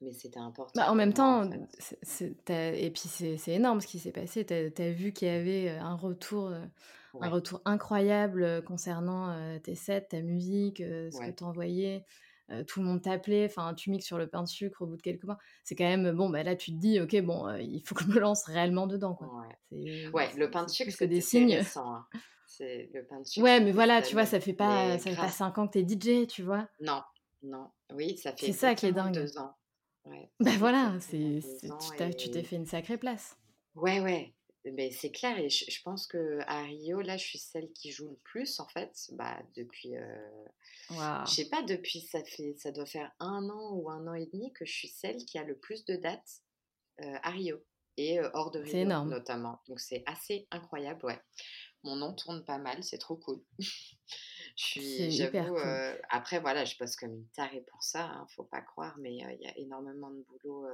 Mais 0.00 0.12
c'était 0.12 0.40
important 0.40 0.74
Bah, 0.74 0.90
en 0.90 0.94
même 0.94 1.12
en 1.12 1.14
temps, 1.14 1.48
c'est 1.78 1.98
c'est 2.02 2.36
et 2.78 2.90
puis 2.90 3.02
c'est 3.08 3.36
c'est 3.38 3.52
énorme 3.54 3.80
ce 3.80 3.86
qui 3.86 3.98
s'est 3.98 4.12
passé. 4.12 4.44
Tu 4.44 4.52
as 4.54 4.90
vu 4.92 5.12
qu'il 5.12 5.26
y 5.28 5.30
avait, 5.30 5.70
heu, 5.70 5.78
un 5.80 5.94
retour, 5.96 6.50
heu, 6.50 6.60
un 7.20 7.28
retour 7.30 7.62
incroyable, 7.64 8.42
heu, 8.44 8.60
concernant, 8.62 9.58
tes 9.60 9.74
sets, 9.74 10.08
ta 10.10 10.20
musique, 10.22 10.78
ce 10.78 11.20
que 11.20 11.30
tu 11.30 11.42
envoyais. 11.42 12.04
Tout 12.66 12.80
le 12.80 12.86
monde 12.86 13.02
t'appelait, 13.02 13.44
enfin, 13.46 13.74
tu 13.74 13.90
mixes 13.90 14.06
sur 14.06 14.18
le 14.18 14.26
pain 14.28 14.42
de 14.42 14.48
sucre 14.48 14.82
au 14.82 14.86
bout 14.86 14.96
de 14.96 15.02
quelques 15.02 15.24
mois. 15.24 15.36
C'est 15.64 15.74
quand 15.74 15.84
même, 15.84 16.12
bon, 16.12 16.30
bah, 16.30 16.42
là, 16.42 16.56
tu 16.56 16.70
te 16.72 16.76
dis: 16.78 16.98
«OK, 17.00 17.14
bon, 17.20 17.46
il 17.58 17.82
faut 17.86 17.94
que 17.94 18.04
je 18.04 18.08
me 18.08 18.18
lance 18.18 18.44
réellement 18.46 18.86
dedans, 18.86 19.14
quoi». 19.14 19.30
ouais. 19.32 19.56
C'est 19.70 20.14
Ouais, 20.14 20.32
le 20.36 20.50
c'est 20.50 20.52
pain 20.52 20.64
de 20.64 20.70
c'est 20.76 20.94
sucre, 20.94 20.94
que 20.94 21.04
des 21.04 21.20
c'est 21.20 21.22
signes. 21.22 21.62
hein. 21.76 22.06
C'est 22.46 22.90
le 22.94 23.06
pain 23.06 23.20
de 23.20 23.26
sucre, 23.26 23.48
Ouais, 23.48 23.58
mais 23.60 23.72
voilà, 23.72 24.02
tu 24.02 24.14
vois, 24.14 24.26
ça 24.26 24.38
fait 24.40 24.52
pas 24.52 24.98
ça 24.98 25.10
fait 25.10 25.16
pas 25.16 25.30
grave. 25.30 25.30
5 25.30 25.56
ans 25.58 25.66
que 25.68 25.72
tu 25.72 25.78
es 25.78 25.84
DJ, 25.84 26.26
tu 26.26 26.42
vois? 26.42 26.68
Non, 26.80 27.02
non. 27.42 27.70
Oui, 27.92 28.16
ça 28.18 28.32
fait 28.36 28.50
C'est 28.50 28.52
ça 28.54 28.74
qui 28.74 28.86
est 28.86 28.92
dingue. 28.92 29.30
2 29.30 29.38
ans. 29.38 29.54
Ouais, 30.08 30.32
Bah, 30.40 30.50
fait 30.50 30.58
voilà, 30.58 30.98
exactement 30.98 31.00
c'est 31.00 31.40
2 31.42 31.58
c'est 31.60 31.72
ans 31.72 31.92
tu 32.16 32.28
t'es 32.30 32.42
et 32.42 32.44
fait 32.44 32.56
une 32.56 32.66
sacrée 32.66 32.98
place. 32.98 33.36
ouais, 33.74 34.00
ouais, 34.00 34.34
beh, 34.64 34.90
c'est 34.90 35.10
clair 35.12 35.38
et 35.38 35.48
je 35.50 35.64
je 35.70 35.82
pense 35.82 36.06
qu'à 36.06 36.62
Rio, 36.62 37.00
là, 37.00 37.16
je 37.16 37.24
suis 37.24 37.38
celle 37.38 37.72
qui 37.72 37.90
joue 37.92 38.10
le 38.10 38.16
plus, 38.24 38.60
en 38.60 38.68
fait, 38.68 38.92
bah, 39.12 39.42
depuis, 39.56 39.96
heu, 39.96 40.04
je 41.24 41.32
Waouh, 41.34 41.34
sais 41.34 41.48
pas, 41.48 41.62
depuis 41.62 42.00
ça 42.00 42.24
fait 42.24 42.54
ça 42.58 42.72
doit 42.72 42.86
faire 42.86 43.12
un 43.20 43.48
an 43.50 43.74
ou 43.76 43.90
un 43.90 44.06
an 44.06 44.14
et 44.14 44.26
demi 44.26 44.52
que 44.52 44.64
je 44.66 44.72
suis 44.72 44.88
celle 44.88 45.24
qui 45.26 45.38
a 45.38 45.44
le 45.44 45.58
plus 45.58 45.84
de 45.84 45.96
dates, 45.96 46.42
heu, 47.02 47.14
à 47.22 47.30
Rio 47.30 47.58
et 47.98 48.20
heu, 48.20 48.30
hors 48.34 48.50
de 48.52 48.60
c'est 48.62 48.78
Rio, 48.78 48.82
énorme. 48.82 49.16
notamment. 49.16 49.60
Donc 49.68 49.80
c'est 49.80 50.04
assez 50.06 50.48
incroyable, 50.52 51.04
ouais. 51.06 51.20
Mon 51.84 51.96
nom 51.96 52.14
tourne 52.14 52.44
pas 52.44 52.58
mal, 52.58 52.84
c'est 52.84 52.98
trop 52.98 53.16
cool. 53.18 53.44
Je 54.58 54.80
suis 54.80 55.10
j'avoue, 55.12 55.56
cool. 55.56 55.58
heu, 55.58 56.00
après 56.10 56.40
voilà, 56.40 56.64
je 56.64 56.76
bosse 56.78 56.96
comme 56.96 57.14
une 57.14 57.28
tarée 57.28 57.64
pour 57.70 57.82
ça, 57.82 58.04
hein, 58.06 58.26
faut 58.34 58.44
pas 58.44 58.60
croire, 58.60 58.96
mais 58.98 59.14
il 59.14 59.18
y 59.40 59.46
a 59.46 59.56
énormément 59.58 60.10
de 60.10 60.22
boulot, 60.22 60.66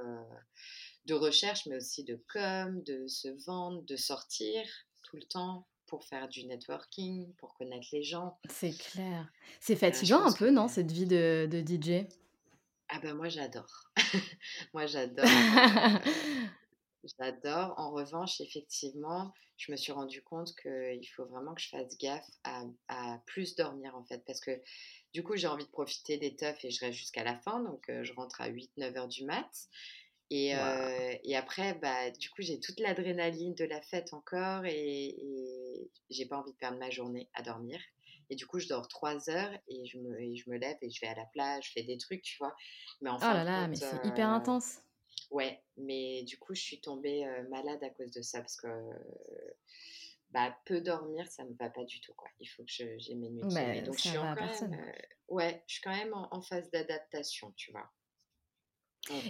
de 1.05 1.13
recherche, 1.13 1.65
mais 1.67 1.77
aussi 1.77 2.03
de 2.03 2.21
com, 2.31 2.83
de 2.83 3.07
se 3.07 3.29
vendre, 3.45 3.81
de 3.83 3.95
sortir 3.95 4.67
tout 5.03 5.15
le 5.15 5.23
temps 5.23 5.67
pour 5.85 6.03
faire 6.03 6.27
du 6.27 6.45
networking, 6.45 7.33
pour 7.35 7.53
connaître 7.55 7.87
les 7.93 8.03
gens. 8.03 8.39
C'est 8.49 8.75
clair. 8.75 9.31
C'est 9.59 9.75
fatigant 9.75 10.23
un 10.25 10.33
que 10.33 10.39
peu, 10.39 10.49
non, 10.51 10.67
cette 10.67 10.91
vie 10.91 11.05
de 11.05 11.47
de 11.49 11.61
DJ? 11.61 12.07
ah 12.89 12.99
bah, 12.99 13.13
moi 13.13 13.29
j'adore. 13.29 13.91
Moi 14.73 14.85
j'adore, 14.87 15.53
heu 15.53 16.01
J'adore. 17.19 17.73
En 17.77 17.91
revanche, 17.91 18.41
effectivement, 18.41 19.31
je 19.57 19.71
me 19.71 19.77
suis 19.77 19.91
rendu 19.91 20.23
compte 20.23 20.55
qu'il 20.55 21.07
faut 21.15 21.25
vraiment 21.25 21.53
que 21.53 21.61
je 21.61 21.69
fasse 21.69 21.97
gaffe 21.97 22.27
à 22.43 22.63
à 22.87 23.19
plus 23.27 23.55
dormir, 23.55 23.95
en 23.95 24.03
fait, 24.05 24.23
parce 24.25 24.39
que, 24.39 24.61
du 25.13 25.23
coup, 25.23 25.35
j'ai 25.35 25.47
envie 25.47 25.65
de 25.65 25.69
profiter 25.69 26.17
des 26.17 26.35
teufs 26.35 26.63
et 26.65 26.71
je 26.71 26.79
reste 26.83 26.97
jusqu'à 26.97 27.23
la 27.23 27.37
fin, 27.37 27.61
donc 27.63 27.85
je 28.03 28.13
rentre 28.13 28.41
à 28.41 28.47
huit 28.47 28.71
neuf 28.77 28.95
heures 28.97 29.07
du 29.07 29.23
mat 29.25 29.49
et 30.31 31.35
après, 31.35 31.73
bah, 31.75 32.11
du 32.11 32.29
coup, 32.29 32.41
j'ai 32.41 32.59
toute 32.59 32.79
l'adrénaline 32.79 33.55
de 33.55 33.65
la 33.65 33.81
fête 33.81 34.13
encore 34.13 34.65
et 34.65 35.07
et 35.09 35.91
j'ai 36.09 36.25
pas 36.27 36.37
envie 36.39 36.51
de 36.53 36.57
perdre 36.57 36.79
ma 36.79 36.89
journée 36.89 37.29
à 37.33 37.43
dormir 37.43 37.79
et 38.29 38.35
du 38.35 38.47
coup, 38.47 38.59
je 38.59 38.67
dors 38.67 38.87
3 38.87 39.29
heures 39.29 39.53
et 39.67 39.85
je 39.85 39.99
me 39.99 40.19
et 40.21 40.35
je 40.35 40.49
me 40.49 40.57
lève 40.57 40.77
et 40.81 40.89
je 40.89 40.99
vais 41.01 41.07
à 41.07 41.15
la 41.15 41.25
plage, 41.27 41.67
je 41.67 41.71
fais 41.73 41.83
des 41.83 41.97
trucs, 41.97 42.23
tu 42.23 42.37
vois? 42.39 42.55
Mais 43.01 43.09
en 43.11 43.17
Oh 43.21 43.25
là 43.25 43.43
là, 43.43 43.67
mais 43.67 43.79
c'est 43.79 43.99
hyper 44.03 44.29
intense. 44.29 44.84
Ouais, 45.35 45.63
mais 45.77 46.23
du 46.23 46.37
coup, 46.39 46.55
je 46.55 46.61
suis 46.61 46.81
tombée, 46.81 47.25
heu, 47.25 47.47
malade 47.49 47.83
à 47.83 47.89
cause 47.89 48.11
de 48.11 48.21
ça 48.21 48.39
parce 48.41 48.55
que, 48.55 48.67
bah, 50.31 50.57
peu 50.65 50.81
dormir, 50.81 51.27
ça 51.27 51.45
me 51.45 51.53
va 51.55 51.69
pas 51.69 51.83
du 51.85 52.01
tout, 52.01 52.13
quoi. 52.13 52.29
Il 52.39 52.47
faut 52.47 52.63
que 52.63 52.69
j'ai 52.71 53.15
mes 53.15 53.29
nuits. 53.29 53.47
Bah, 53.53 53.81
Donc 53.81 53.97
je 53.99 54.03
suis 54.05 54.17
en 54.17 54.27
quand 54.27 54.35
même, 54.35 54.91
ouais, 55.29 55.63
je 55.67 55.73
suis 55.75 55.81
quand 55.81 55.95
même 55.95 56.13
en 56.13 56.33
en 56.33 56.41
phase 56.41 56.69
d'adaptation, 56.71 57.51
tu 57.55 57.71
vois? 57.71 57.91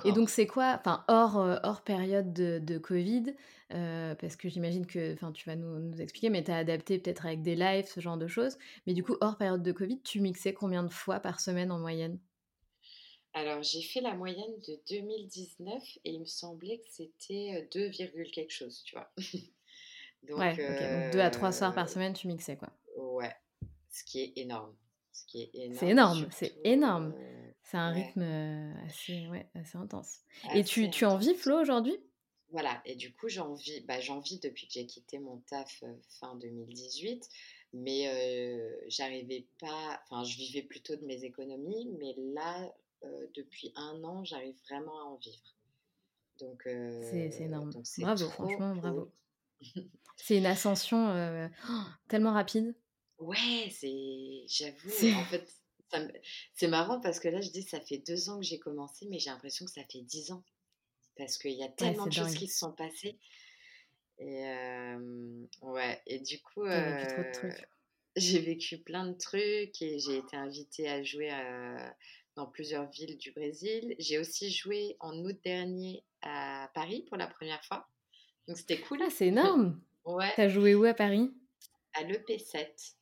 Et 0.04 0.12
donc 0.14 0.30
c'est 0.30 0.48
quoi 0.48 0.76
enfin 0.80 1.04
hors, 1.08 1.38
heu, 1.40 1.60
hors 1.64 1.84
période 1.84 2.34
de 2.34 2.60
de 2.60 2.78
covid, 2.78 3.36
heu, 3.74 4.16
parce 4.20 4.36
que 4.38 4.48
j'imagine 4.50 4.86
que 4.86 5.14
enfin 5.14 5.32
tu 5.32 5.50
vas 5.50 5.56
nous 5.56 5.80
nous 5.80 6.02
expliquer, 6.02 6.30
mais 6.30 6.44
tu 6.44 6.52
as 6.52 6.58
adapté 6.58 6.98
peut-être 7.00 7.26
avec 7.26 7.42
des 7.42 7.56
lives, 7.56 7.86
ce 7.88 8.00
genre 8.00 8.18
de 8.18 8.28
choses. 8.28 8.58
Mais 8.88 8.94
du 8.94 9.04
coup, 9.04 9.16
hors 9.22 9.38
période 9.38 9.64
de 9.64 9.72
covid, 9.72 10.02
tu 10.02 10.22
mixais 10.22 10.54
combien 10.54 10.84
de 10.84 10.90
fois 10.92 11.20
par 11.20 11.40
semaine 11.42 11.72
en 11.72 11.80
moyenne? 11.80 12.20
Alors 13.36 13.62
j'ai 13.62 13.84
fait 13.84 14.02
la 14.02 14.16
moyenne 14.16 14.60
de 14.68 14.82
2019 14.90 15.84
et 16.04 16.10
il 16.14 16.22
me 16.22 16.26
semblait 16.26 16.80
que 16.80 16.90
c'était, 16.90 17.62
heu, 17.62 17.68
2 17.72 17.86
virgule 17.90 18.32
quelque 18.32 18.50
chose, 18.52 18.82
tu 18.84 18.96
vois? 18.96 19.12
Donc 20.24 20.58
Ouais, 20.58 20.64
OK, 20.70 20.84
donc 20.90 21.10
2 21.10 21.20
à 21.20 21.30
3 21.30 21.52
soirs 21.52 21.74
par 21.74 21.90
heu, 21.90 21.90
semaine, 21.90 22.14
tu 22.14 22.28
mixais, 22.28 22.56
quoi. 22.58 22.70
ouais, 22.98 23.36
ce 23.90 24.04
qui 24.04 24.22
est 24.22 24.34
énorme. 24.38 24.76
Ce 25.12 25.26
qui 25.26 25.42
est 25.44 25.52
C'est 25.70 25.90
énorme, 25.90 26.28
c'est 26.32 26.60
énorme. 26.64 27.14
heu 27.18 27.54
C'est 27.64 27.78
un 27.78 27.92
ouais, 27.92 27.92
rythme, 27.92 28.22
assez 28.86 29.28
ouais, 29.28 29.50
assez 29.56 29.78
intense. 29.78 30.22
Et 30.54 30.64
tu 30.64 30.90
tu 30.90 31.06
en 31.06 31.18
vis. 31.18 31.34
Flo, 31.36 31.60
aujourd'hui? 31.60 31.98
Voilà 32.50 32.82
et 32.86 32.96
du 32.96 33.14
coup, 33.14 33.28
j'en 33.28 33.54
vis 33.54 33.82
bah, 33.82 34.00
j'en 34.00 34.20
vis 34.20 34.40
depuis 34.40 34.68
que 34.68 34.74
j'ai 34.74 34.86
quitté 34.86 35.20
mon 35.20 35.38
taf, 35.42 35.84
fin 36.20 36.36
2018, 36.36 37.28
mais 37.74 38.80
j'arrivais 38.88 39.48
pas 39.60 40.02
enfin, 40.10 40.24
je 40.24 40.38
vivais 40.38 40.62
plutôt 40.64 40.96
de 40.96 41.06
mes 41.06 41.24
économies, 41.24 41.88
mais 42.00 42.14
là, 42.18 42.74
heu, 43.06 43.32
depuis 43.36 43.72
un 43.76 44.04
an, 44.04 44.24
j'arrive 44.26 44.60
vraiment 44.70 45.00
à 45.00 45.04
en 45.06 45.16
vivre. 45.18 45.56
Donc 46.40 46.68
C'est 47.00 47.32
c'est 47.32 47.44
énorme. 47.46 47.76
donc 47.76 47.86
Bravo, 47.98 48.30
franchement, 48.30 48.76
cool. 48.82 49.06
bravo. 49.06 49.14
C'est 50.18 50.38
une 50.38 50.46
ascension, 50.46 51.10
heu, 51.16 51.50
tellement 52.10 52.34
rapide. 52.34 52.76
Ouais, 53.18 53.70
c'est 53.72 54.46
j'avoue, 54.48 54.94
C'est 54.98 55.14
en 55.14 55.26
fait, 55.26 55.50
me 55.94 56.12
c'est 56.54 56.68
marrant 56.68 57.00
parce 57.00 57.20
que 57.20 57.28
là, 57.30 57.40
je 57.42 57.50
dis: 57.52 57.64
«Ça 57.64 57.80
fait 57.80 57.98
2 58.00 58.30
ans 58.30 58.40
que 58.40 58.46
j'ai 58.46 58.60
commencé», 58.60 59.06
mais 59.10 59.20
j'ai 59.20 59.30
l'impression 59.30 59.66
que 59.66 59.72
ça 59.72 59.84
fait 59.92 60.02
10 60.02 60.32
ans 60.32 60.44
parce 61.18 61.38
qu'il 61.38 61.54
y 61.54 61.64
a 61.64 61.70
tellement 61.70 62.08
de 62.08 62.14
choses 62.14 62.36
qui 62.36 62.48
se 62.50 62.60
sont 62.60 62.74
passées 62.74 63.20
et 64.20 64.44
ouais 65.62 66.02
et 66.08 66.20
du 66.20 66.42
coup. 66.42 66.64
J'ai 68.18 68.40
vécu 68.40 68.78
plein 68.82 69.08
de 69.08 69.18
trucs 69.18 69.82
et 69.82 70.00
j'ai 70.00 70.18
été 70.18 70.36
invitée 70.38 70.88
à 70.90 71.04
jouer, 71.04 71.32
heu, 71.32 71.78
dans 72.36 72.48
plusieurs 72.48 72.90
villes 72.90 73.18
du 73.18 73.32
Brésil. 73.32 73.96
J'ai 74.00 74.20
aussi 74.20 74.52
joué 74.52 74.98
en 75.00 75.18
août 75.26 75.38
dernier 75.44 76.06
à 76.22 76.70
Paris 76.74 77.06
pour 77.08 77.18
la 77.18 77.28
première 77.28 77.64
fois, 77.66 77.90
donc 78.48 78.58
c'était 78.58 78.82
cool. 78.82 79.00
Ah, 79.02 79.10
c'est 79.10 79.28
énorme! 79.28 79.82
Ouais, 80.06 80.36
Tu 80.36 80.42
as 80.42 80.50
joué 80.50 80.76
où 80.76 80.84
à 80.86 80.94
Paris? 80.94 81.32
à 81.94 82.04
l'EP7, 82.04 82.98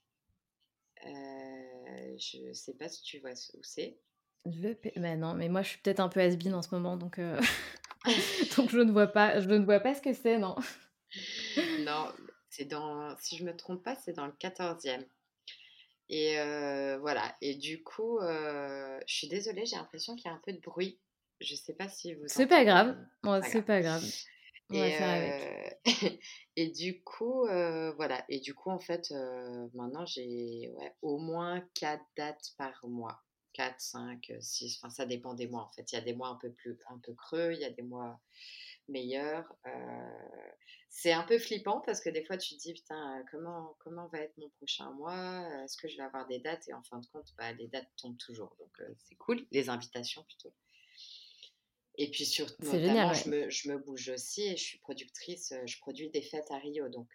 heu, 1.05 2.17
je 2.17 2.53
sais 2.53 2.73
pas 2.75 2.89
si 2.89 3.03
tu 3.03 3.19
vois 3.19 3.31
où 3.53 3.63
c'est? 3.63 3.99
Le 4.45 4.73
P 4.73 4.91
bah, 4.97 5.15
non, 5.15 5.33
mais 5.35 5.47
moi, 5.49 5.61
je 5.61 5.69
suis 5.69 5.77
peut-être 5.79 5.99
un 6.01 6.09
peu 6.09 6.19
has-been 6.19 6.53
en 6.53 6.61
ce 6.61 6.73
moment, 6.75 6.97
donc 6.97 7.17
heu, 7.19 7.37
donc 8.57 8.69
je 8.69 8.79
ne 8.79 8.91
vois 8.91 9.07
pas 9.07 9.39
je 9.39 9.49
ne 9.49 9.63
vois 9.65 9.79
pas 9.79 9.93
ce 9.95 10.01
que 10.01 10.13
c'est, 10.13 10.37
non. 10.37 10.55
Non, 11.77 12.11
c'est 12.49 12.65
dans 12.65 13.15
si 13.17 13.37
je 13.37 13.43
me 13.43 13.55
trompe 13.55 13.83
pas, 13.83 13.95
c'est 13.95 14.13
dans 14.13 14.25
le 14.25 14.31
14e 14.33 15.05
et 16.09 16.37
heu, 16.39 16.97
voilà 16.99 17.35
et 17.41 17.55
du 17.55 17.83
coup, 17.83 18.19
heu, 18.21 18.99
je 19.07 19.13
suis 19.15 19.27
désolée, 19.29 19.65
j'ai 19.65 19.75
l'impression 19.77 20.15
qu'il 20.15 20.29
y 20.29 20.33
a 20.33 20.35
un 20.37 20.41
peu 20.45 20.53
de 20.53 20.59
bruit. 20.61 21.01
Je 21.41 21.55
sais 21.55 21.73
pas 21.75 21.89
si 21.89 22.13
vous 22.15 22.27
C'est 22.27 22.47
pas 22.47 22.65
grave, 22.65 22.97
mais 23.23 23.41
c'est 23.41 23.61
pas 23.61 23.81
grave. 23.81 24.11
va 24.77 24.91
Et 24.91 24.91
faire 24.91 25.09
avec. 25.09 25.35
heu 25.35 25.69
et 26.55 26.69
du 26.71 27.03
coup, 27.03 27.45
voilà 27.95 28.25
et 28.29 28.39
du 28.39 28.53
coup, 28.55 28.69
en 28.71 28.79
fait, 28.79 29.11
maintenant 29.73 30.05
j'ai, 30.05 30.69
ouais, 30.77 30.95
au 31.01 31.17
moins 31.19 31.61
4 31.75 32.03
dates 32.17 32.53
par 32.57 32.79
mois. 32.87 33.23
quatre 33.53 33.81
cinq 33.81 34.31
heu, 34.31 34.41
6, 34.41 34.77
enfin 34.81 34.89
ça 34.89 35.05
dépend 35.05 35.33
des 35.35 35.47
mois, 35.47 35.63
en 35.63 35.69
fait. 35.71 35.91
Il 35.91 35.95
y 35.95 35.97
a 35.99 36.01
des 36.01 36.13
mois 36.15 36.29
un 36.29 36.35
peu 36.37 36.51
plus 36.51 36.77
un 36.89 36.99
peu 36.99 37.13
creux, 37.13 37.53
il 37.53 37.59
y 37.59 37.65
a 37.65 37.69
des 37.71 37.83
mois 37.83 38.19
meilleurs, 38.89 39.53
heu, 39.67 39.71
c'est 40.89 41.11
un 41.11 41.23
peu 41.23 41.39
flippant 41.39 41.81
parce 41.81 42.01
que 42.01 42.09
des 42.09 42.23
fois 42.25 42.37
tu 42.37 42.55
te 42.55 42.61
dis: 42.61 42.73
«Putain, 42.73 43.19
heu, 43.19 43.25
comment 43.31 43.75
comment 43.79 44.07
va 44.09 44.19
être 44.19 44.37
mon 44.37 44.49
prochain 44.49 44.91
mois? 44.91 45.47
Est-ce 45.63 45.77
que 45.77 45.87
je 45.87 45.97
vais 45.97 46.03
avoir 46.03 46.27
des 46.27 46.39
dates?» 46.39 46.67
et 46.69 46.73
en 46.73 46.83
fin 46.83 46.99
de 46.99 47.05
compte, 47.07 47.27
bah, 47.37 47.51
les 47.53 47.67
dates 47.67 47.89
tombent 47.97 48.17
toujours 48.17 48.55
donc 48.59 48.71
heu, 48.81 48.95
c'est 48.99 49.15
cool, 49.15 49.45
les 49.51 49.69
invitations 49.69 50.23
plutôt. 50.23 50.53
Et 51.95 52.09
puis 52.11 52.23
sur 52.25 52.47
C'est 52.61 52.79
génial, 52.81 53.09
notamment, 53.09 53.11
ouais. 53.11 53.23
je 53.23 53.29
me 53.29 53.49
je 53.49 53.67
me 53.71 53.77
bouge 53.79 54.09
aussi 54.09 54.43
et 54.43 54.57
je 54.57 54.63
suis 54.63 54.77
productrice, 54.79 55.53
je 55.65 55.79
produis 55.79 56.09
des 56.11 56.21
fêtes 56.21 56.51
à 56.51 56.57
Rio, 56.59 56.87
donc 56.89 57.09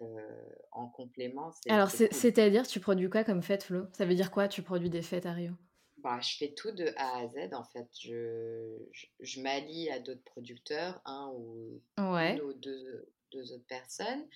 en 0.73 0.89
complément, 0.89 1.53
Alors 1.67 1.91
cool. 2.11 2.11
c'est-à-dire, 2.13 2.67
tu 2.67 2.79
produis 2.79 3.09
quoi 3.09 3.25
comme 3.25 3.43
fête, 3.43 3.63
Flo? 3.65 3.87
Ça 3.93 4.05
veut 4.05 4.15
dire 4.15 4.31
quoi, 4.31 4.49
tu 4.49 4.63
produis 4.63 4.91
des 4.91 5.01
fêtes 5.03 5.25
à 5.27 5.33
Rio? 5.33 5.53
Bah, 5.99 6.21
je 6.21 6.37
fais 6.37 6.55
tout 6.55 6.71
de 6.71 6.93
A 6.97 7.19
à 7.19 7.29
Z, 7.29 7.53
en 7.55 7.65
fait. 7.65 7.89
Je 8.01 8.79
je 8.93 9.07
je 9.21 9.41
m'allie 9.43 9.91
à 9.91 9.99
d'autres 9.99 10.23
producteurs, 10.25 11.01
un 11.05 11.33
ou 11.35 11.83
une 12.21 12.41
Ouais, 12.41 12.41
ou 12.41 12.53
deux 12.55 13.13
2 13.33 13.53
autres 13.53 13.67
personnes. 13.67 14.29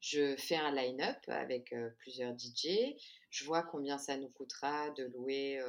Je 0.00 0.36
fais 0.36 0.56
un 0.56 0.72
line-up 0.74 1.18
avec, 1.28 1.72
heu, 1.72 1.94
plusieurs 1.98 2.34
DJ. 2.34 2.96
Je 3.30 3.44
vois 3.46 3.62
combien 3.64 3.98
ça 3.98 4.18
nous 4.18 4.28
coûtera 4.30 4.90
de 4.90 5.04
louer, 5.04 5.60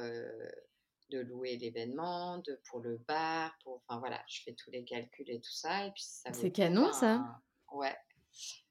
de 1.10 1.18
louer 1.20 1.56
l'événement, 1.56 2.38
de 2.38 2.60
pour 2.68 2.80
le 2.80 2.98
bar, 2.98 3.56
pour 3.62 3.82
enfin 3.86 3.98
voilà, 3.98 4.22
je 4.28 4.42
fais 4.42 4.54
tous 4.54 4.70
les 4.70 4.84
calculs 4.84 5.30
et 5.30 5.40
tout 5.40 5.52
ça 5.52 5.86
et 5.86 5.90
puis 5.92 6.02
si 6.02 6.20
ça 6.20 6.32
vaut 6.32 6.48
c'est 6.48 6.52
canon 6.52 6.92
ça. 6.92 7.20
ben 7.20 7.42
ouais. 7.72 7.96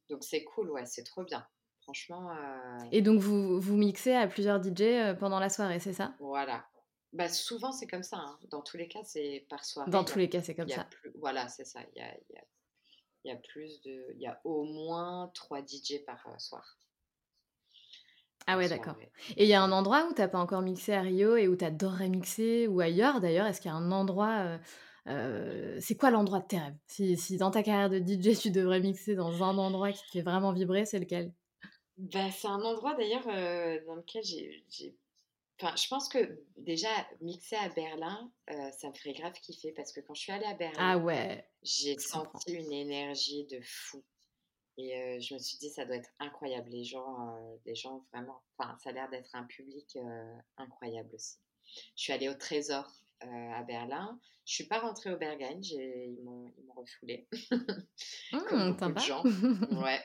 Donc 0.10 0.24
c'est 0.24 0.44
cool, 0.46 0.72
ouais, 0.72 0.86
c'est 0.86 1.04
trop 1.04 1.24
bien. 1.24 1.48
Franchement, 1.88 2.30
heu, 2.32 2.92
Et 2.92 3.02
donc 3.02 3.20
vous 3.22 3.60
vous 3.62 3.78
mixez 3.78 4.14
à 4.14 4.28
plusieurs 4.28 4.60
DJ, 4.60 4.84
heu, 5.12 5.18
pendant 5.18 5.40
la 5.40 5.50
soirée, 5.50 5.80
c'est 5.80 5.94
ça? 5.94 6.20
voilà. 6.20 6.68
Bah, 7.14 7.30
souvent, 7.30 7.72
c'est 7.72 7.88
comme 7.88 8.04
ça, 8.04 8.18
hein. 8.18 8.40
Dans 8.52 8.62
tous 8.62 8.78
les 8.78 8.88
cas, 8.88 9.04
c'est 9.04 9.46
par 9.50 9.64
soirée. 9.66 9.88
Dans 9.88 10.04
tous 10.04 10.20
les 10.20 10.30
cas, 10.30 10.44
c'est 10.44 10.54
comme 10.54 10.70
ça. 10.70 10.88
plus 10.90 11.12
voilà, 11.16 11.48
c'est 11.50 11.66
ça. 11.66 11.82
Il 11.96 12.00
y 12.00 12.02
a 12.02 12.14
y 12.30 12.38
a 12.38 12.44
y 13.26 13.32
a 13.32 13.38
plus 13.38 13.82
de 13.84 14.14
il 14.16 14.22
y 14.22 14.28
a 14.28 14.42
au 14.46 14.64
moins 14.66 15.32
3 15.36 15.62
DJ 15.64 16.00
par, 16.06 16.28
heu, 16.30 16.40
soir. 16.40 16.80
Ah 18.46 18.58
ouais, 18.58 18.70
d'accord. 18.70 18.96
Et 19.36 19.44
il 19.44 19.50
y 19.50 19.54
a 19.54 19.62
un 19.62 19.72
endroit 19.74 20.08
où 20.10 20.14
tu 20.14 20.22
as 20.22 20.28
pas 20.30 20.40
encore 20.40 20.62
mixé 20.62 20.94
à 20.94 21.02
Rio 21.02 21.36
et 21.36 21.48
où 21.50 21.56
tu 21.58 21.66
adorerais 21.66 22.08
mixer 22.10 22.68
ou 22.68 22.80
ailleurs 22.80 23.20
d'ailleurs? 23.20 23.46
Est-ce 23.46 23.60
qu'il 23.62 23.70
y 23.70 23.74
a 23.74 23.78
un 23.78 23.92
endroit, 23.92 24.60
c'est 25.80 25.96
quoi 25.98 26.12
l'endroit 26.12 26.40
de 26.40 26.46
tes 26.48 26.60
rêves? 26.60 26.76
Si 26.88 27.18
si 27.18 27.38
dans 27.38 27.52
ta 27.52 27.64
carrière 27.64 27.90
de 27.90 28.00
DJ, 28.00 28.38
tu 28.38 28.52
devrais 28.52 28.80
mixer 28.80 29.16
dans 29.16 29.44
un 29.44 29.58
endroit 29.58 29.92
qui 29.92 30.04
te 30.06 30.12
fait 30.12 30.22
vraiment 30.22 30.54
vibrer, 30.54 30.86
c'est 30.86 31.00
lequel? 31.00 31.34
Bah, 31.98 32.30
c'est 32.32 32.48
un 32.48 32.62
endroit 32.62 32.94
d'ailleurs, 32.96 33.28
heu, 33.28 33.84
dans 33.86 33.96
lequel 33.96 34.24
j'ai 34.24 34.64
enfin, 35.62 35.76
je 35.76 35.88
pense 35.88 36.10
que 36.10 36.44
déjà 36.58 36.90
mixer 37.22 37.56
à 37.58 37.70
Berlin, 37.70 38.32
heu, 38.52 38.72
ça 38.78 38.90
me 38.90 38.94
ferait 38.96 39.14
grave 39.14 39.34
kiffer 39.42 39.74
parce 39.74 39.92
que 39.94 40.02
quand 40.02 40.14
je 40.16 40.22
suis 40.22 40.32
allée 40.32 40.46
à 40.46 40.56
Ah 40.76 40.98
Berlin, 40.98 40.98
ouais, 40.98 41.52
j'ai 41.64 42.00
comprends. 42.06 42.44
senti 42.44 42.54
une 42.54 42.74
énergie 42.74 43.46
de 43.48 43.62
fou 43.64 44.04
et 44.78 44.98
heu, 45.18 45.22
je 45.22 45.36
me 45.36 45.40
suis 45.40 45.58
dit: 45.60 45.70
«Ça 45.72 45.86
doit 45.86 45.98
être 45.98 46.12
incroyable». 46.20 46.70
Les 46.72 46.84
gens, 46.86 47.60
les 47.66 47.76
gens 47.76 48.06
vraiment 48.14 48.44
enfin, 48.58 48.78
ça 48.80 48.90
a 48.92 48.94
l'air 48.94 49.10
d'être 49.10 49.36
un 49.36 49.46
public, 49.46 49.98
incroyable 50.58 51.16
aussi. 51.16 51.38
Je 51.98 52.04
suis 52.04 52.14
allée 52.14 52.30
au 52.30 52.36
Trésor, 52.36 52.92
heu, 53.24 53.52
à 53.54 53.64
Berlin. 53.64 54.20
Je 54.46 54.54
suis 54.54 54.68
pas 54.68 54.80
rentrée 54.80 55.12
au 55.12 55.18
j'ai 55.64 56.06
ils 56.18 56.24
m'ont 56.24 56.52
refoulée, 56.76 57.28
comme 58.48 58.66
Mmh, 58.66 58.68
beaucoup 58.68 58.92
de 58.94 59.00
gens. 59.00 59.30
Ouais 59.70 60.02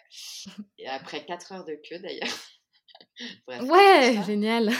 et 0.78 0.88
après 0.88 1.24
4 1.26 1.52
heures 1.52 1.64
de 1.66 1.74
queue 1.76 2.00
d'ailleurs. 2.00 2.28
Ouais, 3.58 4.20
génial. 4.22 4.70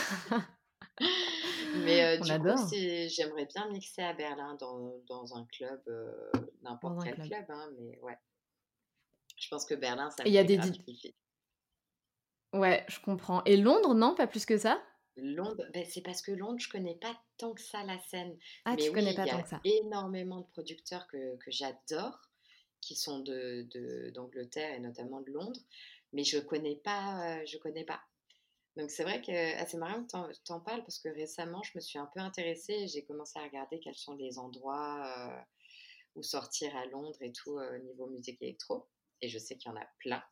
Mais 1.73 2.19
On 2.19 2.29
du 2.29 2.37
coup, 2.37 2.55
adore. 2.55 2.75
j'aimerais 3.09 3.45
bien 3.45 3.69
mixer 3.69 4.01
à 4.01 4.13
Berlin 4.13 4.55
dans 4.59 4.99
dans 5.07 5.35
un 5.35 5.45
club, 5.45 5.81
heu, 5.87 6.51
n'importe 6.61 7.01
quel 7.03 7.19
club. 7.19 7.19
club, 7.19 7.45
hein, 7.49 7.69
mais 7.77 7.99
ouais. 8.01 8.17
Je 9.37 9.47
pense 9.47 9.65
que 9.67 9.75
Berlin, 9.75 10.09
ça 10.09 10.25
me 10.25 10.31
il 10.31 10.33
y 10.33 10.37
a 10.37 10.43
des 10.43 10.57
ouais, 12.53 12.85
je 12.87 12.99
comprends. 12.99 13.43
Et 13.45 13.57
Londres, 13.57 13.93
non, 13.93 14.15
pas 14.15 14.27
plus 14.27 14.45
que 14.45 14.57
ça? 14.57 14.81
Londres, 15.15 15.65
beh, 15.73 15.85
c'est 15.85 16.01
parce 16.01 16.21
que 16.21 16.31
Londres, 16.31 16.59
je 16.59 16.69
connais 16.69 16.95
pas 16.95 17.19
tant 17.37 17.53
que 17.53 17.61
ça 17.61 17.83
la 17.83 17.99
scène. 17.99 18.37
Ah, 18.65 18.75
Mais 18.75 18.77
tu 18.77 18.91
connais 18.91 19.13
oui, 19.13 19.17
il 19.19 19.23
pas 19.23 19.27
y 19.27 19.29
tant 19.29 19.41
a 19.41 19.43
que 19.43 19.47
ça. 19.49 19.63
énormément 19.63 20.39
de 20.41 20.47
producteurs 20.47 21.07
que 21.07 21.37
que 21.37 21.51
j'adore, 21.51 22.31
qui 22.81 22.95
sont 22.95 23.19
de 23.19 23.67
de 23.71 24.09
d'Angleterre 24.11 24.73
et 24.75 24.79
notamment 24.79 25.21
de 25.21 25.31
Londres, 25.31 25.61
mais 26.13 26.23
je 26.23 26.39
connais 26.39 26.75
pas, 26.77 27.41
heu, 27.41 27.45
je 27.45 27.57
connais 27.57 27.85
pas. 27.85 28.01
Donc 28.77 28.91
c'est 28.91 29.03
vrai 29.03 29.21
que 29.21 29.31
ah, 29.61 29.65
c'est 29.67 29.77
marrant 29.77 30.03
que 30.05 30.09
tu 30.11 30.15
en 30.17 30.29
tu 30.31 30.51
en 30.53 30.61
parles 30.61 30.83
parce 30.83 30.99
que 30.99 31.09
récemment, 31.09 31.63
je 31.63 31.73
me 31.75 31.81
suis 31.81 31.99
un 31.99 32.07
peu 32.13 32.19
intéressée 32.21 32.73
et 32.73 32.87
j'ai 32.87 33.05
commencé 33.05 33.39
à 33.39 33.43
regarder 33.43 33.79
quels 33.79 33.95
sont 33.95 34.15
les 34.15 34.39
endroits, 34.39 35.39
heu, 35.39 35.43
où 36.15 36.23
sortir 36.23 36.75
à 36.77 36.85
Londres 36.87 37.21
et 37.21 37.31
tout, 37.33 37.59
heu, 37.59 37.77
niveau 37.79 38.07
musique 38.07 38.41
électro 38.41 38.87
et 39.21 39.29
je 39.29 39.39
sais 39.39 39.57
qu'il 39.57 39.71
y 39.71 39.75
en 39.75 39.77
a 39.81 39.87
plein. 39.99 40.23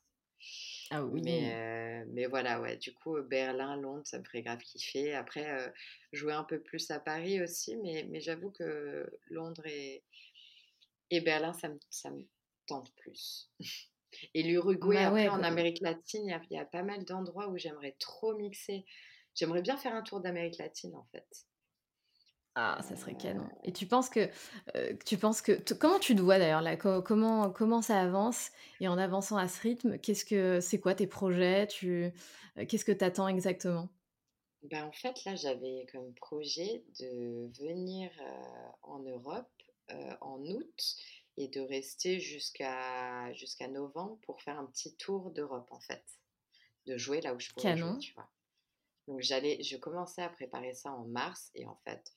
Ah 0.92 1.04
oui. 1.04 1.58
Mais 1.64 2.06
mais 2.08 2.26
voilà, 2.28 2.62
ouais, 2.62 2.78
du 2.78 2.94
coup, 2.94 3.22
Berlin, 3.24 3.76
Londres, 3.78 4.04
ça 4.06 4.20
me 4.20 4.24
ferait 4.24 4.42
grave 4.44 4.60
kiffer. 4.62 5.14
Après, 5.14 5.74
jouer 6.14 6.34
un 6.34 6.44
peu 6.46 6.62
plus 6.62 6.90
à 6.92 7.00
Paris 7.00 7.42
aussi, 7.42 7.78
mais 7.78 8.06
mais 8.10 8.22
j'avoue 8.22 8.52
que 8.52 9.10
Londres 9.30 9.66
et 9.68 10.04
et 11.12 11.22
Berlin, 11.22 11.54
ça 11.54 11.70
me 11.70 11.80
ça 11.90 12.10
me 12.12 12.28
tente 12.68 12.94
plus. 12.96 13.52
Et 14.34 14.44
l'Uruguay, 14.44 15.04
Bah 15.04 15.06
après 15.06 15.30
ouais, 15.30 15.30
en 15.30 15.42
co 15.42 15.44
Amérique 15.44 15.80
latine, 15.82 16.26
il 16.28 16.48
y 16.52 16.56
y 16.56 16.58
a 16.60 16.66
pas 16.66 16.84
mal 16.84 17.06
d'endroits 17.06 17.48
où 17.50 17.58
j'aimerais 17.58 17.96
trop 18.00 18.36
mixer. 18.36 18.86
J'aimerais 19.36 19.62
bien 19.62 19.78
faire 19.78 19.96
un 19.96 20.02
tour 20.04 20.20
d'Amérique 20.20 20.58
latine, 20.58 20.96
en 20.96 21.06
fait. 21.06 21.28
Ah, 22.56 22.80
ça 22.84 22.98
serait 22.98 23.16
canon. 23.16 23.48
Heu, 23.48 23.62
Et 23.64 23.72
tu 23.72 23.86
penses 23.88 24.10
que, 24.10 24.30
heu, 24.76 24.98
tu 25.06 25.18
penses 25.18 25.42
que 25.42 25.54
comment 25.74 26.00
tu 26.00 26.16
te 26.16 26.22
vois 26.22 26.38
d'ailleurs 26.38 26.62
là? 26.62 26.76
Co 26.76 27.02
comment 27.02 27.50
comment 27.50 27.82
ça 27.82 28.02
avance? 28.02 28.52
Et 28.82 28.90
en 28.90 28.98
avançant 28.98 29.38
à 29.38 29.48
ce 29.48 29.62
rythme, 29.62 29.98
qu'est-ce 30.00 30.26
que 30.26 30.60
c'est 30.60 30.80
quoi 30.82 30.94
tes 30.94 31.08
projets? 31.08 31.68
Tu 31.68 32.12
heu, 32.58 32.66
qu'est-ce 32.66 32.84
que 32.86 32.92
tu 32.92 33.06
attends 33.06 33.30
exactement? 33.30 33.90
bah, 34.64 34.86
en 34.86 34.92
fait, 34.92 35.24
là, 35.26 35.36
j'avais 35.36 35.86
comme 35.92 36.14
projet 36.14 36.84
de 37.00 37.52
venir, 37.60 38.12
en 38.84 39.00
Europe, 39.00 39.52
en 40.22 40.42
août 40.46 40.96
et 41.38 41.48
de 41.48 41.62
rester 41.62 42.20
jusqu'à 42.20 43.32
jusqu'à 43.34 43.68
novembre 43.68 44.20
pour 44.26 44.42
faire 44.42 44.60
un 44.60 44.66
petit 44.66 44.96
tour 44.96 45.32
d'Europe, 45.32 45.68
en 45.72 45.80
fait. 45.80 46.04
De 46.88 46.98
jouer 46.98 47.22
là 47.22 47.34
où 47.36 47.40
je 47.40 47.52
pourrais 47.52 47.78
jouer, 47.78 47.96
Canon. 47.96 48.00
tu 48.00 48.14
vois? 48.16 48.32
Donc 49.12 49.20
j'allais 49.20 49.62
je 49.62 49.76
commençais 49.76 50.22
à 50.22 50.30
préparer 50.30 50.74
ça 50.74 50.94
en 50.94 51.04
mars 51.04 51.52
et 51.54 51.66
en 51.68 51.76
fait, 51.84 52.14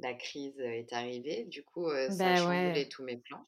la 0.00 0.14
crise, 0.14 0.58
est 0.58 0.92
arrivée. 0.92 1.44
Du 1.44 1.62
coup, 1.62 1.88
heu, 1.88 2.10
ça 2.10 2.30
a 2.30 2.34
Bah 2.34 2.48
ouais, 2.48 2.72
chamboulé 2.72 2.88
tous 2.88 3.04
mes 3.04 3.18
plans. 3.18 3.46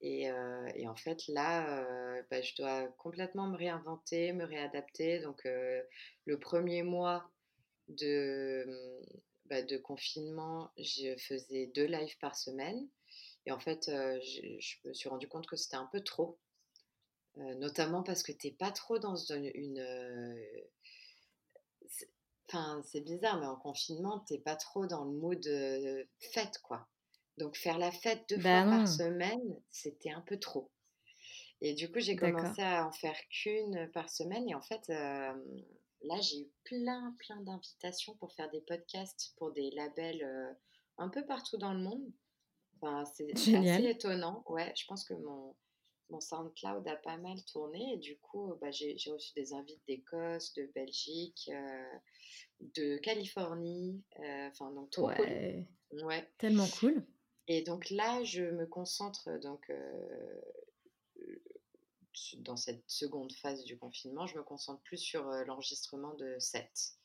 Et 0.00 0.30
heu 0.30 0.66
et 0.76 0.86
en 0.86 0.94
fait 0.94 1.26
là, 1.26 2.22
bah, 2.30 2.40
je 2.40 2.54
dois 2.56 2.86
complètement 2.98 3.48
me 3.48 3.56
réinventer, 3.56 4.32
me 4.32 4.44
réadapter. 4.44 5.18
Donc 5.20 5.42
le 5.44 6.38
premier 6.38 6.84
mois 6.84 7.28
de, 7.88 8.64
mmh, 8.68 9.18
bah, 9.46 9.62
de 9.62 9.76
confinement, 9.76 10.70
je 10.78 11.16
faisais 11.18 11.66
2 11.74 11.86
lives 11.86 12.16
par 12.20 12.36
semaine. 12.36 12.88
Et 13.46 13.52
en 13.52 13.58
fait, 13.60 13.86
je 13.88 14.58
je 14.60 14.88
me 14.88 14.94
suis 14.94 15.08
rendu 15.08 15.26
compte 15.28 15.48
que 15.48 15.56
c'était 15.56 15.76
un 15.76 15.88
peu 15.92 16.00
trop, 16.00 16.38
notamment 17.36 18.02
parce 18.02 18.22
que 18.22 18.32
tu 18.32 18.48
es 18.48 18.52
pas 18.52 18.70
trop 18.72 18.98
dans 18.98 19.16
une 19.16 19.80
c'est 21.88 22.10
enfin, 22.48 22.82
c'est 22.84 23.00
bizarre, 23.00 23.40
mais 23.40 23.46
en 23.46 23.56
confinement, 23.56 24.20
tu 24.26 24.34
es 24.34 24.38
pas 24.38 24.56
trop 24.56 24.86
dans 24.86 25.04
le 25.04 25.12
mood, 25.12 25.44
heu, 25.46 26.06
fête, 26.32 26.58
quoi. 26.62 26.88
Donc 27.38 27.56
faire 27.56 27.78
la 27.78 27.90
fête 27.90 28.24
2 28.28 28.38
fois 28.38 28.62
bah 28.62 28.64
par 28.64 28.86
non, 28.86 28.86
semaine, 28.86 29.60
c'était 29.70 30.10
un 30.10 30.20
peu 30.20 30.38
trop 30.38 30.70
et 31.62 31.74
du 31.74 31.90
coup, 31.90 32.00
j'ai 32.00 32.16
commencé 32.16 32.62
à 32.62 32.86
en 32.86 32.92
faire 32.92 33.16
qu'1 33.30 33.88
par 33.92 34.10
semaine 34.10 34.48
et 34.48 34.54
en 34.54 34.62
fait, 34.62 34.88
là, 34.88 36.20
j'ai 36.20 36.40
eu 36.42 36.52
plein, 36.64 37.14
plein 37.18 37.40
d'invitations 37.42 38.14
pour 38.16 38.32
faire 38.34 38.50
des 38.50 38.60
podcasts 38.62 39.34
pour 39.38 39.52
des 39.52 39.70
labels, 39.72 40.56
un 40.98 41.08
peu 41.08 41.24
partout 41.26 41.56
dans 41.56 41.72
le 41.74 41.80
monde. 41.80 42.12
Enfin, 42.80 43.04
c'est 43.06 43.54
assez 43.54 43.84
étonnant. 43.84 44.44
Ouais, 44.48 44.72
je 44.76 44.84
pense 44.86 45.04
que 45.04 45.14
mon 45.14 45.56
mon 46.10 46.20
SoundCloud 46.20 46.86
a 46.86 46.96
pas 46.96 47.16
mal 47.16 47.42
tourné 47.44 47.94
et 47.94 47.96
du 47.96 48.18
coup, 48.18 48.54
bah, 48.60 48.70
j'ai 48.70 48.96
reçu 49.10 49.32
des 49.34 49.52
invites 49.52 49.82
d'Écosse, 49.86 50.52
de 50.54 50.70
Belgique, 50.74 51.50
heu, 51.52 52.00
de 52.60 52.96
Californie, 52.98 54.02
heu, 54.20 54.48
enfin 54.48 54.70
donc 54.72 54.90
trop 54.90 55.08
cool. 55.08 55.66
Ouais, 56.02 56.28
tellement 56.38 56.66
cool. 56.80 57.06
et 57.46 57.62
donc 57.62 57.90
là, 57.90 58.22
je 58.24 58.42
me 58.42 58.66
concentre 58.66 59.30
donc, 59.40 59.70
su 62.12 62.36
dans 62.38 62.56
cette 62.56 62.88
seconde 62.88 63.32
phase 63.32 63.64
du 63.64 63.78
confinement, 63.78 64.26
je 64.26 64.36
me 64.36 64.42
concentre 64.42 64.82
plus 64.82 64.98
sur, 64.98 65.24
l'enregistrement 65.24 66.14
de 66.14 66.36
sets. 66.38 66.98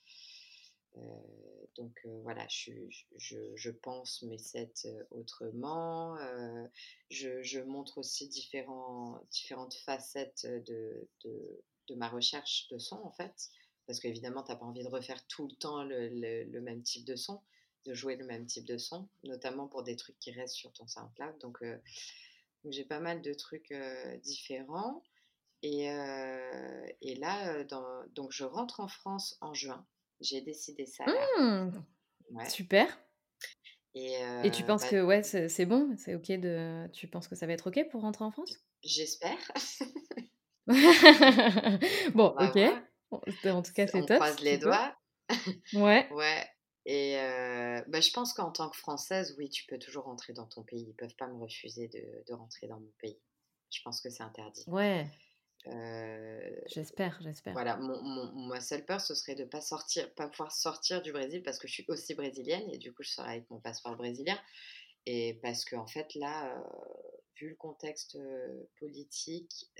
Heu, 0.97 1.01
donc 1.75 1.99
heu, 2.05 2.19
voilà, 2.23 2.45
je 2.49 3.69
pense 3.71 4.23
mes 4.23 4.37
sets, 4.37 4.73
heu, 4.85 5.07
autrement, 5.11 6.17
je 7.09 7.59
montre 7.61 7.97
aussi 7.99 8.27
différentes 8.27 9.73
facettes, 9.85 10.45
de 10.67 11.95
ma 11.95 12.09
recherche 12.09 12.67
de 12.69 12.77
son, 12.77 12.97
en 12.97 13.11
fait. 13.11 13.49
Parce 13.87 13.99
qu'évidemment, 13.99 14.43
tu 14.43 14.51
as 14.51 14.55
pas 14.55 14.65
envie 14.65 14.83
de 14.83 14.89
refaire 14.89 15.25
tout 15.27 15.47
le 15.47 15.55
temps 15.55 15.83
le 15.83 16.59
même 16.61 16.83
type 16.83 17.05
de 17.05 17.15
son, 17.15 17.41
de 17.85 17.93
jouer 17.93 18.15
le 18.17 18.25
même 18.25 18.45
type 18.45 18.65
de 18.65 18.77
son, 18.77 19.09
notamment 19.23 19.67
pour 19.67 19.83
des 19.83 19.95
trucs 19.95 20.19
qui 20.19 20.31
restent 20.31 20.55
sur 20.55 20.71
ton 20.73 20.87
SoundCloud. 20.87 21.39
Donc 21.39 21.63
donc 22.63 22.73
j'ai 22.73 22.83
pas 22.85 22.99
mal 22.99 23.21
de 23.21 23.33
trucs, 23.33 23.73
différents 24.23 25.01
et 25.63 25.85
là, 27.15 27.63
donc 28.15 28.31
je 28.31 28.43
rentre 28.43 28.79
en 28.81 28.87
France 28.87 29.37
en 29.41 29.53
juin. 29.53 29.87
J'ai 30.21 30.41
décidé 30.41 30.85
ça 30.85 31.03
là. 31.11 31.27
Mmh, 31.37 31.83
Ouais 32.31 32.49
super. 32.49 32.87
et 33.95 34.17
Et 34.43 34.51
tu 34.51 34.63
penses 34.63 34.81
bah, 34.81 34.89
que 34.89 35.01
ouais, 35.01 35.23
c'est 35.23 35.65
bon? 35.65 35.95
C'est 35.97 36.15
OK 36.15 36.27
de 36.31 36.87
tu 36.93 37.07
penses 37.07 37.27
que 37.29 37.35
ça 37.35 37.47
va 37.47 37.53
être 37.53 37.67
OK 37.67 37.87
pour 37.89 38.01
rentrer 38.01 38.25
en 38.25 38.31
France? 38.31 38.59
j'espère. 38.83 39.37
On 40.67 40.73
Bon, 42.15 42.35
va 42.35 42.49
OK. 42.49 42.57
en 43.11 43.61
tout 43.61 43.73
cas, 43.73 43.87
c'est 43.87 43.99
on 44.01 44.05
top 44.05 44.23
croise 44.23 44.35
si 44.37 44.43
les 44.43 44.57
doigts. 44.57 44.95
Ouais. 45.73 46.07
Ouais 46.09 46.47
et 46.85 47.15
bah, 47.87 48.01
je 48.01 48.11
pense 48.11 48.33
qu'en 48.33 48.51
tant 48.51 48.69
que 48.69 48.77
Française, 48.77 49.35
oui, 49.37 49.49
tu 49.49 49.65
peux 49.67 49.77
toujours 49.77 50.05
rentrer 50.05 50.33
dans 50.33 50.47
ton 50.47 50.63
pays. 50.63 50.85
Ils 50.89 50.95
peuvent 50.95 51.15
pas 51.17 51.27
me 51.27 51.37
refuser 51.37 51.87
de 51.87 52.23
de 52.27 52.33
rentrer 52.33 52.67
dans 52.67 52.79
mon 52.79 52.91
pays. 52.99 53.19
Je 53.69 53.81
pense 53.83 54.01
que 54.01 54.09
c'est 54.09 54.23
interdit. 54.23 54.67
Ouais, 54.67 55.09
Heu, 55.65 56.61
j'espère, 56.65 57.19
j'espère. 57.21 57.59
voilà, 57.59 57.77
mon 57.77 58.01
mon 58.03 58.47
ma 58.47 58.61
seule 58.61 58.85
peur, 58.85 59.01
ce 59.01 59.15
serait 59.15 59.35
de 59.35 59.45
pas 59.45 59.61
sortir 59.61 60.13
pas 60.15 60.29
pouvoir 60.29 60.51
sortir 60.51 61.01
du 61.01 61.11
Brésil 61.11 61.43
parce 61.43 61.59
que 61.59 61.67
je 61.67 61.73
suis 61.73 61.85
aussi 61.89 62.13
brésilienne 62.15 62.69
et 62.71 62.77
du 62.77 62.93
coup, 62.93 63.03
je 63.03 63.11
serai 63.11 63.29
avec 63.31 63.49
mon 63.49 63.59
passeport 63.61 63.95
brésilien 63.97 64.39
et 65.07 65.39
parce 65.43 65.65
qu'en 65.65 65.87
fait, 65.87 66.15
là, 66.15 66.57
heu, 66.59 66.63
vu 67.41 67.49
le 67.51 67.55
contexte, 67.55 68.15
heu, 68.17 68.69
politique, 68.79 69.71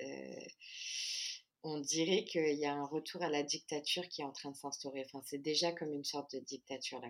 on 1.64 1.80
dirait 1.80 2.24
qu'il 2.26 2.58
y 2.58 2.66
a 2.66 2.74
un 2.74 2.86
retour 2.86 3.22
à 3.22 3.30
la 3.30 3.44
dictature 3.44 4.08
qui 4.10 4.22
est 4.22 4.26
en 4.26 4.32
train 4.32 4.52
de 4.52 4.56
s'instaurer. 4.58 5.04
Enfin, 5.06 5.22
c'est 5.26 5.38
déjà 5.42 5.72
comme 5.72 5.94
une 5.94 6.04
sorte 6.06 6.36
de 6.36 6.40
dictature 6.42 7.00
là. 7.02 7.10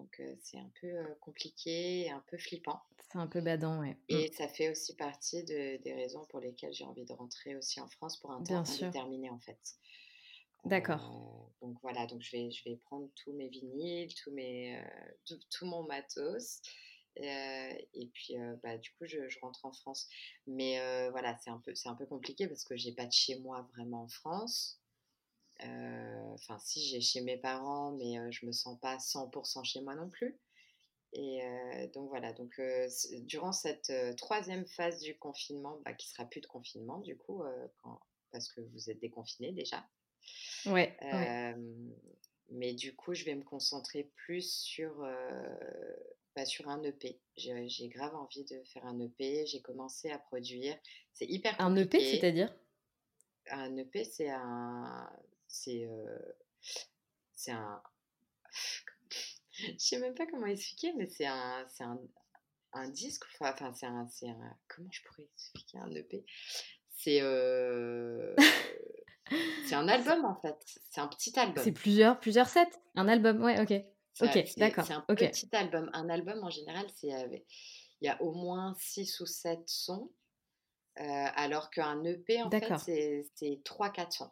Donc 0.00 0.22
c'est 0.42 0.58
un 0.58 0.70
peu 0.80 1.14
compliqué, 1.20 2.10
un 2.10 2.24
peu 2.28 2.38
flippant. 2.38 2.80
C'est 3.12 3.18
un 3.18 3.26
peu 3.26 3.42
badant. 3.42 3.82
Et 4.08 4.30
mmh. 4.30 4.32
ça 4.32 4.48
fait 4.48 4.70
aussi 4.70 4.96
partie 4.96 5.44
de, 5.44 5.76
des 5.82 5.92
raisons 5.92 6.24
pour 6.30 6.40
lesquelles 6.40 6.72
j'ai 6.72 6.84
envie 6.84 7.04
de 7.04 7.12
rentrer 7.12 7.54
aussi 7.54 7.80
en 7.80 7.88
France 7.88 8.16
pour 8.16 8.30
un 8.30 8.42
temps 8.42 8.64
indéterminé 8.66 9.28
en 9.28 9.38
fait. 9.40 9.58
D'accord. 10.64 11.52
donc 11.60 11.76
voilà, 11.82 12.06
donc 12.06 12.22
je 12.22 12.32
vais, 12.32 12.50
je 12.50 12.64
vais 12.64 12.76
prendre 12.76 13.08
tous 13.14 13.32
mes 13.32 13.48
vinyles, 13.48 14.14
tous 14.14 14.30
mes, 14.30 14.82
tout, 15.26 15.66
mon 15.66 15.82
matos. 15.84 16.62
et 17.16 18.10
puis, 18.14 18.36
bah, 18.62 18.78
du 18.78 18.90
coup, 18.92 19.04
je, 19.06 19.18
rentre 19.40 19.64
en 19.64 19.72
France. 19.72 20.08
Mais 20.46 20.78
voilà, 21.10 21.36
c'est 21.42 21.50
un, 21.50 21.58
peu, 21.58 21.74
un 21.84 21.94
peu 21.94 22.06
compliqué 22.06 22.48
parce 22.48 22.64
que 22.64 22.76
j'ai 22.76 22.92
pas 22.92 23.06
de 23.06 23.12
chez 23.12 23.38
moi 23.40 23.68
vraiment 23.74 24.04
en 24.04 24.08
France. 24.08 24.79
Enfin, 26.32 26.58
si 26.58 26.86
j'ai 26.86 27.00
chez 27.00 27.20
mes 27.20 27.36
parents, 27.36 27.92
mais 27.92 28.16
je 28.32 28.46
me 28.46 28.52
sens 28.52 28.78
pas 28.80 28.96
100% 28.96 29.64
chez 29.64 29.80
moi 29.80 29.94
non 29.94 30.08
plus. 30.08 30.38
Et 31.12 31.40
donc 31.92 32.08
voilà, 32.08 32.32
donc 32.32 32.60
durant 33.22 33.52
cette 33.52 33.92
troisième 34.16 34.66
phase 34.66 35.00
du 35.00 35.18
confinement, 35.18 35.80
bah, 35.84 35.92
qui 35.92 36.08
sera 36.08 36.24
plus 36.24 36.40
de 36.40 36.46
confinement 36.46 36.98
du 36.98 37.16
coup, 37.16 37.42
quand, 37.82 38.00
parce 38.30 38.48
que 38.52 38.60
vous 38.60 38.90
êtes 38.90 39.00
déconfinés 39.00 39.52
déjà. 39.52 39.84
Ouais, 40.66 40.96
Mais 42.48 42.74
du 42.74 42.94
coup, 42.94 43.14
je 43.14 43.24
vais 43.24 43.34
me 43.34 43.44
concentrer 43.44 44.10
plus 44.16 44.52
sur, 44.52 45.06
bah, 46.36 46.44
sur 46.44 46.68
un 46.68 46.82
EP. 46.82 47.20
J'ai 47.36 47.88
grave 47.88 48.14
envie 48.14 48.44
de 48.44 48.62
faire 48.64 48.86
un 48.86 48.98
EP. 49.00 49.46
J'ai 49.46 49.62
commencé 49.62 50.10
à 50.10 50.18
produire. 50.18 50.76
C'est 51.12 51.26
hyper 51.26 51.56
compliqué. 51.56 51.80
Un 51.80 51.84
EP, 51.84 52.00
c'est-à-dire? 52.00 52.54
Un 53.50 53.76
EP, 53.76 54.04
c'est 54.04 54.30
un, 54.30 55.10
c'est 55.50 55.88
c'est 57.34 57.52
un 57.52 57.82
je 59.52 59.72
sais 59.78 59.98
même 59.98 60.14
pas 60.14 60.26
comment 60.26 60.46
expliquer 60.46 60.92
mais 60.96 61.06
c'est 61.06 61.26
un 61.26 61.66
c'est 61.68 61.84
un, 61.84 61.98
un, 62.72 62.88
disque 62.88 63.24
enfin 63.40 63.72
c'est 63.74 63.86
un, 63.86 64.00
un 64.00 64.56
comment 64.68 64.90
je 64.90 65.02
pourrais 65.02 65.28
expliquer 65.34 65.78
un 65.78 65.90
EP 65.90 66.24
c'est 66.96 67.20
c'est 69.66 69.74
un 69.74 69.88
album 69.88 70.24
en 70.24 70.40
fait. 70.40 70.56
C'est 70.90 71.00
un 71.00 71.08
petit 71.08 71.38
album. 71.38 71.62
C'est 71.62 71.72
plusieurs 71.72 72.18
plusieurs 72.20 72.48
sets. 72.48 72.70
Un 72.94 73.08
album 73.08 73.42
ouais 73.42 73.60
ok. 73.60 73.72
Ok 74.20 74.44
d'accord 74.56 74.84
c'est 74.84 74.92
un 74.92 75.04
petit 75.08 75.48
album. 75.52 75.90
Un 75.92 76.08
album 76.08 76.42
en 76.42 76.50
général 76.50 76.86
c'est 76.96 77.08
il 77.08 78.06
y 78.06 78.08
a 78.08 78.20
au 78.22 78.32
moins 78.32 78.74
6 78.78 79.20
ou 79.20 79.26
7 79.26 79.60
sons 79.66 80.10
alors 80.96 81.70
qu'un 81.70 82.02
EP 82.04 82.42
en 82.42 82.50
fait 82.50 83.24
c'est 83.34 83.60
3-4 83.64 84.10
sons 84.10 84.30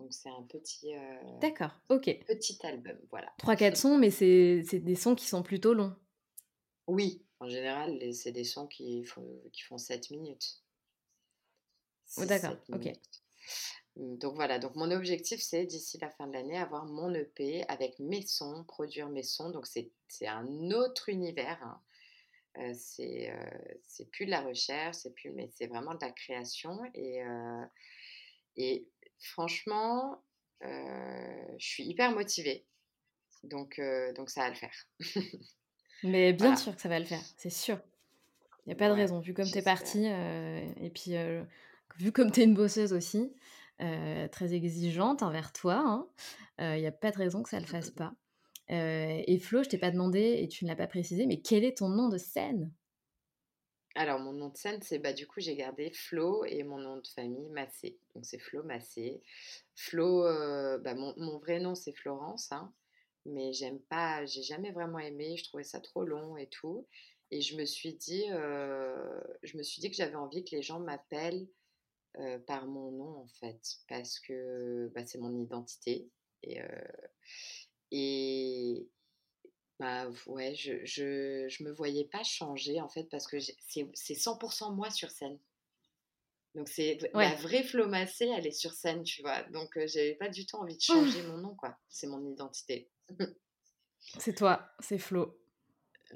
donc 0.00 0.12
c'est 0.12 0.30
un 0.30 0.42
petit. 0.42 0.92
D'accord, 1.40 1.72
ok. 1.90 2.04
Petit 2.26 2.58
album, 2.64 2.96
voilà. 3.10 3.32
3-4 3.38 3.74
sons, 3.76 3.98
mais 3.98 4.10
c'est 4.10 4.62
des 4.80 4.96
sons 4.96 5.14
qui 5.14 5.26
sont 5.26 5.42
plutôt 5.42 5.74
longs. 5.74 5.94
Oui, 6.86 7.22
en 7.38 7.48
général, 7.48 8.12
c'est 8.12 8.32
des 8.32 8.44
sons 8.44 8.66
qui 8.66 9.04
font, 9.04 9.40
qui 9.52 9.62
font 9.62 9.78
7 9.78 10.10
minutes. 10.10 10.62
Oh, 12.16 12.24
d'accord, 12.24 12.56
ok. 12.72 12.92
Mmh, 13.96 14.16
donc 14.18 14.34
voilà, 14.34 14.58
donc 14.58 14.74
mon 14.76 14.90
objectif 14.90 15.40
c'est 15.40 15.64
d'ici 15.64 15.98
la 15.98 16.10
fin 16.10 16.26
de 16.26 16.32
l'année 16.32 16.58
avoir 16.58 16.86
mon 16.86 17.12
EP 17.14 17.64
avec 17.68 17.98
mes 17.98 18.22
sons, 18.26 18.64
produire 18.64 19.08
mes 19.08 19.22
sons. 19.22 19.50
Donc 19.50 19.66
c'est 19.66 20.26
un 20.26 20.70
autre 20.70 21.08
univers. 21.08 21.62
Hein. 21.62 22.72
c'est 22.74 23.30
plus 24.10 24.26
de 24.26 24.30
la 24.30 24.42
recherche, 24.42 24.96
c'est 24.96 25.14
plus, 25.14 25.30
mais 25.32 25.50
c'est 25.54 25.66
vraiment 25.66 25.94
de 25.94 26.00
la 26.04 26.10
création 26.10 26.80
et, 26.94 27.22
et 28.56 28.88
franchement, 29.20 30.22
euh, 30.64 31.44
je 31.58 31.66
suis 31.66 31.84
hyper 31.84 32.12
motivée. 32.12 32.66
Donc, 33.44 33.78
euh, 33.78 34.12
donc 34.12 34.30
ça 34.30 34.42
va 34.42 34.48
le 34.50 34.54
faire. 34.54 34.86
Mais 36.02 36.32
bien 36.32 36.56
sûr 36.56 36.74
que 36.74 36.80
ça 36.80 36.88
va 36.88 36.98
le 36.98 37.04
faire, 37.04 37.22
c'est 37.36 37.50
sûr. 37.50 37.78
Il 38.64 38.70
n'y 38.70 38.72
a 38.72 38.76
pas 38.76 38.88
de 38.88 38.94
raison, 38.94 39.20
vu 39.20 39.34
comme 39.34 39.50
tu 39.50 39.58
es 39.58 39.62
partie, 39.62 40.06
euh, 40.06 40.64
et 40.76 40.90
puis 40.90 41.12
vu 41.96 42.12
comme 42.12 42.30
tu 42.30 42.40
es 42.40 42.44
une 42.44 42.54
bosseuse 42.54 42.92
aussi, 42.92 43.34
très 43.78 44.54
exigeante 44.54 45.22
envers 45.22 45.52
toi, 45.52 46.08
il 46.58 46.64
hein, 46.64 46.76
n'y 46.78 46.86
a 46.86 46.92
pas 46.92 47.10
de 47.10 47.16
raison 47.16 47.42
que 47.42 47.50
ça 47.50 47.56
ne 47.56 47.62
le 47.62 47.68
fasse 47.68 47.90
pas. 47.90 48.14
et 48.68 49.38
Flo, 49.38 49.62
je 49.62 49.68
t'ai 49.68 49.78
pas 49.78 49.90
demandé, 49.90 50.38
et 50.40 50.48
tu 50.48 50.64
ne 50.64 50.70
l'as 50.70 50.76
pas 50.76 50.86
précisé, 50.86 51.26
mais 51.26 51.40
quel 51.40 51.64
est 51.64 51.78
ton 51.78 51.88
nom 51.88 52.08
de 52.08 52.18
scène? 52.18 52.72
Alors, 53.96 54.20
mon 54.20 54.32
nom 54.32 54.50
de 54.50 54.56
scène, 54.56 54.80
c'est 54.82 54.98
bah, 54.98 55.12
du 55.12 55.26
coup, 55.26 55.40
j'ai 55.40 55.56
gardé 55.56 55.90
Flo 55.90 56.44
et 56.44 56.62
mon 56.62 56.78
nom 56.78 56.96
de 56.98 57.06
famille, 57.08 57.48
Massé. 57.50 57.98
Donc, 58.14 58.24
c'est 58.24 58.38
Flo 58.38 58.62
Massé. 58.62 59.20
Flo, 59.74 60.24
euh, 60.26 60.78
bah, 60.78 60.94
mon, 60.94 61.38
vrai 61.38 61.58
nom, 61.58 61.74
c'est 61.74 61.92
Florence, 61.92 62.52
hein, 62.52 62.72
mais 63.26 63.52
j'aime 63.52 63.80
pas, 63.80 64.24
j'ai 64.26 64.42
jamais 64.42 64.70
vraiment 64.70 65.00
aimé, 65.00 65.36
je 65.36 65.44
trouvais 65.44 65.64
ça 65.64 65.80
trop 65.80 66.04
long 66.04 66.36
et 66.36 66.46
tout. 66.46 66.86
Et 67.32 67.40
je 67.40 67.56
me 67.56 67.64
suis 67.64 67.94
dit, 67.94 68.24
euh, 68.30 69.20
je 69.42 69.56
me 69.56 69.62
suis 69.62 69.80
dit 69.80 69.90
que 69.90 69.96
j'avais 69.96 70.16
envie 70.16 70.44
que 70.44 70.54
les 70.54 70.62
gens 70.62 70.80
m'appellent 70.80 71.48
euh, 72.18 72.38
par 72.38 72.66
mon 72.66 72.92
nom, 72.92 73.16
en 73.18 73.28
fait, 73.40 73.60
parce 73.88 74.20
que 74.20 74.90
bah, 74.94 75.04
c'est 75.04 75.18
mon 75.18 75.36
identité. 75.36 76.08
Et, 76.44 76.60
et, 77.90 78.88
bah 79.80 80.06
ouais, 80.26 80.54
je, 80.54 80.84
je, 80.84 81.46
je 81.48 81.64
me 81.64 81.72
voyais 81.72 82.04
pas 82.04 82.22
changer 82.22 82.82
en 82.82 82.88
fait 82.90 83.04
parce 83.04 83.26
que 83.26 83.38
c'est 83.40 83.88
100% 83.94 84.74
moi 84.74 84.90
sur 84.90 85.10
scène. 85.10 85.38
Donc 86.54 86.68
c'est 86.68 86.98
la 87.14 87.34
vraie 87.36 87.62
Flo 87.62 87.88
Massé, 87.88 88.26
elle 88.26 88.46
est 88.46 88.52
sur 88.52 88.72
scène, 88.72 89.02
tu 89.04 89.22
vois. 89.22 89.42
Donc 89.44 89.78
j'avais 89.86 90.16
pas 90.16 90.28
du 90.28 90.44
tout 90.44 90.56
envie 90.56 90.76
de 90.76 90.82
changer 90.82 91.22
mon 91.22 91.38
nom 91.38 91.54
quoi. 91.54 91.78
C'est 91.88 92.08
mon 92.08 92.22
identité. 92.30 92.90
c'est 94.18 94.34
toi, 94.34 94.70
c'est 94.78 94.98
Flo. 94.98 95.36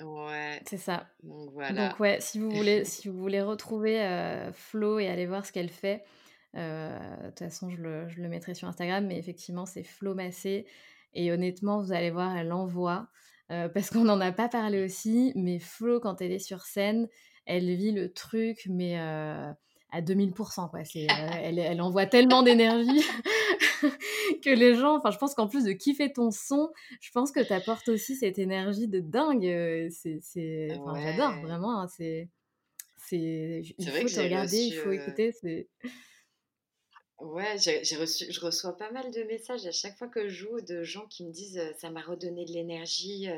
Ouais. 0.02 0.60
C'est 0.66 0.76
ça. 0.76 1.08
Donc 1.22 1.52
voilà. 1.52 1.88
Donc 1.88 2.00
ouais, 2.00 2.20
si 2.20 2.40
vous 2.40 2.50
voulez, 2.50 2.84
si 2.84 3.06
vous 3.06 3.16
voulez 3.16 3.40
retrouver 3.40 4.50
Flo 4.52 4.98
et 4.98 5.06
aller 5.06 5.24
voir 5.24 5.46
ce 5.46 5.52
qu'elle 5.52 5.70
fait, 5.70 6.04
de 6.52 7.28
toute 7.28 7.38
façon 7.38 7.70
je 7.70 7.76
le, 7.76 8.08
je 8.08 8.20
le, 8.20 8.28
mettrai 8.28 8.54
sur 8.54 8.66
Instagram, 8.66 9.06
mais 9.06 9.16
effectivement 9.16 9.66
c'est 9.66 9.84
Flo 9.84 10.16
Massé. 10.16 10.66
Et 11.12 11.30
honnêtement, 11.30 11.80
vous 11.80 11.92
allez 11.92 12.10
voir, 12.10 12.36
elle 12.36 12.52
envoie. 12.52 13.08
Euh, 13.50 13.68
parce 13.68 13.90
qu'on 13.90 14.04
n'en 14.04 14.20
a 14.20 14.32
pas 14.32 14.48
parlé 14.48 14.82
aussi, 14.82 15.32
mais 15.36 15.58
Flo, 15.58 16.00
quand 16.00 16.22
elle 16.22 16.32
est 16.32 16.38
sur 16.38 16.62
scène, 16.62 17.08
elle 17.44 17.74
vit 17.74 17.92
le 17.92 18.10
truc, 18.12 18.66
mais 18.70 18.98
euh, 18.98 19.52
à 19.90 20.00
2000%. 20.00 20.70
Quoi. 20.70 20.84
C'est, 20.84 21.04
euh, 21.10 21.28
elle, 21.42 21.58
elle, 21.58 21.82
envoie 21.82 22.06
tellement 22.06 22.42
d'énergie 22.42 23.04
que 24.42 24.50
les 24.50 24.74
gens, 24.74 24.96
enfin, 24.96 25.10
je 25.10 25.18
pense 25.18 25.34
qu'en 25.34 25.46
plus 25.46 25.64
de 25.64 25.72
kiffer 25.72 26.10
ton 26.10 26.30
son, 26.30 26.70
je 27.00 27.10
pense 27.10 27.32
que 27.32 27.40
tu 27.40 27.52
apportes 27.52 27.88
aussi 27.88 28.16
cette 28.16 28.38
énergie 28.38 28.88
de 28.88 29.00
dingue. 29.00 29.90
C'est, 29.90 30.20
c'est, 30.22 30.68
J'adore, 30.68 31.40
vraiment. 31.42 31.82
Hein, 31.82 31.88
c'est, 31.88 32.30
c'est, 32.96 33.62
il 33.78 33.86
faut 33.86 34.08
te 34.08 34.20
regarder, 34.20 34.56
il 34.56 34.72
faut 34.72 34.90
écouter. 34.90 35.32
C'est... 35.32 35.68
Ouais, 37.18 37.56
j'ai 37.58 37.96
reçu 37.96 38.30
je 38.30 38.40
reçois 38.40 38.76
pas 38.76 38.90
mal 38.90 39.10
de 39.10 39.22
messages 39.22 39.66
à 39.66 39.72
chaque 39.72 39.96
fois 39.96 40.08
que 40.08 40.28
je 40.28 40.34
joue 40.34 40.60
de 40.60 40.82
gens 40.82 41.06
qui 41.06 41.24
me 41.24 41.30
disent, 41.32 41.60
«Ça 41.78 41.90
m'a 41.90 42.02
redonné 42.02 42.44
de 42.44 42.52
l'énergie», 42.52 43.28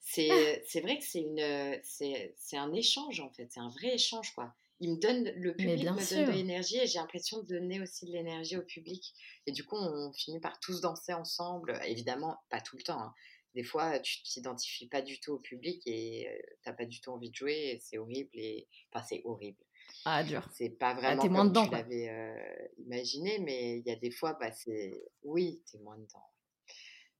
c'est, 0.00 0.28
c'est 0.66 0.80
vrai 0.80 0.98
que 0.98 1.04
c'est 1.04 1.20
une, 1.20 1.80
c'est 1.82 2.56
un 2.56 2.72
échange, 2.72 3.20
en 3.20 3.30
fait, 3.30 3.48
c'est 3.50 3.60
un 3.60 3.70
vrai 3.70 3.94
échange, 3.94 4.34
quoi. 4.34 4.54
Il 4.82 4.92
me 4.92 4.96
donne 4.96 5.30
le 5.36 5.54
public 5.54 5.90
me 5.90 6.14
donne 6.14 6.24
de 6.26 6.32
l'énergie 6.32 6.78
et 6.78 6.86
j'ai 6.86 6.98
l'impression 6.98 7.42
de 7.42 7.46
donner 7.46 7.82
aussi 7.82 8.06
de 8.06 8.12
l'énergie 8.12 8.56
au 8.56 8.62
public 8.62 9.12
et 9.46 9.52
du 9.52 9.62
coup, 9.64 9.76
on 9.76 10.10
finit 10.14 10.40
par 10.40 10.58
tous 10.58 10.80
danser 10.80 11.12
ensemble. 11.12 11.78
Évidemment, 11.84 12.38
pas 12.48 12.60
tout 12.62 12.76
le 12.78 12.82
temps, 12.82 12.98
hein. 13.00 13.14
Des 13.54 13.64
fois, 13.64 13.98
tu 13.98 14.22
t'identifies 14.22 14.86
pas 14.86 15.02
du 15.02 15.18
tout 15.18 15.32
au 15.32 15.38
public 15.38 15.82
et 15.84 16.28
tu 16.64 16.74
pas 16.74 16.86
du 16.86 17.00
tout 17.00 17.10
envie 17.10 17.30
de 17.30 17.34
jouer 17.34 17.72
et 17.72 17.78
c'est 17.80 17.98
horrible 17.98 18.30
et 18.34 18.68
enfin, 18.92 19.04
c'est 19.06 19.22
horrible. 19.24 19.58
Ah, 20.04 20.22
dur. 20.24 20.48
C'est 20.52 20.70
pas 20.70 20.94
bah, 20.94 21.00
vraiment 21.00 21.22
comme 21.22 21.48
dedans, 21.48 21.66
tu 21.66 21.72
l'avais 21.72 22.72
imaginé, 22.78 23.38
mais 23.40 23.78
il 23.78 23.86
y 23.86 23.90
a 23.90 23.96
des 23.96 24.10
fois, 24.10 24.36
bah, 24.40 24.50
c'est... 24.52 25.02
Oui, 25.22 25.62
t'es 25.70 25.78
moins 25.78 25.98
dedans. 25.98 26.24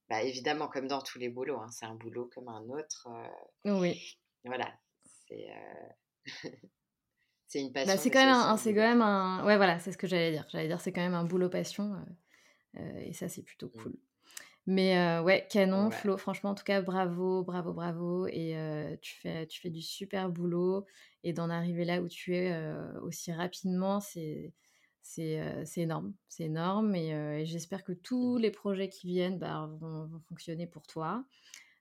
Bah, 0.09 0.23
évidemment, 0.23 0.69
comme 0.69 0.89
dans 0.89 1.01
tous 1.01 1.19
les 1.19 1.29
boulots, 1.29 1.59
hein, 1.59 1.71
c'est 1.71 1.87
un 1.87 1.95
boulot 1.95 2.31
comme 2.35 2.49
un 2.49 2.69
autre. 2.71 3.09
Oui. 3.65 4.19
Voilà, 4.45 4.73
c'est... 5.29 5.49
c'est 7.47 7.61
une 7.61 7.73
bah, 7.73 7.85
passion. 7.85 8.01
c'est 8.03 8.11
quand, 8.11 8.25
même 8.25 8.35
un, 8.35 8.57
c'est 8.57 8.75
quand 8.75 8.81
même 8.81 9.03
un... 9.03 9.45
Ouais, 9.45 9.57
voilà, 9.57 9.79
c'est 9.79 9.93
ce 9.93 9.99
que 9.99 10.07
j'allais 10.07 10.33
dire. 10.33 10.47
J'allais 10.51 10.69
dire, 10.69 10.81
c'est 10.81 10.93
quand 10.93 11.03
même 11.03 11.15
un 11.15 11.25
boulot 11.25 11.49
passion. 11.49 11.95
et 12.77 13.13
ça, 13.13 13.29
c'est 13.29 13.43
plutôt 13.43 13.71
mmh. 13.75 13.93
Mais 14.71 15.19
ouais, 15.19 15.49
canon, 15.51 15.91
Flo, 15.91 16.17
franchement, 16.17 16.51
en 16.51 16.55
tout 16.55 16.63
cas, 16.63 16.81
bravo, 16.81 17.43
bravo, 17.43 17.73
bravo. 17.73 18.29
Et 18.29 18.55
tu, 19.03 19.17
fais, 19.17 19.49
tu 19.49 19.61
fais 19.61 19.69
du 19.69 19.83
super 19.83 20.29
boulot. 20.29 20.87
Et 21.25 21.33
d'en 21.33 21.51
arriver 21.51 21.85
là 21.85 22.01
où 22.01 22.07
tu 22.07 22.37
es 22.37 22.57
aussi 23.03 23.33
rapidement, 23.33 23.99
c'est, 23.99 24.53
énorme. 25.77 26.15
C'est 26.29 26.45
énorme. 26.45 26.95
Et, 26.95 27.45
j'espère 27.47 27.83
que 27.83 27.93
tous 27.93 28.39
mmh. 28.39 28.43
les 28.43 28.51
projets 28.53 28.89
qui 28.89 29.09
viennent 29.09 29.41
bah, 29.41 29.69
vont, 29.81 30.09
fonctionner 30.29 30.69
pour 30.69 30.87
toi. 30.87 31.25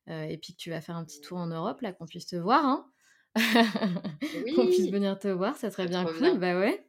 et 0.07 0.39
puis 0.41 0.53
que 0.53 0.57
tu 0.57 0.71
vas 0.71 0.81
faire 0.81 0.95
un 0.95 1.05
petit 1.05 1.21
tour 1.21 1.37
en 1.37 1.45
Europe, 1.47 1.81
là, 1.81 1.93
qu'on 1.93 2.07
puisse 2.07 2.25
te 2.25 2.37
voir. 2.37 2.65
Hein 2.65 2.89
qu'on 4.55 4.65
puisse 4.65 4.89
venir 4.89 5.19
te 5.19 5.27
voir, 5.27 5.55
ça 5.57 5.69
serait 5.69 5.87
bien 5.87 6.05
cool. 6.05 6.39
Bah 6.39 6.59
ouais. 6.59 6.83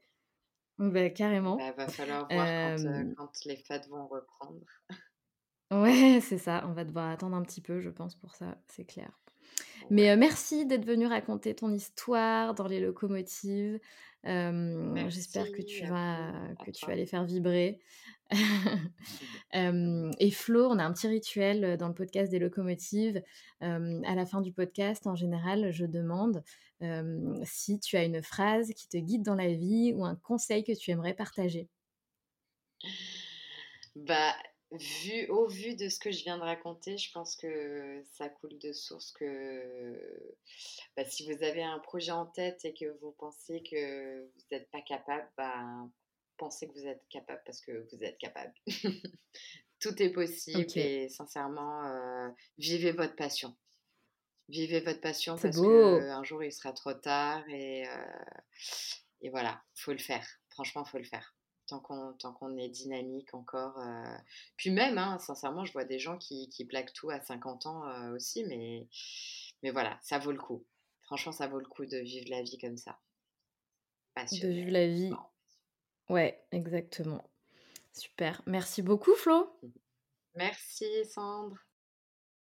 Bah, 0.79 1.11
carrément. 1.11 1.57
Bah, 1.57 1.73
va 1.77 1.89
falloir 1.89 2.27
voir 2.31 2.77
quand, 2.77 2.87
Hem 2.87 3.15
quand 3.15 3.45
les 3.45 3.57
fêtes 3.57 3.87
vont 3.89 4.07
reprendre. 4.07 4.65
Ouais, 5.71 6.21
c'est 6.21 6.39
ça, 6.39 6.65
on 6.67 6.73
va 6.73 6.85
devoir 6.85 7.11
attendre 7.11 7.37
un 7.37 7.43
petit 7.43 7.61
peu, 7.61 7.81
je 7.81 7.91
pense, 7.91 8.17
pour 8.17 8.35
ça, 8.35 8.59
c'est 8.67 8.85
clair. 8.85 9.11
Mais, 9.89 10.17
merci 10.17 10.67
d'être 10.67 10.85
venu 10.85 11.07
raconter 11.07 11.55
ton 11.55 11.73
histoire 11.73 12.55
dans 12.55 12.67
les 12.67 12.81
locomotives. 12.81 13.81
J'espère 14.25 15.51
que 15.53 15.63
tu 15.63 15.87
vas 15.87 16.33
que 16.65 16.71
tu 16.71 16.87
vas 16.87 16.95
les 16.95 17.07
faire 17.07 17.25
vibrer. 17.25 17.81
Et 19.53 20.31
Flo, 20.31 20.69
on 20.69 20.79
a 20.79 20.85
un 20.85 20.93
petit 20.93 21.09
rituel, 21.09 21.77
dans 21.77 21.89
le 21.89 21.95
podcast 21.95 22.31
des 22.31 22.39
locomotives. 22.39 23.23
À 23.61 24.15
la 24.15 24.27
fin 24.27 24.41
du 24.41 24.53
podcast, 24.53 25.07
en 25.07 25.15
général, 25.15 25.73
je 25.73 25.87
demande, 25.87 26.45
si 27.45 27.81
tu 27.81 27.97
as 27.97 28.05
une 28.05 28.23
phrase 28.23 28.73
qui 28.75 28.89
te 28.89 28.97
guide 28.97 29.23
dans 29.23 29.35
la 29.35 29.53
vie 29.55 29.93
ou 29.95 30.05
un 30.05 30.17
conseil 30.17 30.65
que 30.65 30.73
tu 30.73 30.91
aimerais 30.91 31.15
partager. 31.15 31.69
Bah, 33.97 34.35
vu 34.73 35.27
au 35.29 35.47
vu 35.49 35.75
de 35.75 35.89
ce 35.89 35.99
que 35.99 36.11
je 36.13 36.23
viens 36.23 36.39
de 36.39 36.43
raconter, 36.43 36.97
je 36.99 37.11
pense 37.13 37.37
que 37.37 38.03
ça 38.13 38.29
coule 38.29 38.59
de 38.59 38.73
source 38.73 39.13
que, 39.13 40.37
bah, 40.97 41.05
si 41.05 41.31
vous 41.31 41.43
avez 41.43 41.63
un 41.63 41.79
projet 41.81 42.13
en 42.13 42.27
tête 42.27 42.65
et 42.65 42.75
que 42.75 42.87
vous 43.01 43.13
pensez 43.13 43.63
que 43.63 44.23
vous 44.25 44.45
êtes 44.53 44.71
pas 44.71 44.83
capable, 44.83 45.29
ben, 45.37 45.91
pensez 46.37 46.69
que 46.69 46.73
vous 46.75 46.87
êtes 46.87 47.03
capable 47.11 47.43
parce 47.45 47.61
que 47.61 47.87
vous 47.93 48.03
êtes 48.03 48.19
capable. 48.19 48.55
Tout 49.81 50.03
est 50.03 50.11
possible 50.11 50.79
et 50.79 51.09
sincèrement, 51.09 51.85
heu, 51.87 52.33
vivez 52.59 52.93
votre 52.93 53.17
passion. 53.17 53.57
Vivez 54.49 54.81
votre 54.81 55.01
passion 55.01 55.39
parce 55.39 55.61
qu'un 55.61 56.23
jour 56.25 56.43
il 56.45 56.53
sera 56.53 56.73
trop 56.73 56.93
tard 56.95 57.49
et 57.49 57.87
heu 57.87 58.25
et 59.23 59.31
voilà, 59.31 59.63
faut 59.75 59.93
le 59.93 59.99
faire. 59.99 60.27
Franchement, 60.51 60.85
faut 60.85 60.99
le 60.99 61.05
faire. 61.05 61.35
Tant 62.19 62.33
qu'on 62.33 62.57
est 62.59 62.69
dynamique 62.69 63.33
encore, 63.35 63.79
heu 63.79 64.05
puis 64.57 64.71
même, 64.71 64.99
hein, 64.99 65.19
sincèrement, 65.19 65.65
je 65.65 65.73
vois 65.73 65.85
des 65.85 65.99
gens 65.99 66.19
qui 66.19 66.49
qui 66.51 66.65
plaquent 66.65 66.93
tout 66.93 67.11
à 67.11 67.21
50 67.21 67.67
ans, 67.67 67.87
heu, 67.89 68.15
aussi, 68.15 68.45
mais 68.45 68.89
mais 69.63 69.71
voilà, 69.71 69.99
ça 70.03 70.19
vaut 70.19 70.33
le 70.33 70.39
coup. 70.39 70.65
Franchement, 71.03 71.33
ça 71.33 71.47
vaut 71.49 71.59
le 71.61 71.67
coup 71.67 71.87
de 71.87 71.99
vivre 71.99 72.31
la 72.31 72.43
vie 72.43 72.59
comme 72.59 72.77
ça. 72.77 72.99
De 74.33 74.49
vivre 74.49 74.71
la 74.71 74.87
vie. 74.87 75.13
Ouais, 76.09 76.45
exactement. 76.53 77.25
Super. 77.93 78.43
Merci 78.47 78.83
beaucoup, 78.83 79.15
Flo! 79.15 79.49
Merci 80.35 81.05
Sandre. 81.05 81.57